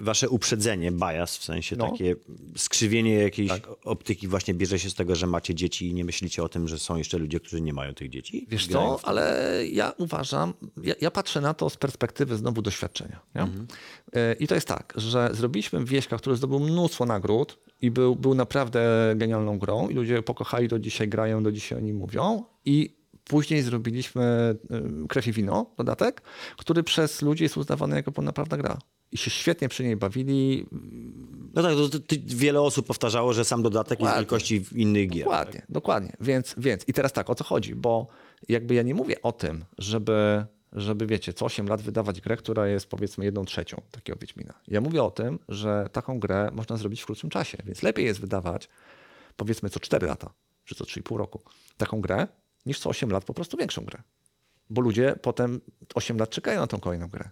wasze 0.00 0.28
uprzedzenie, 0.28 0.92
bias, 0.92 1.38
w 1.38 1.44
sensie 1.44 1.76
No. 1.76 1.90
takie 1.90 2.16
skrzywienie 2.56 3.14
jakiejś 3.14 3.52
optyki 3.84 4.28
właśnie 4.28 4.54
bierze 4.54 4.78
się 4.78 4.90
z 4.90 4.94
tego, 4.94 5.16
że 5.16 5.26
macie 5.26 5.54
dzieci 5.54 5.88
i 5.88 5.94
nie 5.94 6.04
myślicie 6.04 6.42
o 6.42 6.48
tym, 6.48 6.68
że 6.68 6.78
są 6.78 6.96
jeszcze 6.96 7.18
ludzie, 7.18 7.40
którzy 7.40 7.60
nie 7.60 7.72
mają 7.72 7.94
tych 7.94 8.10
dzieci? 8.10 8.46
Wiesz 8.50 8.66
co, 8.66 9.00
ale 9.02 9.54
ja 9.72 9.92
uważam, 9.98 10.54
ja, 10.82 10.94
ja 11.00 11.10
patrzę 11.10 11.40
na 11.40 11.54
to 11.54 11.70
z 11.70 11.76
perspektywy 11.76 12.36
znowu 12.36 12.62
doświadczenia. 12.62 13.20
Nie? 13.34 13.42
E, 14.12 14.32
I 14.34 14.46
to 14.46 14.54
jest 14.54 14.68
tak, 14.68 14.92
że 14.96 15.30
zrobiliśmy 15.32 15.84
Wieśka, 15.84 16.18
który 16.18 16.36
zdobył 16.36 16.60
mnóstwo 16.60 17.06
nagród 17.06 17.58
i 17.82 17.90
był, 17.90 18.16
był 18.16 18.34
naprawdę 18.34 19.12
genialną 19.16 19.58
grą 19.58 19.88
i 19.88 19.94
ludzie 19.94 20.22
pokochali, 20.22 20.68
do 20.68 20.78
dzisiaj 20.78 21.08
grają, 21.08 21.42
do 21.42 21.52
dzisiaj 21.52 21.78
o 21.78 21.80
nim 21.80 21.96
mówią 21.96 22.44
i 22.64 23.00
Później 23.24 23.62
zrobiliśmy 23.62 24.56
y, 25.04 25.08
Krew 25.08 25.26
i 25.26 25.32
Wino, 25.32 25.66
dodatek, 25.76 26.22
który 26.56 26.82
przez 26.82 27.22
ludzi 27.22 27.42
jest 27.42 27.56
uznawany 27.56 27.96
jako 27.96 28.12
pełnoprawna 28.12 28.56
gra. 28.56 28.78
I 29.12 29.16
się 29.16 29.30
świetnie 29.30 29.68
przy 29.68 29.84
niej 29.84 29.96
bawili. 29.96 30.66
No 31.54 31.62
tak, 31.62 31.74
to, 31.74 31.88
to, 31.88 31.98
to 31.98 32.16
wiele 32.26 32.60
osób 32.60 32.86
powtarzało, 32.86 33.32
że 33.32 33.44
sam 33.44 33.62
dodatek 33.62 33.90
jest 33.90 34.00
Dokładnie. 34.00 34.20
wielkości 34.20 34.64
innych 34.74 35.08
gier. 35.08 35.24
Dokładnie, 35.24 35.62
dokładnie. 35.68 36.12
Więc, 36.20 36.54
więc 36.58 36.88
i 36.88 36.92
teraz 36.92 37.12
tak, 37.12 37.30
o 37.30 37.34
co 37.34 37.44
chodzi? 37.44 37.74
Bo 37.74 38.06
jakby 38.48 38.74
ja 38.74 38.82
nie 38.82 38.94
mówię 38.94 39.22
o 39.22 39.32
tym, 39.32 39.64
żeby, 39.78 40.44
żeby 40.72 41.06
wiecie, 41.06 41.32
co 41.32 41.44
8 41.44 41.66
lat 41.66 41.82
wydawać 41.82 42.20
grę, 42.20 42.36
która 42.36 42.66
jest 42.66 42.86
powiedzmy 42.86 43.24
jedną 43.24 43.44
trzecią 43.44 43.82
takiego 43.90 44.18
Wiedźmina. 44.18 44.54
Ja 44.68 44.80
mówię 44.80 45.02
o 45.02 45.10
tym, 45.10 45.38
że 45.48 45.88
taką 45.92 46.18
grę 46.20 46.50
można 46.52 46.76
zrobić 46.76 47.02
w 47.02 47.06
krótszym 47.06 47.30
czasie, 47.30 47.58
więc 47.64 47.82
lepiej 47.82 48.04
jest 48.04 48.20
wydawać 48.20 48.68
powiedzmy 49.36 49.70
co 49.70 49.80
4 49.80 50.06
lata, 50.06 50.30
czy 50.64 50.74
co 50.74 50.84
3,5 50.84 51.16
roku 51.16 51.40
taką 51.76 52.00
grę, 52.00 52.28
niż 52.66 52.78
co 52.78 52.90
8 52.90 53.10
lat 53.10 53.24
po 53.24 53.34
prostu 53.34 53.56
większą 53.56 53.84
grę. 53.84 54.02
Bo 54.70 54.80
ludzie 54.80 55.16
potem 55.22 55.60
8 55.94 56.18
lat 56.18 56.30
czekają 56.30 56.60
na 56.60 56.66
tą 56.66 56.80
kolejną 56.80 57.08
grę. 57.08 57.30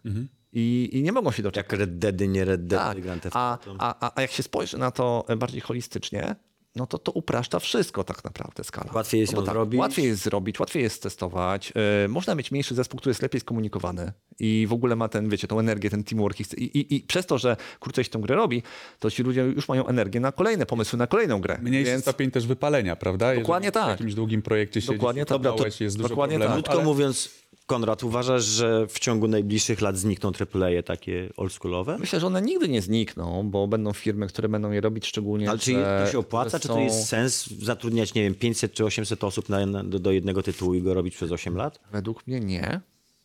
I, 0.58 0.88
I 0.92 1.02
nie 1.02 1.12
mogą 1.12 1.30
się 1.32 1.42
doczekać. 1.42 1.72
Jak 1.72 1.80
Red 1.80 1.98
Deady, 1.98 2.28
nie 2.28 2.44
Red 2.44 2.66
Dead, 2.66 2.82
Tak, 2.82 3.00
Grand 3.00 3.22
Theft 3.22 3.36
a, 3.36 3.52
Auto. 3.52 3.76
a, 3.78 4.06
a, 4.06 4.12
a 4.14 4.20
jak 4.22 4.30
się 4.30 4.42
spojrzy 4.42 4.78
na 4.78 4.90
to 4.90 5.24
bardziej 5.36 5.60
holistycznie, 5.60 6.36
no 6.76 6.86
to 6.86 6.98
to 6.98 7.12
upraszcza 7.12 7.58
wszystko 7.58 8.04
tak 8.04 8.24
naprawdę 8.24 8.64
skala. 8.64 8.90
Łatwiej 8.94 9.20
jest 9.20 9.32
No 9.32 9.42
tak, 9.42 9.54
zrobić. 9.54 9.80
Łatwiej 9.80 10.06
jest 10.06 10.22
zrobić, 10.22 10.60
łatwiej 10.60 10.82
jest 10.82 11.02
testować. 11.02 11.72
Yy, 12.02 12.08
można 12.08 12.34
mieć 12.34 12.50
mniejszy 12.50 12.74
zespół, 12.74 12.98
który 12.98 13.10
jest 13.10 13.22
lepiej 13.22 13.40
skomunikowany 13.40 14.12
i 14.38 14.66
w 14.68 14.72
ogóle 14.72 14.96
ma 14.96 15.08
ten, 15.08 15.28
wiecie, 15.28 15.48
tą 15.48 15.58
energię, 15.58 15.90
ten 15.90 16.04
teamwork. 16.04 16.40
I, 16.40 16.62
i, 16.64 16.96
i, 16.96 17.00
przez 17.00 17.26
to, 17.26 17.38
że 17.38 17.56
krócej 17.80 18.04
się 18.04 18.10
tę 18.10 18.18
grę 18.18 18.36
robi, 18.36 18.62
to 18.98 19.10
ci 19.10 19.22
ludzie 19.22 19.40
już 19.40 19.68
mają 19.68 19.86
energię 19.86 20.20
na 20.20 20.32
kolejne 20.32 20.66
pomysły, 20.66 20.98
na 20.98 21.06
kolejną 21.06 21.40
grę. 21.40 21.58
Mniejszy 21.62 21.90
Więc 21.90 22.02
stopień 22.02 22.30
też 22.30 22.46
wypalenia, 22.46 22.96
prawda? 22.96 23.34
Dokładnie 23.34 23.66
Jeżeli 23.66 23.74
tak. 23.86 23.86
W 23.86 23.90
jakimś 24.00 24.14
długim 24.14 24.42
projekcie 24.42 24.80
siedzisz, 24.80 24.96
Dokładnie 24.98 25.22
tak. 25.24 25.28
Dobra, 25.38 25.50
Dobra, 25.50 25.70
to- 25.70 25.84
jest 25.84 25.96
dużo 25.96 26.08
dokładnie 26.08 26.36
problemów, 26.38 26.56
tak. 26.56 26.64
Krótko 26.64 26.82
ale... 26.82 26.84
mówiąc, 26.84 27.30
Konrad, 27.68 28.04
uważasz, 28.04 28.44
że 28.44 28.86
w 28.86 28.98
ciągu 28.98 29.28
najbliższych 29.28 29.80
lat 29.80 29.96
znikną 29.96 30.32
AAA 30.54 30.82
takie 30.82 31.28
oldschoolowe? 31.36 31.98
myślę, 31.98 32.20
że 32.20 32.26
one 32.26 32.42
nigdy 32.42 32.68
nie 32.68 32.82
znikną, 32.82 33.50
bo 33.50 33.66
będą 33.66 33.92
firmy, 33.92 34.26
które 34.26 34.48
będą 34.48 34.70
je 34.70 34.80
robić 34.80 35.06
szczególnie. 35.06 35.50
Ale 35.50 35.58
czy 35.58 35.72
to 35.72 36.12
się 36.12 36.18
opłaca, 36.18 36.50
że 36.50 36.60
czy 36.60 36.68
to 36.68 36.74
są- 36.74 36.80
jest 36.84 37.08
sens 37.08 37.46
zatrudniać, 37.46 38.14
nie 38.14 38.22
wiem, 38.22 38.34
500 38.34 38.72
czy 38.72 38.84
800 38.84 39.24
osób 39.24 39.48
na, 39.48 39.66
na, 39.66 39.84
do, 39.84 39.98
do 39.98 40.12
jednego 40.12 40.42
tytułu 40.42 40.74
i 40.74 40.82
go 40.82 40.94
robić 40.94 41.14
przez 41.14 41.32
8 41.32 41.56
lat? 41.56 41.80
Według 41.92 42.26
mnie 42.26 42.40
nie. 42.40 42.80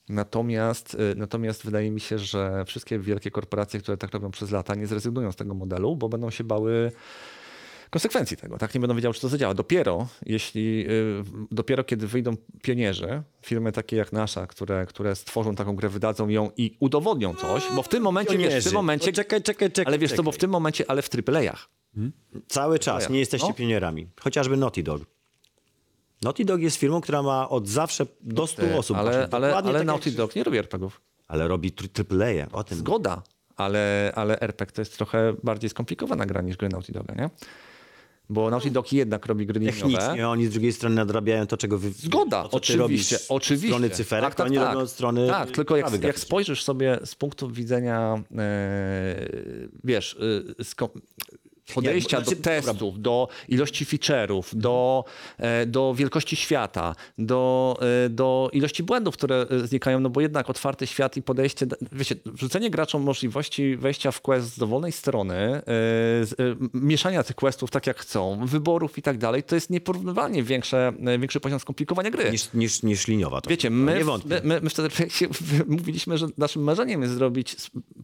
Natomiast, 0.10 0.94
y, 0.94 1.16
natomiast 1.16 1.66
wydaje 1.66 1.92
mi 1.92 2.00
się, 2.00 2.20
że 2.20 2.66
wszystkie 2.66 3.00
wielkie 3.00 3.32
korporacje, 3.32 3.80
które 3.80 3.98
tak 3.98 4.12
robią 4.14 4.32
przez 4.32 4.52
lata, 4.52 4.76
nie 4.76 4.88
zrezygnują 4.88 5.32
z 5.32 5.36
tego 5.36 5.54
modelu, 5.54 5.96
bo 5.96 6.10
będą 6.10 6.30
się 6.30 6.44
bały 6.44 6.92
konsekwencji 7.94 8.38
tego. 8.38 8.58
Tak 8.58 8.74
nie 8.76 8.80
będą 8.82 8.96
wiedziały, 8.96 9.14
czy 9.14 9.22
to 9.22 9.30
zadziała. 9.30 9.54
Dopiero 9.54 10.08
jeśli, 10.26 10.86
y, 10.90 11.24
dopiero 11.52 11.84
kiedy 11.84 12.08
wyjdą 12.08 12.36
pionierzy, 12.62 13.24
firmy 13.42 13.72
takie 13.72 13.96
jak 13.96 14.12
nasza, 14.14 14.48
które, 14.48 14.86
które 14.86 15.16
stworzą 15.16 15.56
taką 15.56 15.76
grę, 15.76 15.90
wydadzą 15.90 16.28
ją 16.30 16.52
i 16.58 16.78
udowodnią 16.80 17.36
coś, 17.36 17.64
bo 17.76 17.84
w 17.84 17.90
tym 17.90 18.04
momencie, 18.04 18.38
wiesz, 18.38 18.42
w 18.48 18.50
Pionierzy. 18.50 18.70
tym 18.70 18.74
momencie, 18.76 19.08
No 19.12 19.16
czekaj, 19.16 19.42
czekaj, 19.44 19.72
czekaj. 19.72 19.92
ale 19.92 20.00
wiesz 20.00 20.14
co, 20.14 20.24
bo 20.24 20.32
w 20.32 20.34
czekaj. 20.36 20.42
tym 20.42 20.50
momencie, 20.50 20.86
ale 20.88 21.02
w 21.02 21.10
AAA-ach. 21.30 21.70
Cały 22.48 22.80
czas 22.80 23.10
nie 23.10 23.20
jesteście 23.20 23.48
No. 23.48 23.54
pionierami. 23.54 24.08
Chociażby 24.20 24.58
Naughty 24.58 24.84
Dog. 24.84 25.02
Naughty 26.22 26.46
Dog 26.46 26.62
jest 26.62 26.78
firmą, 26.78 27.02
która 27.02 27.24
ma 27.24 27.50
od 27.50 27.68
zawsze 27.68 28.06
do 28.22 28.48
100 28.48 28.78
osób. 28.78 28.98
Ale, 28.98 29.28
ale, 29.32 29.56
ale 29.56 29.74
tak 29.74 29.86
Naughty 29.88 30.12
Dog 30.12 30.36
nie 30.36 30.44
robi 30.44 30.58
RPGów. 30.58 31.02
Ale 31.28 31.48
robi 31.48 31.72
AAA, 32.00 32.52
o 32.52 32.64
tym. 32.64 32.78
Zgoda, 32.78 33.22
ale, 33.56 34.12
ale 34.16 34.40
RPG 34.40 34.76
to 34.76 34.82
jest 34.82 34.98
trochę 34.98 35.34
bardziej 35.44 35.70
skomplikowana 35.70 36.26
gra 36.26 36.42
niż 36.42 36.58
gry 36.58 36.70
Naughty 36.70 36.92
Doga, 36.94 37.14
nie? 37.16 37.30
Bo 38.30 38.50
Naughty 38.50 38.72
Dog 38.72 38.94
jednak 38.94 39.26
robi 39.26 39.46
gry 39.46 39.60
liniowe. 39.60 39.82
Technicznie 39.82 40.30
oni 40.30 40.46
z 40.46 40.50
drugiej 40.50 40.74
strony 40.74 40.96
nadrabiają 40.96 41.48
to, 41.48 41.58
czego 41.58 41.78
wy... 41.78 41.92
Zgoda, 41.92 42.44
to, 42.44 42.50
co 42.50 42.60
ty 42.60 42.74
oczywiście, 42.84 43.18
z 43.18 43.32
oczywiście. 43.32 43.68
strony 43.68 43.90
cyferek, 43.90 44.24
tak, 44.24 44.36
to 44.36 44.44
tak, 44.44 44.48
oni 44.48 44.58
tak. 44.58 44.68
robią 44.68 44.84
od 44.84 44.90
strony 44.90 45.28
Tak, 45.28 45.52
tylko 45.52 45.78
jak, 45.78 46.04
jak 46.04 46.20
spojrzysz 46.20 46.64
sobie 46.64 47.00
z 47.06 47.16
punktu 47.16 47.50
widzenia, 47.50 48.24
e, 48.38 49.30
wiesz, 49.84 50.18
sko- 50.64 50.90
podejścia 51.76 52.18
Nie, 52.18 52.24
do 52.24 52.32
znaczy- 52.32 52.44
testów, 52.44 53.02
do 53.02 53.28
ilości 53.50 53.86
feature'ów, 53.86 54.44
do, 54.56 55.06
e, 55.38 55.66
do 55.66 55.94
wielkości 55.98 56.36
świata, 56.36 56.96
do, 57.18 57.78
e, 58.06 58.10
do 58.10 58.50
ilości 58.54 58.84
błędów, 58.84 59.18
które 59.18 59.46
e, 59.50 59.68
znikają, 59.68 60.00
no 60.00 60.10
bo 60.10 60.22
jednak 60.22 60.50
otwarty 60.50 60.88
świat 60.88 61.18
i 61.18 61.22
podejście, 61.22 61.66
wiecie, 61.92 62.16
wrzucenie 62.26 62.70
graczom 62.70 63.02
możliwości 63.02 63.78
wejścia 63.78 64.12
w 64.12 64.22
quest 64.22 64.56
z 64.56 64.60
dowolnej 64.60 64.92
strony, 64.92 65.62
mieszania 66.74 67.24
tych 67.24 67.36
questów 67.36 67.72
tak 67.72 67.88
jak 67.88 68.00
chcą, 68.00 68.46
wyborów 68.46 68.98
i 68.98 69.02
tak 69.02 69.18
dalej, 69.18 69.44
to 69.44 69.56
jest 69.56 69.70
nieporównywalnie 69.70 70.44
większe, 70.44 70.94
większy 71.20 71.40
poziom 71.40 71.60
skomplikowania 71.60 72.12
gry. 72.12 72.32
Niż, 72.32 72.54
niż, 72.54 72.84
niż 72.84 73.08
liniowa. 73.08 73.42
To. 73.42 73.50
Wiecie, 73.50 73.70
my, 73.70 74.04
my, 74.26 74.42
my, 74.44 74.62
my 74.62 74.70
wtedy 74.70 74.90
mówiliśmy, 75.68 76.18
że 76.18 76.28
naszym 76.38 76.64
marzeniem 76.64 77.02
jest 77.02 77.14
zrobić 77.14 77.56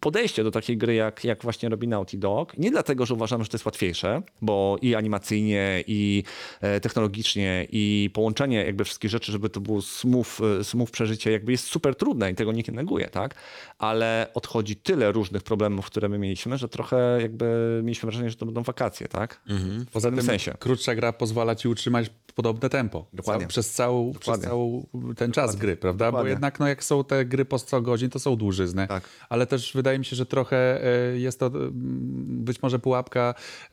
podejście 0.02 0.44
do 0.44 0.52
takiej 0.52 0.78
gry, 0.78 0.94
jak, 0.96 1.24
jak 1.24 1.44
właśnie 1.44 1.70
robi 1.70 1.88
Naughty 1.88 2.18
Dog. 2.18 2.58
Nie 2.58 2.72
dlatego, 2.72 3.06
że 3.06 3.14
uważamy, 3.14 3.44
że 3.44 3.50
to 3.50 3.56
jest 3.58 3.66
łatwiejsze, 3.66 4.22
bo 4.42 4.78
i 4.82 4.96
animacyjnie, 4.96 5.84
i 5.88 6.24
e, 6.62 6.80
technologicznie, 6.80 7.68
i 7.72 8.10
połączenie 8.14 8.66
jakby 8.66 8.84
wszystkich 8.84 9.12
rzeczy, 9.12 9.32
żeby 9.32 9.50
to 9.50 9.60
było 9.60 9.82
smooth, 9.82 10.26
e, 10.60 10.64
smooth 10.64 10.88
przeżycie, 10.92 11.32
jakby 11.32 11.52
jest 11.52 11.66
super 11.66 11.96
trudne 11.96 12.32
i 12.32 12.36
tego 12.36 12.52
nikt 12.52 12.70
nie 12.70 12.76
neguje, 12.76 13.08
tak? 13.08 13.36
Ale 13.78 14.28
odchodzi 14.34 14.76
tyle 14.76 15.12
różnych 15.12 15.44
problemów, 15.44 15.86
które 15.86 16.10
my 16.10 16.18
mieliśmy, 16.20 16.58
że 16.58 16.70
trochę 16.70 17.18
jakby 17.22 17.80
mieliśmy 17.84 18.08
wrażenie, 18.12 18.30
że 18.30 18.36
to 18.36 18.46
będą 18.46 18.64
wakacje, 18.64 19.08
tak? 19.08 19.42
Poza 19.94 20.08
tym 20.10 20.18
tym 20.18 20.26
sensie. 20.26 20.54
krótsza 20.60 20.96
gra 20.96 21.14
pozwala 21.14 21.56
ci 21.56 21.68
utrzymać 21.68 22.10
podobne 22.36 22.70
tempo. 22.70 23.06
Dokładnie. 23.14 23.46
Ca- 23.46 23.50
Przez, 23.50 23.72
całą, 23.74 24.12
przez 24.12 24.20
Dokładnie. 24.40 24.48
cały 24.48 25.16
ten 25.16 25.32
czas 25.32 25.56
gry, 25.56 25.76
prawda? 25.78 26.06
Bo 26.06 26.12
Dokładnie. 26.12 26.30
jednak 26.30 26.60
no, 26.60 26.68
jak 26.68 26.84
są 26.84 27.04
te 27.04 27.26
gry 27.26 27.46
po 27.46 27.60
100 27.60 27.82
godzin, 27.82 28.10
to 28.10 28.20
są 28.20 28.36
dłużyzny. 28.36 28.88
Tak. 28.88 29.04
Ale 29.30 29.48
też 29.48 29.74
wydaje 29.74 29.89
mi 29.98 30.06
się, 30.06 30.16
że 30.16 30.26
trochę 30.26 30.84
e, 31.14 31.20
jest 31.20 31.40
to 31.40 31.46
mm, 31.48 31.72
być 32.46 32.62
może 32.62 32.80
pułapka, 32.80 33.34
e, 33.66 33.72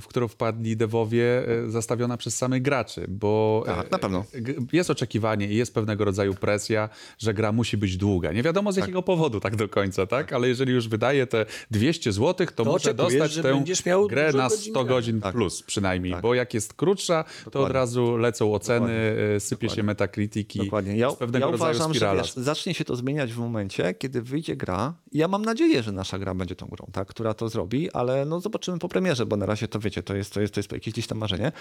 w 0.00 0.06
którą 0.08 0.28
wpadli 0.28 0.76
dewowie, 0.76 1.48
e, 1.48 1.70
zastawiona 1.70 2.16
przez 2.16 2.36
samych 2.36 2.62
graczy, 2.62 3.06
bo 3.08 3.62
Tak, 3.66 3.86
e, 3.86 3.90
na 3.90 3.98
pewno. 3.98 4.24
jest 4.72 4.90
oczekiwanie 4.90 5.48
i 5.48 5.56
jest 5.56 5.74
pewnego 5.74 6.04
rodzaju 6.04 6.34
presja, 6.34 6.88
że 7.18 7.34
gra 7.34 7.52
musi 7.52 7.76
być 7.76 7.96
długa. 7.96 8.32
Nie 8.32 8.42
wiadomo 8.42 8.72
z 8.72 8.76
jakiego 8.76 9.02
powodu 9.02 9.40
tak 9.40 9.56
do 9.56 9.68
końca, 9.68 10.06
tak? 10.06 10.32
Ale 10.32 10.48
jeżeli 10.48 10.72
już 10.72 10.88
wydaje 10.88 11.26
te 11.26 11.46
200 11.70 12.12
zł, 12.12 12.46
to, 12.54 12.64
To 12.64 12.72
muszę 12.72 12.94
dostać 12.94 13.36
tę 13.84 14.04
grę 14.08 14.32
na 14.32 14.48
godzin 14.48 14.58
100 14.70 14.72
grania. 14.72 14.88
godzin 14.88 15.20
plus 15.32 15.62
przynajmniej, 15.62 16.12
Tak. 16.12 16.22
bo 16.22 16.34
jak 16.34 16.54
jest 16.54 16.74
krótsza, 16.74 17.24
to 17.52 17.60
od 17.64 17.72
razu 17.72 18.16
lecą 18.16 18.54
oceny, 18.54 19.16
e, 19.36 19.40
sypie 19.40 19.68
się 19.68 19.82
Metacritic 19.82 20.56
i 20.56 20.58
Dokładnie. 20.58 20.96
Ja, 20.96 21.10
pewnego 21.12 21.46
ja 21.46 21.52
rodzaju 21.52 21.70
uważam, 21.70 21.94
że 21.94 22.12
wiesz, 22.16 22.32
zacznie 22.32 22.74
się 22.74 22.84
to 22.84 22.96
zmieniać 22.96 23.32
w 23.32 23.38
momencie, 23.38 23.94
kiedy 23.94 24.22
wyjdzie 24.22 24.56
gra. 24.56 24.94
I 25.12 25.22
ja 25.28 25.32
mam 25.32 25.44
nadzieję, 25.44 25.82
że 25.82 25.92
nasza 25.92 26.18
gra 26.18 26.34
będzie 26.34 26.56
tą 26.56 26.66
grą, 26.66 26.86
tak, 26.92 27.08
która 27.08 27.34
to 27.34 27.48
zrobi, 27.48 27.90
ale 27.90 28.24
no 28.24 28.40
zobaczymy 28.40 28.78
po 28.78 28.88
premierze, 28.88 29.26
bo 29.26 29.36
na 29.36 29.46
razie 29.46 29.68
to 29.68 29.80
wiecie, 29.80 30.02
to 30.02 30.16
jest, 30.16 30.32
to 30.32 30.40
jest, 30.40 30.54
to 30.54 30.60
jest 30.60 30.72
jakieś 30.72 30.94
gdzieś 30.94 31.06
tam 31.06 31.18
marzenie. 31.18 31.52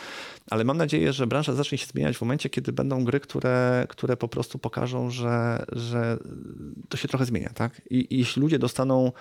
Ale 0.49 0.63
mam 0.63 0.77
nadzieję, 0.77 1.13
że 1.13 1.27
branża 1.27 1.53
zacznie 1.53 1.77
się 1.77 1.87
zmieniać 1.87 2.17
w 2.17 2.21
momencie, 2.21 2.49
kiedy 2.49 2.71
będą 2.71 3.03
gry, 3.03 3.19
które, 3.19 3.85
które 3.89 4.17
po 4.17 4.27
prostu 4.27 4.59
pokażą, 4.59 5.09
że, 5.09 5.65
że 5.71 6.17
to 6.89 6.97
się 6.97 7.07
trochę 7.07 7.25
zmienia. 7.25 7.49
Tak? 7.53 7.81
I, 7.89 8.15
I 8.15 8.17
jeśli 8.17 8.41
ludzie 8.41 8.59
dostaną, 8.59 9.11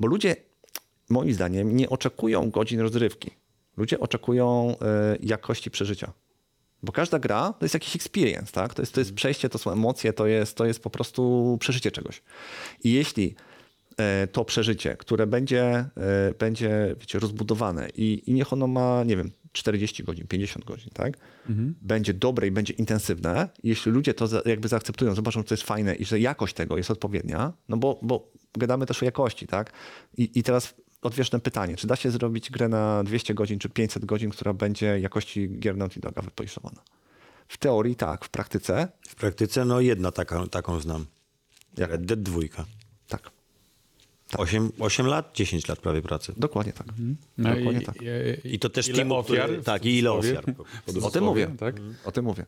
bo 0.00 0.08
ludzie 0.08 0.36
moim 1.08 1.34
zdaniem 1.34 1.76
nie 1.76 1.88
oczekują 1.88 2.50
godzin 2.50 2.80
rozrywki. 2.80 3.30
Ludzie 3.76 4.00
oczekują 4.00 4.76
y, 5.14 5.26
jakości 5.26 5.70
przeżycia. 5.70 6.12
Bo 6.82 6.92
każda 6.92 7.18
gra 7.18 7.54
to 7.58 7.64
jest 7.64 7.74
jakiś 7.74 7.96
experience, 7.96 8.52
tak? 8.52 8.74
To 8.74 8.82
jest, 8.82 8.94
to 8.94 9.00
jest 9.00 9.14
przejście, 9.14 9.48
to 9.48 9.58
są 9.58 9.72
emocje, 9.72 10.12
to 10.12 10.26
jest, 10.26 10.56
to 10.56 10.66
jest 10.66 10.82
po 10.82 10.90
prostu 10.90 11.56
przeżycie 11.60 11.90
czegoś. 11.90 12.22
I 12.84 12.92
jeśli 12.92 13.34
to 14.32 14.44
przeżycie, 14.44 14.96
które 14.96 15.26
będzie, 15.26 15.64
e, 15.64 15.88
będzie 16.38 16.94
wiecie, 17.00 17.18
rozbudowane 17.18 17.88
i, 17.96 18.22
i 18.26 18.34
niech 18.34 18.52
ono 18.52 18.66
ma, 18.66 19.04
nie 19.04 19.16
wiem, 19.16 19.30
40 19.52 20.04
godzin, 20.04 20.26
50 20.26 20.64
godzin, 20.64 20.90
tak? 20.94 21.16
Będzie 21.82 22.14
dobre 22.14 22.46
i 22.46 22.50
będzie 22.50 22.72
intensywne. 22.72 23.48
Jeśli 23.62 23.92
ludzie 23.92 24.14
to 24.14 24.26
za, 24.26 24.42
jakby 24.44 24.68
zaakceptują, 24.68 25.14
zobaczą, 25.14 25.40
że 25.40 25.44
to 25.44 25.54
jest 25.54 25.64
fajne 25.64 25.94
i 25.94 26.04
że 26.04 26.20
jakość 26.20 26.54
tego 26.54 26.76
jest 26.76 26.90
odpowiednia, 26.90 27.52
no 27.68 27.76
bo, 27.76 27.98
bo 28.02 28.32
gadamy 28.54 28.86
też 28.86 29.02
o 29.02 29.04
jakości, 29.04 29.46
tak? 29.46 29.72
I, 30.16 30.30
i 30.38 30.42
teraz 30.42 30.74
odwieczne 31.02 31.40
pytanie, 31.40 31.76
czy 31.76 31.86
da 31.86 31.96
się 31.96 32.10
zrobić 32.10 32.50
grę 32.50 32.68
na 32.68 33.04
200 33.04 33.34
godzin 33.34 33.58
czy 33.58 33.68
500 33.68 34.04
godzin, 34.04 34.30
która 34.30 34.52
będzie 34.52 35.00
jakości 35.00 35.58
gier 35.58 35.76
Naughty 35.76 36.00
Doga 36.00 36.22
wypoliszowana? 36.22 36.82
W 37.48 37.58
teorii 37.58 37.96
tak, 37.96 38.24
w 38.24 38.28
praktyce 38.28 38.88
W 39.08 39.14
praktyce 39.14 39.64
no 39.64 39.80
jedna 39.80 40.12
taka, 40.12 40.46
taką 40.46 40.80
znam. 40.80 41.06
Jak? 41.78 41.90
Red 41.90 42.06
Dead 42.06 42.22
2. 42.22 42.40
tak. 44.30 44.40
8, 44.40 44.72
8 44.78 45.06
lat, 45.06 45.30
10 45.34 45.68
lat 45.68 45.78
prawie 45.78 46.02
pracy. 46.02 46.32
Dokładnie 46.36 46.72
tak. 46.72 46.86
No 47.38 47.54
Dokładnie 47.54 47.80
i, 47.82 47.84
tak. 47.84 47.96
i, 48.44 48.54
I 48.54 48.58
to 48.58 48.68
też 48.68 48.88
ile 48.88 48.96
teamu, 48.96 49.14
ofiar? 49.14 49.44
który- 49.48 49.62
tak, 49.62 49.84
i 49.84 49.98
ile 49.98 50.12
ofiar. 50.12 50.44
O 51.02 51.10
tym 51.10 51.24
mówię. 51.24 51.50
Tak? 51.58 51.76
O 52.04 52.12
tym 52.12 52.24
mówię. 52.24 52.46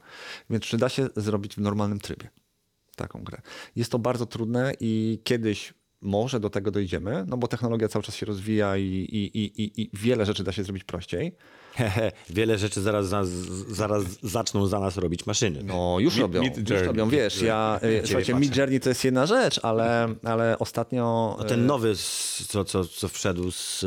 Więc 0.51 0.65
czy 0.65 0.79
da 0.79 0.89
się 0.89 1.09
zrobić 1.17 1.55
w 1.55 1.59
normalnym 1.59 2.01
trybie 2.01 2.29
taką 2.97 3.25
grę? 3.25 3.41
Jest 3.77 3.93
to 3.93 3.99
bardzo 3.99 4.27
trudne 4.27 4.73
i 4.81 5.21
kiedyś 5.25 5.75
może 6.01 6.41
do 6.41 6.51
tego 6.51 6.71
dojdziemy, 6.71 7.25
no 7.29 7.37
bo 7.37 7.49
technologia 7.49 7.89
cały 7.89 8.03
czas 8.03 8.17
się 8.17 8.27
rozwija 8.27 8.77
i, 8.77 8.83
i, 8.85 9.39
i, 9.39 9.63
i, 9.63 9.83
i 9.83 9.91
wiele 9.93 10.27
rzeczy 10.27 10.45
da 10.45 10.53
się 10.53 10.65
zrobić 10.65 10.85
prościej. 10.85 11.33
Hehe, 11.75 12.13
Wiele 12.31 12.59
rzeczy 12.59 12.81
zaraz, 12.83 13.07
za, 13.09 13.23
zaraz 13.69 14.03
zaczną 14.23 14.67
za 14.67 14.81
nas 14.81 14.97
robić 14.97 15.27
maszyny. 15.27 15.63
No 15.65 15.97
już 16.01 16.15
Mid- 16.17 16.21
robią, 16.21 16.43
Mid 16.43 16.57
już 16.59 16.69
Journey. 16.71 16.87
robią, 16.87 17.09
wiesz, 17.09 17.43
ja, 17.43 17.81
y, 17.83 18.01
słuchajcie, 18.05 18.33
patrzę. 18.33 18.49
Mid 18.49 18.57
Journey 18.57 18.81
to 18.81 18.89
jest 18.89 19.05
jedna 19.05 19.27
rzecz, 19.27 19.61
ale, 19.63 20.09
ale 20.25 20.59
ostatnio... 20.59 21.37
No 21.39 21.45
ten 21.45 21.67
nowy, 21.67 21.97
z- 21.97 22.45
co, 22.49 22.65
co, 22.65 22.85
co 22.85 23.09
wszedł 23.09 23.51
z, 23.51 23.83
y, 23.83 23.87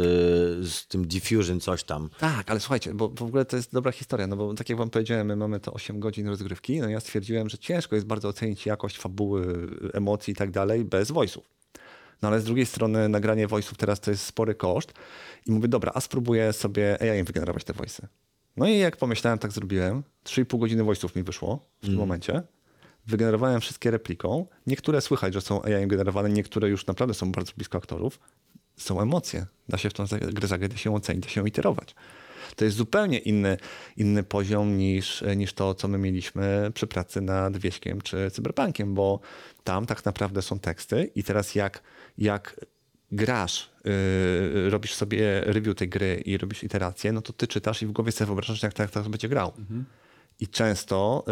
z 0.70 0.88
tym 0.88 1.08
Diffusion, 1.08 1.60
coś 1.60 1.84
tam. 1.84 2.10
Tak, 2.20 2.52
ale 2.52 2.60
słuchajcie, 2.60 2.94
bo 2.94 3.10
w 3.10 3.22
ogóle 3.24 3.46
to 3.46 3.56
jest 3.56 3.74
dobra 3.74 3.92
historia, 3.92 4.28
no 4.28 4.36
bo 4.36 4.54
tak 4.54 4.70
jak 4.70 4.78
wam 4.78 4.90
powiedziałem, 4.90 5.28
my 5.28 5.36
mamy 5.36 5.60
to 5.60 5.74
8 5.74 6.00
godzin 6.00 6.28
rozgrywki, 6.28 6.80
no 6.80 6.90
ja 6.90 7.00
stwierdziłem, 7.00 7.50
że 7.50 7.58
ciężko 7.58 7.96
jest 7.96 8.08
bardzo 8.08 8.28
ocenić 8.30 8.66
jakość 8.66 8.98
fabuły, 8.98 9.68
emocji 9.94 10.32
i 10.32 10.36
tak 10.36 10.52
dalej 10.52 10.86
bez 10.86 11.12
voice'ów. 11.12 11.42
No 12.22 12.28
ale 12.28 12.42
z 12.42 12.44
drugiej 12.44 12.66
strony 12.66 13.10
nagranie 13.10 13.48
voice'ów 13.48 13.76
teraz 13.76 14.00
to 14.00 14.12
jest 14.12 14.26
spory 14.26 14.56
koszt 14.56 14.94
i 15.46 15.52
mówię, 15.52 15.68
dobra, 15.68 15.92
a 15.96 16.02
spróbuję 16.02 16.54
sobie 16.54 17.02
AI 17.02 17.24
wygenerować 17.24 17.64
te 17.64 17.74
voice'y. 17.74 18.06
No 18.58 18.68
i 18.68 18.78
jak 18.78 18.98
pomyślałem, 18.98 19.40
tak 19.40 19.52
zrobiłem. 19.52 20.04
3,5 20.26 20.60
godziny 20.60 20.84
voice'ów 20.84 21.16
mi 21.16 21.24
wyszło 21.24 21.66
w 21.82 21.86
tym 21.86 21.96
momencie. 21.96 22.44
Wygenerowałem 23.08 23.62
wszystkie 23.62 23.92
repliką. 23.92 24.46
Niektóre 24.68 25.02
słychać, 25.02 25.34
że 25.34 25.42
są 25.42 25.62
AI 25.62 25.88
generowane, 25.88 26.30
niektóre 26.30 26.70
już 26.70 26.88
naprawdę 26.88 27.14
są 27.14 27.32
bardzo 27.32 27.52
blisko 27.58 27.78
aktorów. 27.78 28.20
Są 28.78 29.02
emocje. 29.02 29.46
Da 29.70 29.78
się 29.78 29.90
w 29.90 29.94
tą 29.94 30.06
grę 30.34 30.48
zagrać, 30.48 30.72
da 30.72 30.78
się 30.78 30.96
ocenić, 30.96 31.24
da 31.24 31.30
się 31.30 31.42
ją 31.42 31.46
iterować. 31.46 31.96
To 32.56 32.66
jest 32.66 32.78
zupełnie 32.78 33.20
inny, 33.20 33.58
inny 33.98 34.24
poziom 34.24 34.78
niż, 34.78 35.24
niż 35.36 35.54
to, 35.54 35.74
co 35.74 35.88
my 35.88 35.98
mieliśmy 35.98 36.72
przy 36.74 36.88
pracy 36.88 37.22
nad 37.22 37.58
Wieśkiem 37.58 38.02
czy 38.02 38.32
Cyberpunkiem, 38.32 38.94
bo 38.94 39.20
tam 39.64 39.86
tak 39.86 40.06
naprawdę 40.06 40.42
są 40.42 40.60
teksty 40.60 41.12
i 41.16 41.24
teraz 41.24 41.56
jak, 41.56 41.82
jak 42.18 42.66
grasz, 43.12 43.72
yy, 43.86 44.70
robisz 44.70 44.94
sobie 44.94 45.42
review 45.42 45.76
tej 45.76 45.90
gry 45.90 46.22
i 46.26 46.38
robisz 46.38 46.64
iterację, 46.64 47.12
no 47.12 47.22
to 47.22 47.34
ty 47.34 47.48
czytasz 47.48 47.82
i 47.82 47.86
w 47.86 47.92
głowie 47.92 48.12
sobie 48.12 48.26
wyobrażasz, 48.26 48.64
jak 48.64 48.74
tak, 48.74 48.90
będzie 49.10 49.30
grał. 49.30 49.54
I 50.42 50.48
często 50.48 51.24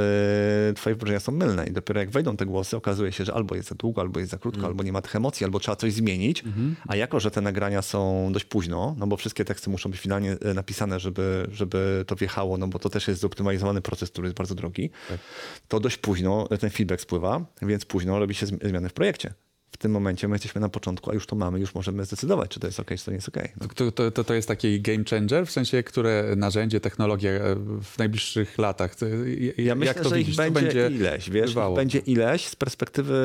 yy, 0.68 0.74
twoje 0.74 0.95
wyobrażenia 0.95 1.20
są 1.20 1.32
mylne 1.32 1.66
i 1.68 1.72
dopiero 1.72 1.99
jak 1.99 2.10
wejdą 2.10 2.38
te 2.38 2.45
głosy, 2.45 2.78
okazuje 2.78 3.12
się, 3.12 3.26
że 3.26 3.34
albo 3.34 3.55
jest 3.55 3.70
za 3.70 3.76
długo, 3.76 4.01
albo 4.01 4.20
jest 4.20 4.32
za 4.32 4.38
krótko, 4.38 4.66
albo 4.66 4.84
nie 4.84 4.91
ma 4.91 5.01
tych 5.01 5.16
emocji, 5.16 5.43
albo 5.43 5.60
trzeba 5.60 5.76
coś 5.76 5.93
zmienić. 5.93 6.43
A 6.88 6.95
jako, 6.95 7.20
że 7.20 7.32
te 7.32 7.41
nagrania 7.41 7.82
są 7.82 8.30
dość 8.34 8.45
późno, 8.45 8.95
no 8.97 9.07
bo 9.07 9.18
wszystkie 9.18 9.45
teksty 9.45 9.70
muszą 9.70 9.91
być 9.91 9.99
finalnie 9.99 10.32
e, 10.32 10.53
napisane, 10.53 10.99
żeby, 10.99 11.47
żeby 11.51 12.03
to 12.07 12.16
wjechało, 12.16 12.57
no 12.57 12.68
bo 12.68 12.80
to 12.80 12.89
też 12.89 13.07
jest 13.07 13.22
zoptymalizowany 13.22 13.82
proces, 13.82 14.10
który 14.10 14.28
jest 14.28 14.38
bardzo 14.38 14.55
drogi, 14.55 14.89
to 15.68 15.80
dość 15.80 15.97
późno 15.97 16.47
ten 16.60 16.70
feedback 16.70 17.01
spływa, 17.01 17.45
więc 17.62 17.86
późno 17.86 18.20
robi 18.20 18.36
się 18.36 18.45
zmi- 18.45 18.68
zmiany 18.70 18.89
w 18.89 18.93
projekcie. 18.93 19.34
W 19.72 19.78
tym 19.78 19.91
momencie 19.91 20.28
my 20.28 20.36
jesteśmy 20.36 20.61
na 20.61 20.70
początku, 20.70 21.11
a 21.11 21.13
już 21.13 21.26
to 21.26 21.36
mamy, 21.36 21.59
już 21.59 21.76
możemy 21.76 22.05
zdecydować, 22.05 22.49
czy 22.49 22.59
to 22.59 22.67
jest 22.67 22.80
ok, 22.80 22.88
czy 22.97 23.05
to 23.05 23.11
nie 23.11 23.15
jest 23.15 23.30
ok. 23.30 23.38
No. 23.61 23.67
To, 23.76 23.91
to, 23.91 24.11
to, 24.11 24.24
to 24.24 24.34
jest 24.34 24.47
taki 24.47 24.82
game 24.82 25.03
changer, 25.09 25.47
w 25.47 25.51
sensie, 25.51 25.84
które 25.84 26.34
narzędzie, 26.38 26.80
technologia 26.80 27.32
e, 27.32 27.55
w 27.84 27.97
najbliższych 27.97 28.57
latach. 28.57 28.95
Ja 29.57 29.63
jak 29.63 29.78
myślę, 29.78 29.93
to 29.93 30.09
że 30.09 30.15
widzisz? 30.15 30.39
ich 30.39 30.45
Co 30.45 30.51
będzie, 30.51 30.88
ileś, 30.88 31.30
wiesz, 31.30 31.51
ich 31.51 31.76
będzie 31.76 31.99
ileś 31.99 32.47
z 32.47 32.55
perspektywy 32.55 33.20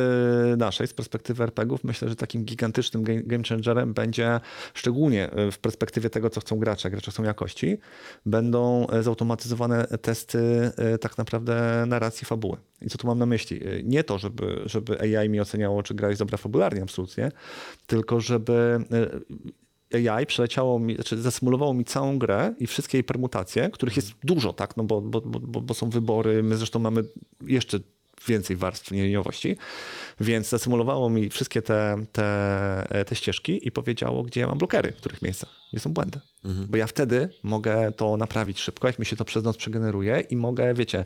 naszej, 0.58 0.86
z 0.86 0.92
perspektywy 0.92 1.42
RPGów. 1.42 1.84
Myślę, 1.84 2.08
że 2.08 2.16
takim 2.16 2.44
gigantycznym 2.44 3.02
game, 3.02 3.44
changerem 3.48 3.94
będzie 3.94 4.40
szczególnie 4.74 5.30
e, 5.30 5.50
w 5.50 5.58
perspektywie 5.58 6.10
tego, 6.10 6.30
co 6.30 6.40
chcą 6.40 6.58
gracze, 6.58 6.90
gracze 6.90 7.10
chcą 7.10 7.22
jakości, 7.22 7.78
będą 8.26 8.86
e, 8.86 9.02
zautomatyzowane 9.02 9.86
testy 10.02 10.70
tak 11.00 11.18
naprawdę 11.18 11.84
narracji 11.86 12.26
fabuły. 12.26 12.56
I 12.82 12.90
co 12.90 12.98
tu 12.98 13.06
mam 13.06 13.18
na 13.18 13.26
myśli? 13.26 13.60
Nie 13.84 14.04
to, 14.04 14.18
żeby, 14.18 14.62
żeby 14.66 15.18
AI 15.18 15.28
mi 15.28 15.40
oceniało, 15.40 15.82
czy 15.82 15.94
gra 15.94 16.08
jest 16.08 16.20
dobra 16.20 16.33
fabularnie, 16.36 16.82
absolutnie, 16.82 17.32
tylko 17.86 18.20
żeby 18.20 18.78
e, 19.94 20.10
AI 20.10 20.26
przeleciało 20.26 20.78
mi, 20.78 20.94
znaczy 20.94 21.22
zasymulowało 21.22 21.74
mi 21.74 21.84
całą 21.84 22.18
grę 22.18 22.54
i 22.58 22.66
wszystkie 22.66 22.98
jej 22.98 23.04
permutacje, 23.04 23.70
których 23.70 23.96
jest 23.96 24.12
dużo, 24.24 24.52
tak, 24.52 24.76
no 24.76 24.84
bo, 24.84 25.00
bo, 25.00 25.20
bo, 25.20 25.60
bo- 25.60 25.74
są 25.74 25.90
wybory, 25.90 26.42
my 26.42 26.56
zresztą 26.56 26.78
mamy 26.78 27.04
jeszcze 27.46 27.78
więcej 28.28 28.56
warstw 28.56 28.90
nieliniowości, 28.90 29.56
więc 30.20 30.48
zasymulowało 30.48 31.10
mi 31.10 31.30
wszystkie 31.30 31.62
te, 31.62 31.96
te, 32.12 33.04
te 33.06 33.14
ścieżki 33.14 33.68
i 33.68 33.72
powiedziało, 33.72 34.22
gdzie 34.22 34.40
ja 34.40 34.46
mam 34.46 34.58
blokery, 34.58 34.92
w 34.92 34.96
których 34.96 35.22
miejscach. 35.22 35.50
gdzie 35.72 35.80
są 35.80 35.92
błędy. 35.92 36.20
Bo 36.68 36.76
ja 36.76 36.86
wtedy 36.86 37.28
mogę 37.42 37.92
to 37.92 38.16
naprawić 38.16 38.60
szybko, 38.60 38.86
jak 38.86 38.98
mi 38.98 39.06
się 39.06 39.16
to 39.16 39.24
przez 39.24 39.44
noc 39.44 39.56
przegeneruje 39.56 40.20
i 40.20 40.36
mogę, 40.36 40.74
wiecie, 40.74 41.04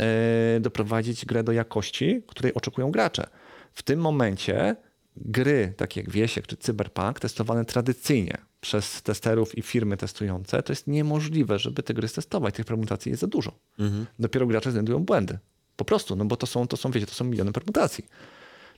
e, 0.00 0.60
doprowadzić 0.60 1.26
grę 1.26 1.44
do 1.44 1.52
jakości, 1.52 2.22
której 2.26 2.54
oczekują 2.54 2.90
gracze. 2.90 3.26
W 3.72 3.82
tym 3.82 4.00
momencie 4.00 4.76
gry, 5.16 5.74
takie 5.76 6.00
jak 6.00 6.10
Wiesiek 6.10 6.46
czy 6.46 6.56
Cyberpunk, 6.56 7.20
testowane 7.20 7.64
tradycyjnie 7.64 8.38
przez 8.60 9.02
testerów 9.02 9.58
i 9.58 9.62
firmy 9.62 9.96
testujące, 9.96 10.62
to 10.62 10.72
jest 10.72 10.86
niemożliwe, 10.86 11.58
żeby 11.58 11.82
te 11.82 11.94
gry 11.94 12.08
testować. 12.08 12.54
Tych 12.54 12.66
permutacji 12.66 13.10
jest 13.10 13.20
za 13.20 13.26
dużo. 13.26 13.58
Dopiero 14.18 14.46
gracze 14.46 14.72
znajdują 14.72 15.04
błędy. 15.04 15.38
Po 15.76 15.84
prostu, 15.84 16.16
no 16.16 16.24
bo 16.24 16.36
to 16.36 16.46
są, 16.46 16.66
to 16.66 16.76
są, 16.76 16.90
wiecie, 16.90 17.06
to 17.06 17.14
są 17.14 17.24
miliony 17.24 17.52
permutacji. 17.52 18.04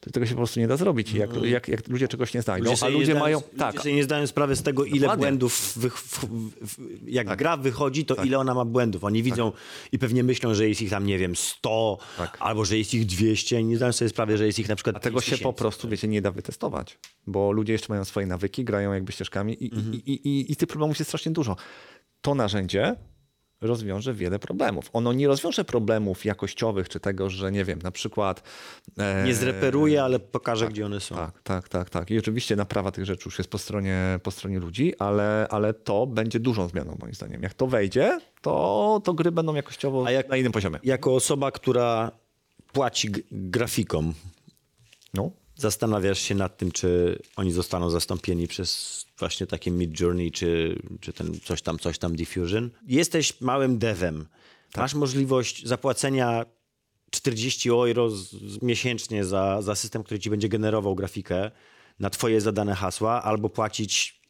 To- 0.05 0.11
Tego 0.11 0.27
się 0.27 0.33
po 0.33 0.37
prostu 0.37 0.61
nie 0.61 0.69
da 0.69 0.77
zrobić. 0.77 1.13
Jak, 1.13 1.31
jak, 1.43 1.69
jak 1.69 1.89
ludzie 1.89 2.09
czegoś 2.09 2.35
nie 2.35 2.43
znajdą, 2.43 2.73
a 2.73 2.77
sobie 2.77 2.93
nie 2.93 2.99
ludzie 2.99 3.13
zdają- 3.13 3.21
mają... 3.25 3.37
ludzie 3.39 3.59
Tak, 3.59 3.81
sobie 3.83 3.95
nie 3.95 4.05
zdają 4.05 4.27
sprawy 4.27 4.57
z 4.57 4.63
tego, 4.63 4.85
ile 4.85 5.01
Dokładnie. 5.01 5.23
błędów, 5.23 5.79
wych- 5.79 5.97
w, 5.99 6.25
w, 6.61 6.79
jak 7.07 7.37
gra 7.37 7.57
wychodzi, 7.57 8.05
to 8.05 8.15
ile 8.25 8.39
ona 8.39 8.55
ma 8.55 8.65
błędów. 8.65 9.05
Oni 9.05 9.23
widzą 9.23 9.53
i 9.93 9.99
pewnie 9.99 10.23
myślą, 10.25 10.55
że 10.55 10.69
jest 10.69 10.83
ich 10.83 10.91
tam, 10.91 11.07
nie 11.07 11.19
wiem, 11.19 11.37
100, 11.37 11.99
Tak. 12.19 12.37
albo 12.41 12.65
że 12.65 12.79
jest 12.79 12.95
ich 12.95 13.07
200 13.07 13.61
i 13.61 13.65
nie 13.65 13.77
zdają 13.77 13.93
sobie 13.93 14.09
sprawy, 14.09 14.37
że 14.39 14.47
jest 14.47 14.59
ich 14.59 14.69
na 14.69 14.77
przykład 14.77 14.97
A 14.97 15.01
tego 15.01 15.21
się 15.21 15.31
po 15.31 15.37
5000. 15.37 15.59
prostu, 15.59 15.89
wiecie, 15.89 16.09
nie 16.09 16.23
da 16.23 16.31
wytestować, 16.31 16.99
bo 17.27 17.53
ludzie 17.53 17.73
jeszcze 17.73 17.87
mają 17.93 18.05
swoje 18.05 18.27
nawyki, 18.27 18.65
grają 18.65 18.93
jakby 18.93 19.13
ścieżkami 19.13 19.65
i, 19.65 19.67
i, 19.75 20.11
i, 20.13 20.29
i, 20.29 20.53
i 20.53 20.57
tych 20.57 20.69
problemów 20.69 20.99
jest 20.99 21.09
strasznie 21.09 21.33
dużo. 21.33 21.57
To 22.21 22.35
narzędzie 22.35 22.97
rozwiąże 23.63 24.15
wiele 24.15 24.39
problemów. 24.39 24.91
Ono 24.93 25.13
nie 25.13 25.27
rozwiąże 25.29 25.65
problemów 25.65 26.25
jakościowych, 26.25 26.89
czy 26.89 27.01
tego, 27.01 27.31
że 27.31 27.53
nie 27.53 27.65
wiem, 27.65 27.79
na 27.83 27.91
przykład... 27.91 28.43
e, 28.99 29.25
Nie 29.25 29.35
zreperuje, 29.35 30.03
ale 30.03 30.19
pokaże, 30.19 30.69
gdzie 30.69 30.87
one 30.87 31.01
są. 31.01 31.15
Tak, 31.15 31.43
tak, 31.43 31.69
tak, 31.69 31.91
tak. 31.91 32.11
I 32.11 32.19
oczywiście 32.19 32.57
naprawa 32.57 32.91
tych 32.91 33.05
rzeczy 33.05 33.23
już 33.25 33.39
jest 33.39 33.51
po 33.51 33.59
stronie, 33.59 34.21
po 34.23 34.31
stronie 34.31 34.59
ludzi, 34.59 34.99
ale, 34.99 35.47
ale 35.51 35.75
to 35.75 36.07
będzie 36.07 36.41
dużą 36.41 36.69
zmianą 36.69 36.97
moim 37.01 37.15
zdaniem. 37.15 37.43
Jak 37.43 37.55
to 37.55 37.67
wejdzie, 37.67 38.21
to, 38.43 39.01
to 39.05 39.15
gry 39.15 39.33
będą 39.33 39.55
jakościowo 39.55 40.07
A 40.07 40.11
jak- 40.11 40.29
na 40.29 40.37
innym 40.37 40.53
poziomie. 40.53 40.79
Jako 40.85 41.15
osoba, 41.15 41.51
która 41.51 42.11
płaci 42.73 43.09
grafikom, 43.33 44.15
No. 45.15 45.31
Zastanawiasz 45.57 46.21
się 46.21 46.35
nad 46.35 46.57
tym, 46.57 46.73
czy 46.73 47.19
oni 47.37 47.53
zostaną 47.53 47.91
zastąpieni 47.91 48.49
przez 48.49 49.03
właśnie 49.19 49.47
takie 49.47 49.71
Mid 49.71 50.01
Journey, 50.01 50.31
czy, 50.31 50.83
czy 51.01 51.13
ten 51.13 51.41
coś 51.41 51.63
tam, 51.63 51.79
coś 51.79 51.99
tam 51.99 52.17
Diffusion. 52.17 52.71
Jesteś 52.87 53.41
małym 53.41 53.79
devem. 53.79 54.27
Masz 54.77 54.95
możliwość 54.95 55.67
zapłacenia 55.67 56.45
40 57.11 57.71
euro 57.71 58.11
z, 58.11 58.63
miesięcznie 58.63 59.25
za, 59.25 59.63
za 59.63 59.75
system, 59.75 60.03
który 60.03 60.21
ci 60.21 60.31
będzie 60.31 60.49
generował 60.49 60.95
grafikę 60.95 61.51
na 62.01 62.11
twoje 62.11 62.41
zadane 62.41 62.75
hasła, 62.75 63.23
albo 63.23 63.49
płacić 63.49 64.23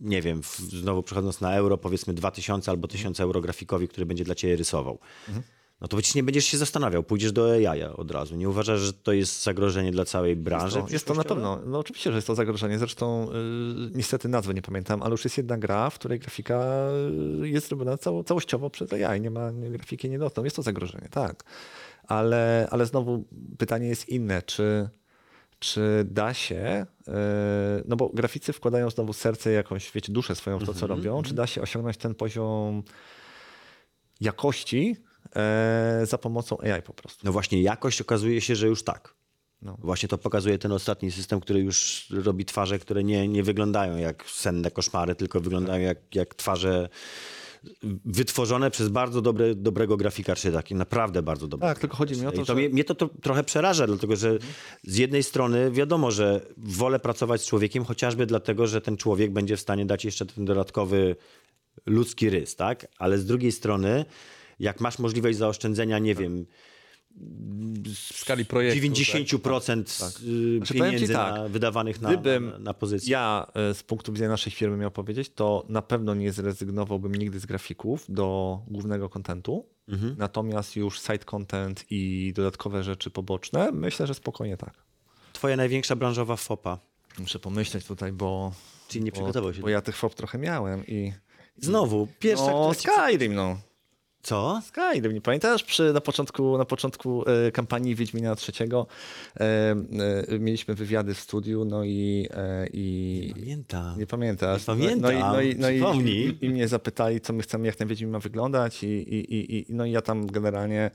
nie 0.00 0.22
wiem, 0.22 0.40
znowu 0.68 1.02
przechodząc 1.02 1.40
na 1.40 1.56
euro, 1.56 1.78
powiedzmy 1.78 2.14
2000 2.14 2.70
albo 2.70 2.88
1000 2.88 3.20
euro 3.20 3.40
grafikowi, 3.40 3.88
który 3.88 4.06
będzie 4.06 4.24
dla 4.24 4.34
ciebie 4.34 4.56
rysował. 4.56 4.98
No 5.80 5.88
to 5.88 5.96
przecież 5.96 6.14
nie 6.14 6.22
będziesz 6.22 6.44
się 6.44 6.58
zastanawiał, 6.58 7.02
pójdziesz 7.02 7.32
do 7.32 7.52
AI 7.52 7.82
od 7.82 8.10
razu. 8.10 8.36
Nie 8.36 8.48
uważasz, 8.48 8.80
że 8.80 8.92
to 8.92 9.12
jest 9.12 9.42
zagrożenie 9.42 9.92
dla 9.92 10.04
całej 10.04 10.36
branży? 10.36 10.82
To, 10.82 10.86
jest 10.90 11.06
to 11.06 11.14
na 11.14 11.24
pewno. 11.24 11.60
No 11.66 11.78
oczywiście, 11.78 12.10
że 12.10 12.16
jest 12.16 12.26
to 12.26 12.34
zagrożenie. 12.34 12.78
Zresztą 12.78 13.28
yy, 13.32 13.90
niestety 13.94 14.28
nazwy 14.28 14.54
nie 14.54 14.62
pamiętam, 14.62 15.02
ale 15.02 15.10
już 15.10 15.24
jest 15.24 15.36
jedna 15.36 15.58
gra, 15.58 15.90
w 15.90 15.94
której 15.94 16.18
grafika 16.18 16.88
yy, 17.40 17.48
jest 17.48 17.68
zrobiona 17.68 17.98
cało, 17.98 18.24
całościowo 18.24 18.70
przez 18.70 18.92
AI. 18.92 19.20
Nie 19.20 19.30
ma 19.30 19.50
nie, 19.50 19.70
grafiki, 19.70 20.10
nie 20.10 20.18
dotknął. 20.18 20.44
Jest 20.44 20.56
to 20.56 20.62
zagrożenie, 20.62 21.08
tak. 21.10 21.44
Ale, 22.04 22.68
ale 22.70 22.86
znowu 22.86 23.24
pytanie 23.58 23.88
jest 23.88 24.08
inne, 24.08 24.42
czy, 24.42 24.88
czy 25.58 26.06
da 26.10 26.34
się, 26.34 26.86
yy, 27.06 27.14
no 27.88 27.96
bo 27.96 28.08
graficy 28.08 28.52
wkładają 28.52 28.90
znowu 28.90 29.12
serce, 29.12 29.52
jakąś, 29.52 29.92
wiecie, 29.92 30.12
duszę 30.12 30.34
swoją 30.34 30.58
w 30.58 30.64
to, 30.64 30.74
co 30.74 30.86
robią, 30.86 31.22
czy 31.22 31.34
da 31.34 31.46
się 31.46 31.62
osiągnąć 31.62 31.96
ten 31.96 32.14
poziom 32.14 32.82
jakości 34.20 34.96
yy, 36.00 36.06
za 36.06 36.18
pomocą 36.18 36.58
AI 36.58 36.82
po 36.82 36.92
prostu. 36.92 37.20
No 37.24 37.32
właśnie, 37.32 37.62
jakość 37.62 38.00
okazuje 38.00 38.40
się, 38.40 38.56
że 38.56 38.66
już 38.66 38.82
tak. 38.82 39.14
No. 39.62 39.76
Właśnie 39.80 40.08
to 40.08 40.18
pokazuje 40.18 40.58
ten 40.58 40.72
ostatni 40.72 41.10
system, 41.10 41.40
który 41.40 41.60
już 41.60 42.06
robi 42.10 42.44
twarze, 42.44 42.78
które 42.78 43.04
nie, 43.04 43.28
nie 43.28 43.42
wyglądają 43.42 43.96
jak 43.96 44.24
senne 44.30 44.70
koszmary, 44.70 45.14
tylko 45.14 45.40
wyglądają 45.40 45.82
jak, 45.82 46.14
jak 46.14 46.34
twarze 46.34 46.88
wytworzone 48.04 48.70
przez 48.70 48.88
bardzo 48.88 49.22
dobre, 49.22 49.54
dobrego 49.54 49.96
grafika, 49.96 50.36
czy 50.36 50.52
taki 50.52 50.74
naprawdę 50.74 51.22
bardzo 51.22 51.48
dobrego. 51.48 51.70
Tak, 51.74 51.78
tylko 51.78 51.96
chodzi 51.96 52.20
mi 52.20 52.26
o 52.26 52.32
to, 52.32 52.36
I 52.36 52.44
to 52.44 52.44
że- 52.44 52.54
mnie, 52.54 52.68
mnie 52.68 52.84
to, 52.84 52.94
to 52.94 53.08
trochę 53.22 53.44
przeraża, 53.44 53.86
dlatego 53.86 54.16
że 54.16 54.38
z 54.82 54.96
jednej 54.96 55.22
strony 55.22 55.70
wiadomo, 55.70 56.10
że 56.10 56.40
wolę 56.56 56.98
pracować 57.00 57.40
z 57.42 57.46
człowiekiem, 57.46 57.84
chociażby 57.84 58.26
dlatego, 58.26 58.66
że 58.66 58.80
ten 58.80 58.96
człowiek 58.96 59.32
będzie 59.32 59.56
w 59.56 59.60
stanie 59.60 59.86
dać 59.86 60.04
jeszcze 60.04 60.26
ten 60.26 60.44
dodatkowy 60.44 61.16
ludzki 61.86 62.30
rys, 62.30 62.56
tak? 62.56 62.86
Ale 62.98 63.18
z 63.18 63.26
drugiej 63.26 63.52
strony, 63.52 64.04
jak 64.60 64.80
masz 64.80 64.98
możliwość 64.98 65.38
zaoszczędzenia, 65.38 65.98
nie 65.98 66.14
wiem, 66.14 66.46
W 67.94 68.18
skali 68.18 68.44
projektu. 68.44 68.88
90% 68.88 69.80
y, 69.80 69.86
Znaczy, 69.86 70.24
powiem 70.24 70.64
ci 70.64 70.74
pieniędzy 70.74 71.12
tak, 71.12 71.34
na, 71.34 71.48
wydawanych 71.48 72.00
na, 72.00 72.10
na, 72.10 72.58
na 72.58 72.74
pozycję. 72.74 73.12
ja 73.12 73.46
e, 73.54 73.74
z 73.74 73.82
punktu 73.82 74.12
widzenia 74.12 74.30
naszej 74.30 74.52
firmy 74.52 74.76
miał 74.76 74.90
powiedzieć, 74.90 75.30
to 75.34 75.66
na 75.68 75.82
pewno 75.82 76.14
nie 76.14 76.32
zrezygnowałbym 76.32 77.14
nigdy 77.14 77.40
z 77.40 77.46
grafików 77.46 78.04
do 78.08 78.58
głównego 78.66 79.08
kontentu. 79.08 79.66
Mhm. 79.88 80.14
Natomiast 80.18 80.76
już 80.76 81.00
side 81.00 81.18
content 81.18 81.84
i 81.90 82.32
dodatkowe 82.36 82.82
rzeczy 82.82 83.10
poboczne, 83.10 83.72
myślę, 83.72 84.06
że 84.06 84.14
spokojnie 84.14 84.56
tak. 84.56 84.74
Twoja 85.32 85.56
największa 85.56 85.96
branżowa 85.96 86.36
fopa. 86.36 86.78
Muszę 87.18 87.38
pomyśleć 87.38 87.84
tutaj, 87.84 88.12
bo. 88.12 88.52
Czyli 88.88 89.04
nie 89.04 89.12
przygotował 89.12 89.54
się 89.54 89.62
Bo 89.62 89.68
ja 89.68 89.80
tych 89.80 89.96
fop 89.96 90.14
trochę 90.14 90.38
miałem 90.38 90.86
i. 90.86 91.12
Znowu, 91.56 92.08
pierwsza, 92.18 92.50
No, 92.50 92.74
Skyrim, 92.74 93.34
no. 93.34 93.58
Co? 94.22 94.62
Skyrim, 94.64 95.12
nie 95.12 95.20
pamiętasz? 95.20 95.64
Przy, 95.64 95.92
na 95.92 96.00
początku, 96.00 96.58
na 96.58 96.64
początku 96.64 97.24
e, 97.28 97.52
kampanii 97.52 97.94
Wiedźmina 97.94 98.36
III 98.60 98.70
e, 98.72 99.44
e, 99.44 100.38
mieliśmy 100.38 100.74
wywiady 100.74 101.14
w 101.14 101.20
studiu, 101.20 101.64
no 101.64 101.84
i, 101.84 102.28
e, 102.30 102.66
i 102.72 103.34
Pamiętam. 103.34 103.98
Nie 103.98 104.06
pamiętasz. 104.06 104.60
Nie 104.60 104.66
pamiętam. 104.66 105.00
No 105.00 105.10
i, 105.10 105.18
no 105.20 105.40
i, 105.40 105.56
no 105.58 105.70
i, 105.70 105.74
Przypomnij. 105.74 106.38
i, 106.40 106.44
i 106.44 106.50
mnie 106.50 106.68
zapytali, 106.68 107.20
co 107.20 107.32
my 107.32 107.42
chcemy, 107.42 107.66
jak 107.66 107.76
ten 107.76 107.88
Wiedźmin 107.88 108.10
ma 108.10 108.18
wyglądać 108.18 108.82
i, 108.82 108.86
i, 108.86 109.58
i, 109.58 109.66
no 109.68 109.84
i 109.84 109.90
ja 109.90 110.02
tam 110.02 110.26
generalnie, 110.26 110.90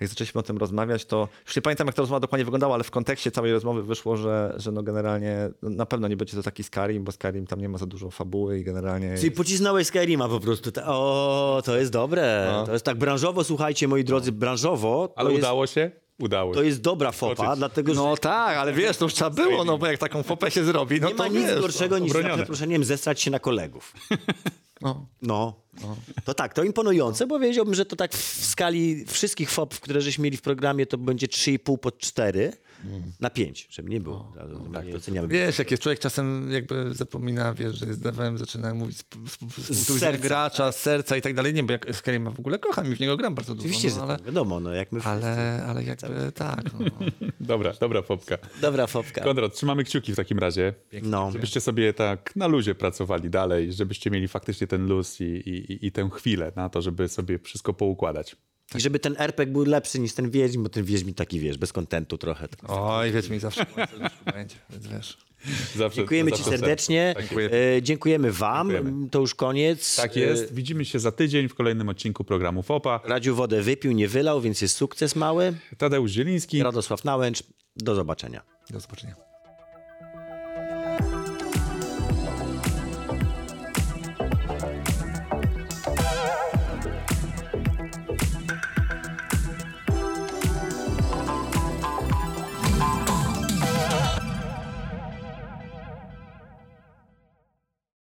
jak 0.00 0.08
zaczęliśmy 0.08 0.38
o 0.38 0.42
tym 0.42 0.58
rozmawiać, 0.58 1.04
to 1.04 1.28
już 1.46 1.56
nie 1.56 1.62
pamiętam, 1.62 1.86
jak 1.86 1.96
ta 1.96 2.02
rozmowa 2.02 2.20
dokładnie 2.20 2.44
wyglądała, 2.44 2.74
ale 2.74 2.84
w 2.84 2.90
kontekście 2.90 3.30
całej 3.30 3.52
rozmowy 3.52 3.82
wyszło, 3.82 4.16
że, 4.16 4.54
że 4.56 4.72
no 4.72 4.82
generalnie 4.82 5.50
no 5.62 5.70
na 5.70 5.86
pewno 5.86 6.08
nie 6.08 6.16
będzie 6.16 6.36
to 6.36 6.42
taki 6.42 6.62
Skyrim, 6.62 7.04
bo 7.04 7.12
Skyrim 7.12 7.46
tam 7.46 7.60
nie 7.60 7.68
ma 7.68 7.78
za 7.78 7.86
dużo 7.86 8.10
fabuły 8.10 8.58
i 8.58 8.64
generalnie... 8.64 9.18
Czyli 9.18 9.30
pocisnąłeś 9.30 9.86
Skyrima 9.86 10.28
po 10.28 10.40
prostu. 10.40 10.70
O, 10.84 11.62
to 11.64 11.76
jest 11.76 11.92
dobre. 11.92 12.48
No. 12.52 12.65
To 12.66 12.72
jest 12.72 12.84
tak 12.84 12.98
branżowo, 12.98 13.44
słuchajcie, 13.44 13.88
moi 13.88 14.04
drodzy, 14.04 14.32
branżowo. 14.32 15.12
Ale 15.16 15.30
jest, 15.30 15.38
udało 15.42 15.66
się? 15.66 15.90
Udało 16.18 16.54
To 16.54 16.62
jest 16.62 16.80
dobra 16.80 17.12
fopa, 17.12 17.34
Skoczyć. 17.34 17.58
dlatego 17.58 17.94
że 17.94 18.00
No 18.00 18.16
tak, 18.16 18.56
ale 18.56 18.72
wiesz, 18.72 18.96
to 18.96 19.04
już 19.04 19.14
trzeba 19.14 19.30
było, 19.30 19.64
no 19.64 19.78
bo 19.78 19.86
jak 19.86 19.98
taką 19.98 20.22
fopę 20.22 20.50
się 20.50 20.64
zrobi, 20.64 21.00
no 21.00 21.08
nie 21.08 21.14
to 21.14 21.22
ma 21.22 21.28
nic 21.28 21.46
wiesz, 21.46 21.60
gorszego 21.60 21.98
niż 21.98 22.12
za 22.12 22.22
przeproszeniem 22.34 22.84
zestrać 22.84 23.20
się 23.20 23.30
na 23.30 23.38
kolegów. 23.38 23.92
No. 24.80 25.06
No. 25.22 25.56
To 26.24 26.34
tak, 26.34 26.54
to 26.54 26.64
imponujące, 26.64 27.26
bo 27.26 27.38
wiedziałbym, 27.38 27.74
że 27.74 27.84
to 27.86 27.96
tak 27.96 28.12
w 28.14 28.44
skali 28.46 29.04
wszystkich 29.06 29.50
fop, 29.50 29.74
które 29.74 30.00
żeśmy 30.00 30.24
mieli 30.24 30.36
w 30.36 30.42
programie, 30.42 30.86
to 30.86 30.98
będzie 30.98 31.26
3,5 31.26 31.78
pod 31.78 31.98
4 31.98 32.52
na 33.20 33.30
5, 33.30 33.68
żeby 33.70 33.90
nie 33.90 34.00
było. 34.00 34.32
tak, 34.74 34.86
nie 34.86 34.96
oceniamy. 34.96 35.28
Wiesz, 35.28 35.58
jak 35.58 35.70
jest 35.70 35.82
człowiek 35.82 35.98
czasem 36.00 36.52
jakby 36.52 36.94
zapomina, 36.94 37.54
wiesz, 37.54 37.76
że 37.76 37.86
jest 37.86 38.02
devem, 38.02 38.38
zaczyna 38.38 38.74
mówić 38.74 38.98
z, 38.98 39.02
z, 39.02 39.04
z, 39.04 39.36
z, 39.36 39.36
Z 39.36 39.66
punktu 39.66 39.94
widzenia 39.94 40.12
serca. 40.12 40.28
gracza, 40.28 40.72
z 40.72 40.80
serca 40.80 41.16
i 41.16 41.22
tak 41.22 41.34
dalej. 41.34 41.54
Nie, 41.54 41.62
bo 41.62 41.72
jak 41.72 41.96
Skyrima 41.96 42.30
w 42.30 42.40
ogóle 42.40 42.58
kocham 42.58 42.92
i 42.92 42.96
w 42.96 43.00
niego 43.00 43.16
gram 43.16 43.34
bardzo 43.34 43.54
dużo. 43.54 43.68
Oczywiście, 43.68 43.88
no, 43.88 43.94
że 43.94 44.02
ale, 44.02 44.16
tak, 44.16 44.26
wiadomo, 44.26 44.60
no 44.60 44.72
jak 44.72 44.92
my 44.92 45.00
ale, 45.02 45.64
ale 45.68 45.84
jakby 45.84 46.32
tak. 46.34 46.64
No. 46.78 46.86
Dobra, 47.40 47.72
dobra 47.80 48.02
popka. 48.02 48.38
Dobra 48.60 48.86
fopka. 48.86 49.20
Konrad, 49.24 49.54
trzymamy 49.54 49.84
kciuki 49.84 50.12
w 50.12 50.16
takim 50.16 50.38
razie. 50.38 50.74
No. 51.02 51.30
Żebyście 51.32 51.60
sobie 51.60 51.92
tak 51.92 52.36
na 52.36 52.46
luzie 52.46 52.74
pracowali 52.74 53.30
dalej, 53.30 53.72
żebyście 53.72 54.10
mieli 54.10 54.28
faktycznie 54.28 54.66
ten 54.66 54.86
luz 54.86 55.20
i, 55.20 55.24
i, 55.24 55.86
i 55.86 55.92
tę 55.92 56.08
chwilę 56.12 56.52
na 56.56 56.68
to, 56.68 56.82
żeby 56.82 57.08
sobie 57.08 57.38
wszystko 57.38 57.74
poukładać. 57.74 58.36
I 58.74 58.80
żeby 58.80 58.98
ten 58.98 59.14
RPG 59.18 59.52
był 59.52 59.64
lepszy 59.64 59.98
niż 59.98 60.12
ten 60.14 60.30
Wiedźmin, 60.30 60.62
bo 60.62 60.68
ten 60.68 60.84
Wiedźmin 60.84 61.14
taki, 61.14 61.40
wiesz, 61.40 61.58
bez 61.58 61.72
kontentu 61.72 62.18
trochę. 62.18 62.48
Oj, 62.68 63.12
wiesz 63.12 63.28
mi 63.28 63.38
zawsze 63.38 63.66
będzie, 64.34 64.56
więc 64.70 64.86
wiesz. 64.86 65.18
Zawsze, 65.76 65.96
Dziękujemy 65.96 66.30
Ci 66.30 66.36
zawsze 66.36 66.50
sercu. 66.50 66.60
serdecznie. 66.66 67.12
Tak, 67.16 67.24
Dziękuję. 67.24 67.50
E, 67.76 67.82
dziękujemy 67.82 68.32
Wam. 68.32 68.70
Dziękujemy. 68.70 69.10
To 69.10 69.20
już 69.20 69.34
koniec. 69.34 69.96
tak 69.96 70.16
E, 70.16 70.20
jest. 70.20 70.54
Widzimy 70.54 70.84
się 70.84 70.98
za 70.98 71.12
tydzień 71.12 71.48
w 71.48 71.54
kolejnym 71.54 71.88
odcinku 71.88 72.24
programu 72.24 72.62
FOPA. 72.62 73.00
Radziu 73.04 73.36
wodę 73.36 73.62
wypił, 73.62 73.92
nie 73.92 74.08
wylał, 74.08 74.40
więc 74.40 74.60
jest 74.62 74.76
sukces 74.76 75.16
mały. 75.16 75.54
Tadeusz 75.78 76.10
Zieliński. 76.10 76.62
Radosław 76.62 77.04
Nałęcz. 77.04 77.42
Do 77.76 77.94
zobaczenia. 77.94 78.42
Do 78.70 78.80
zobaczenia. 78.80 79.25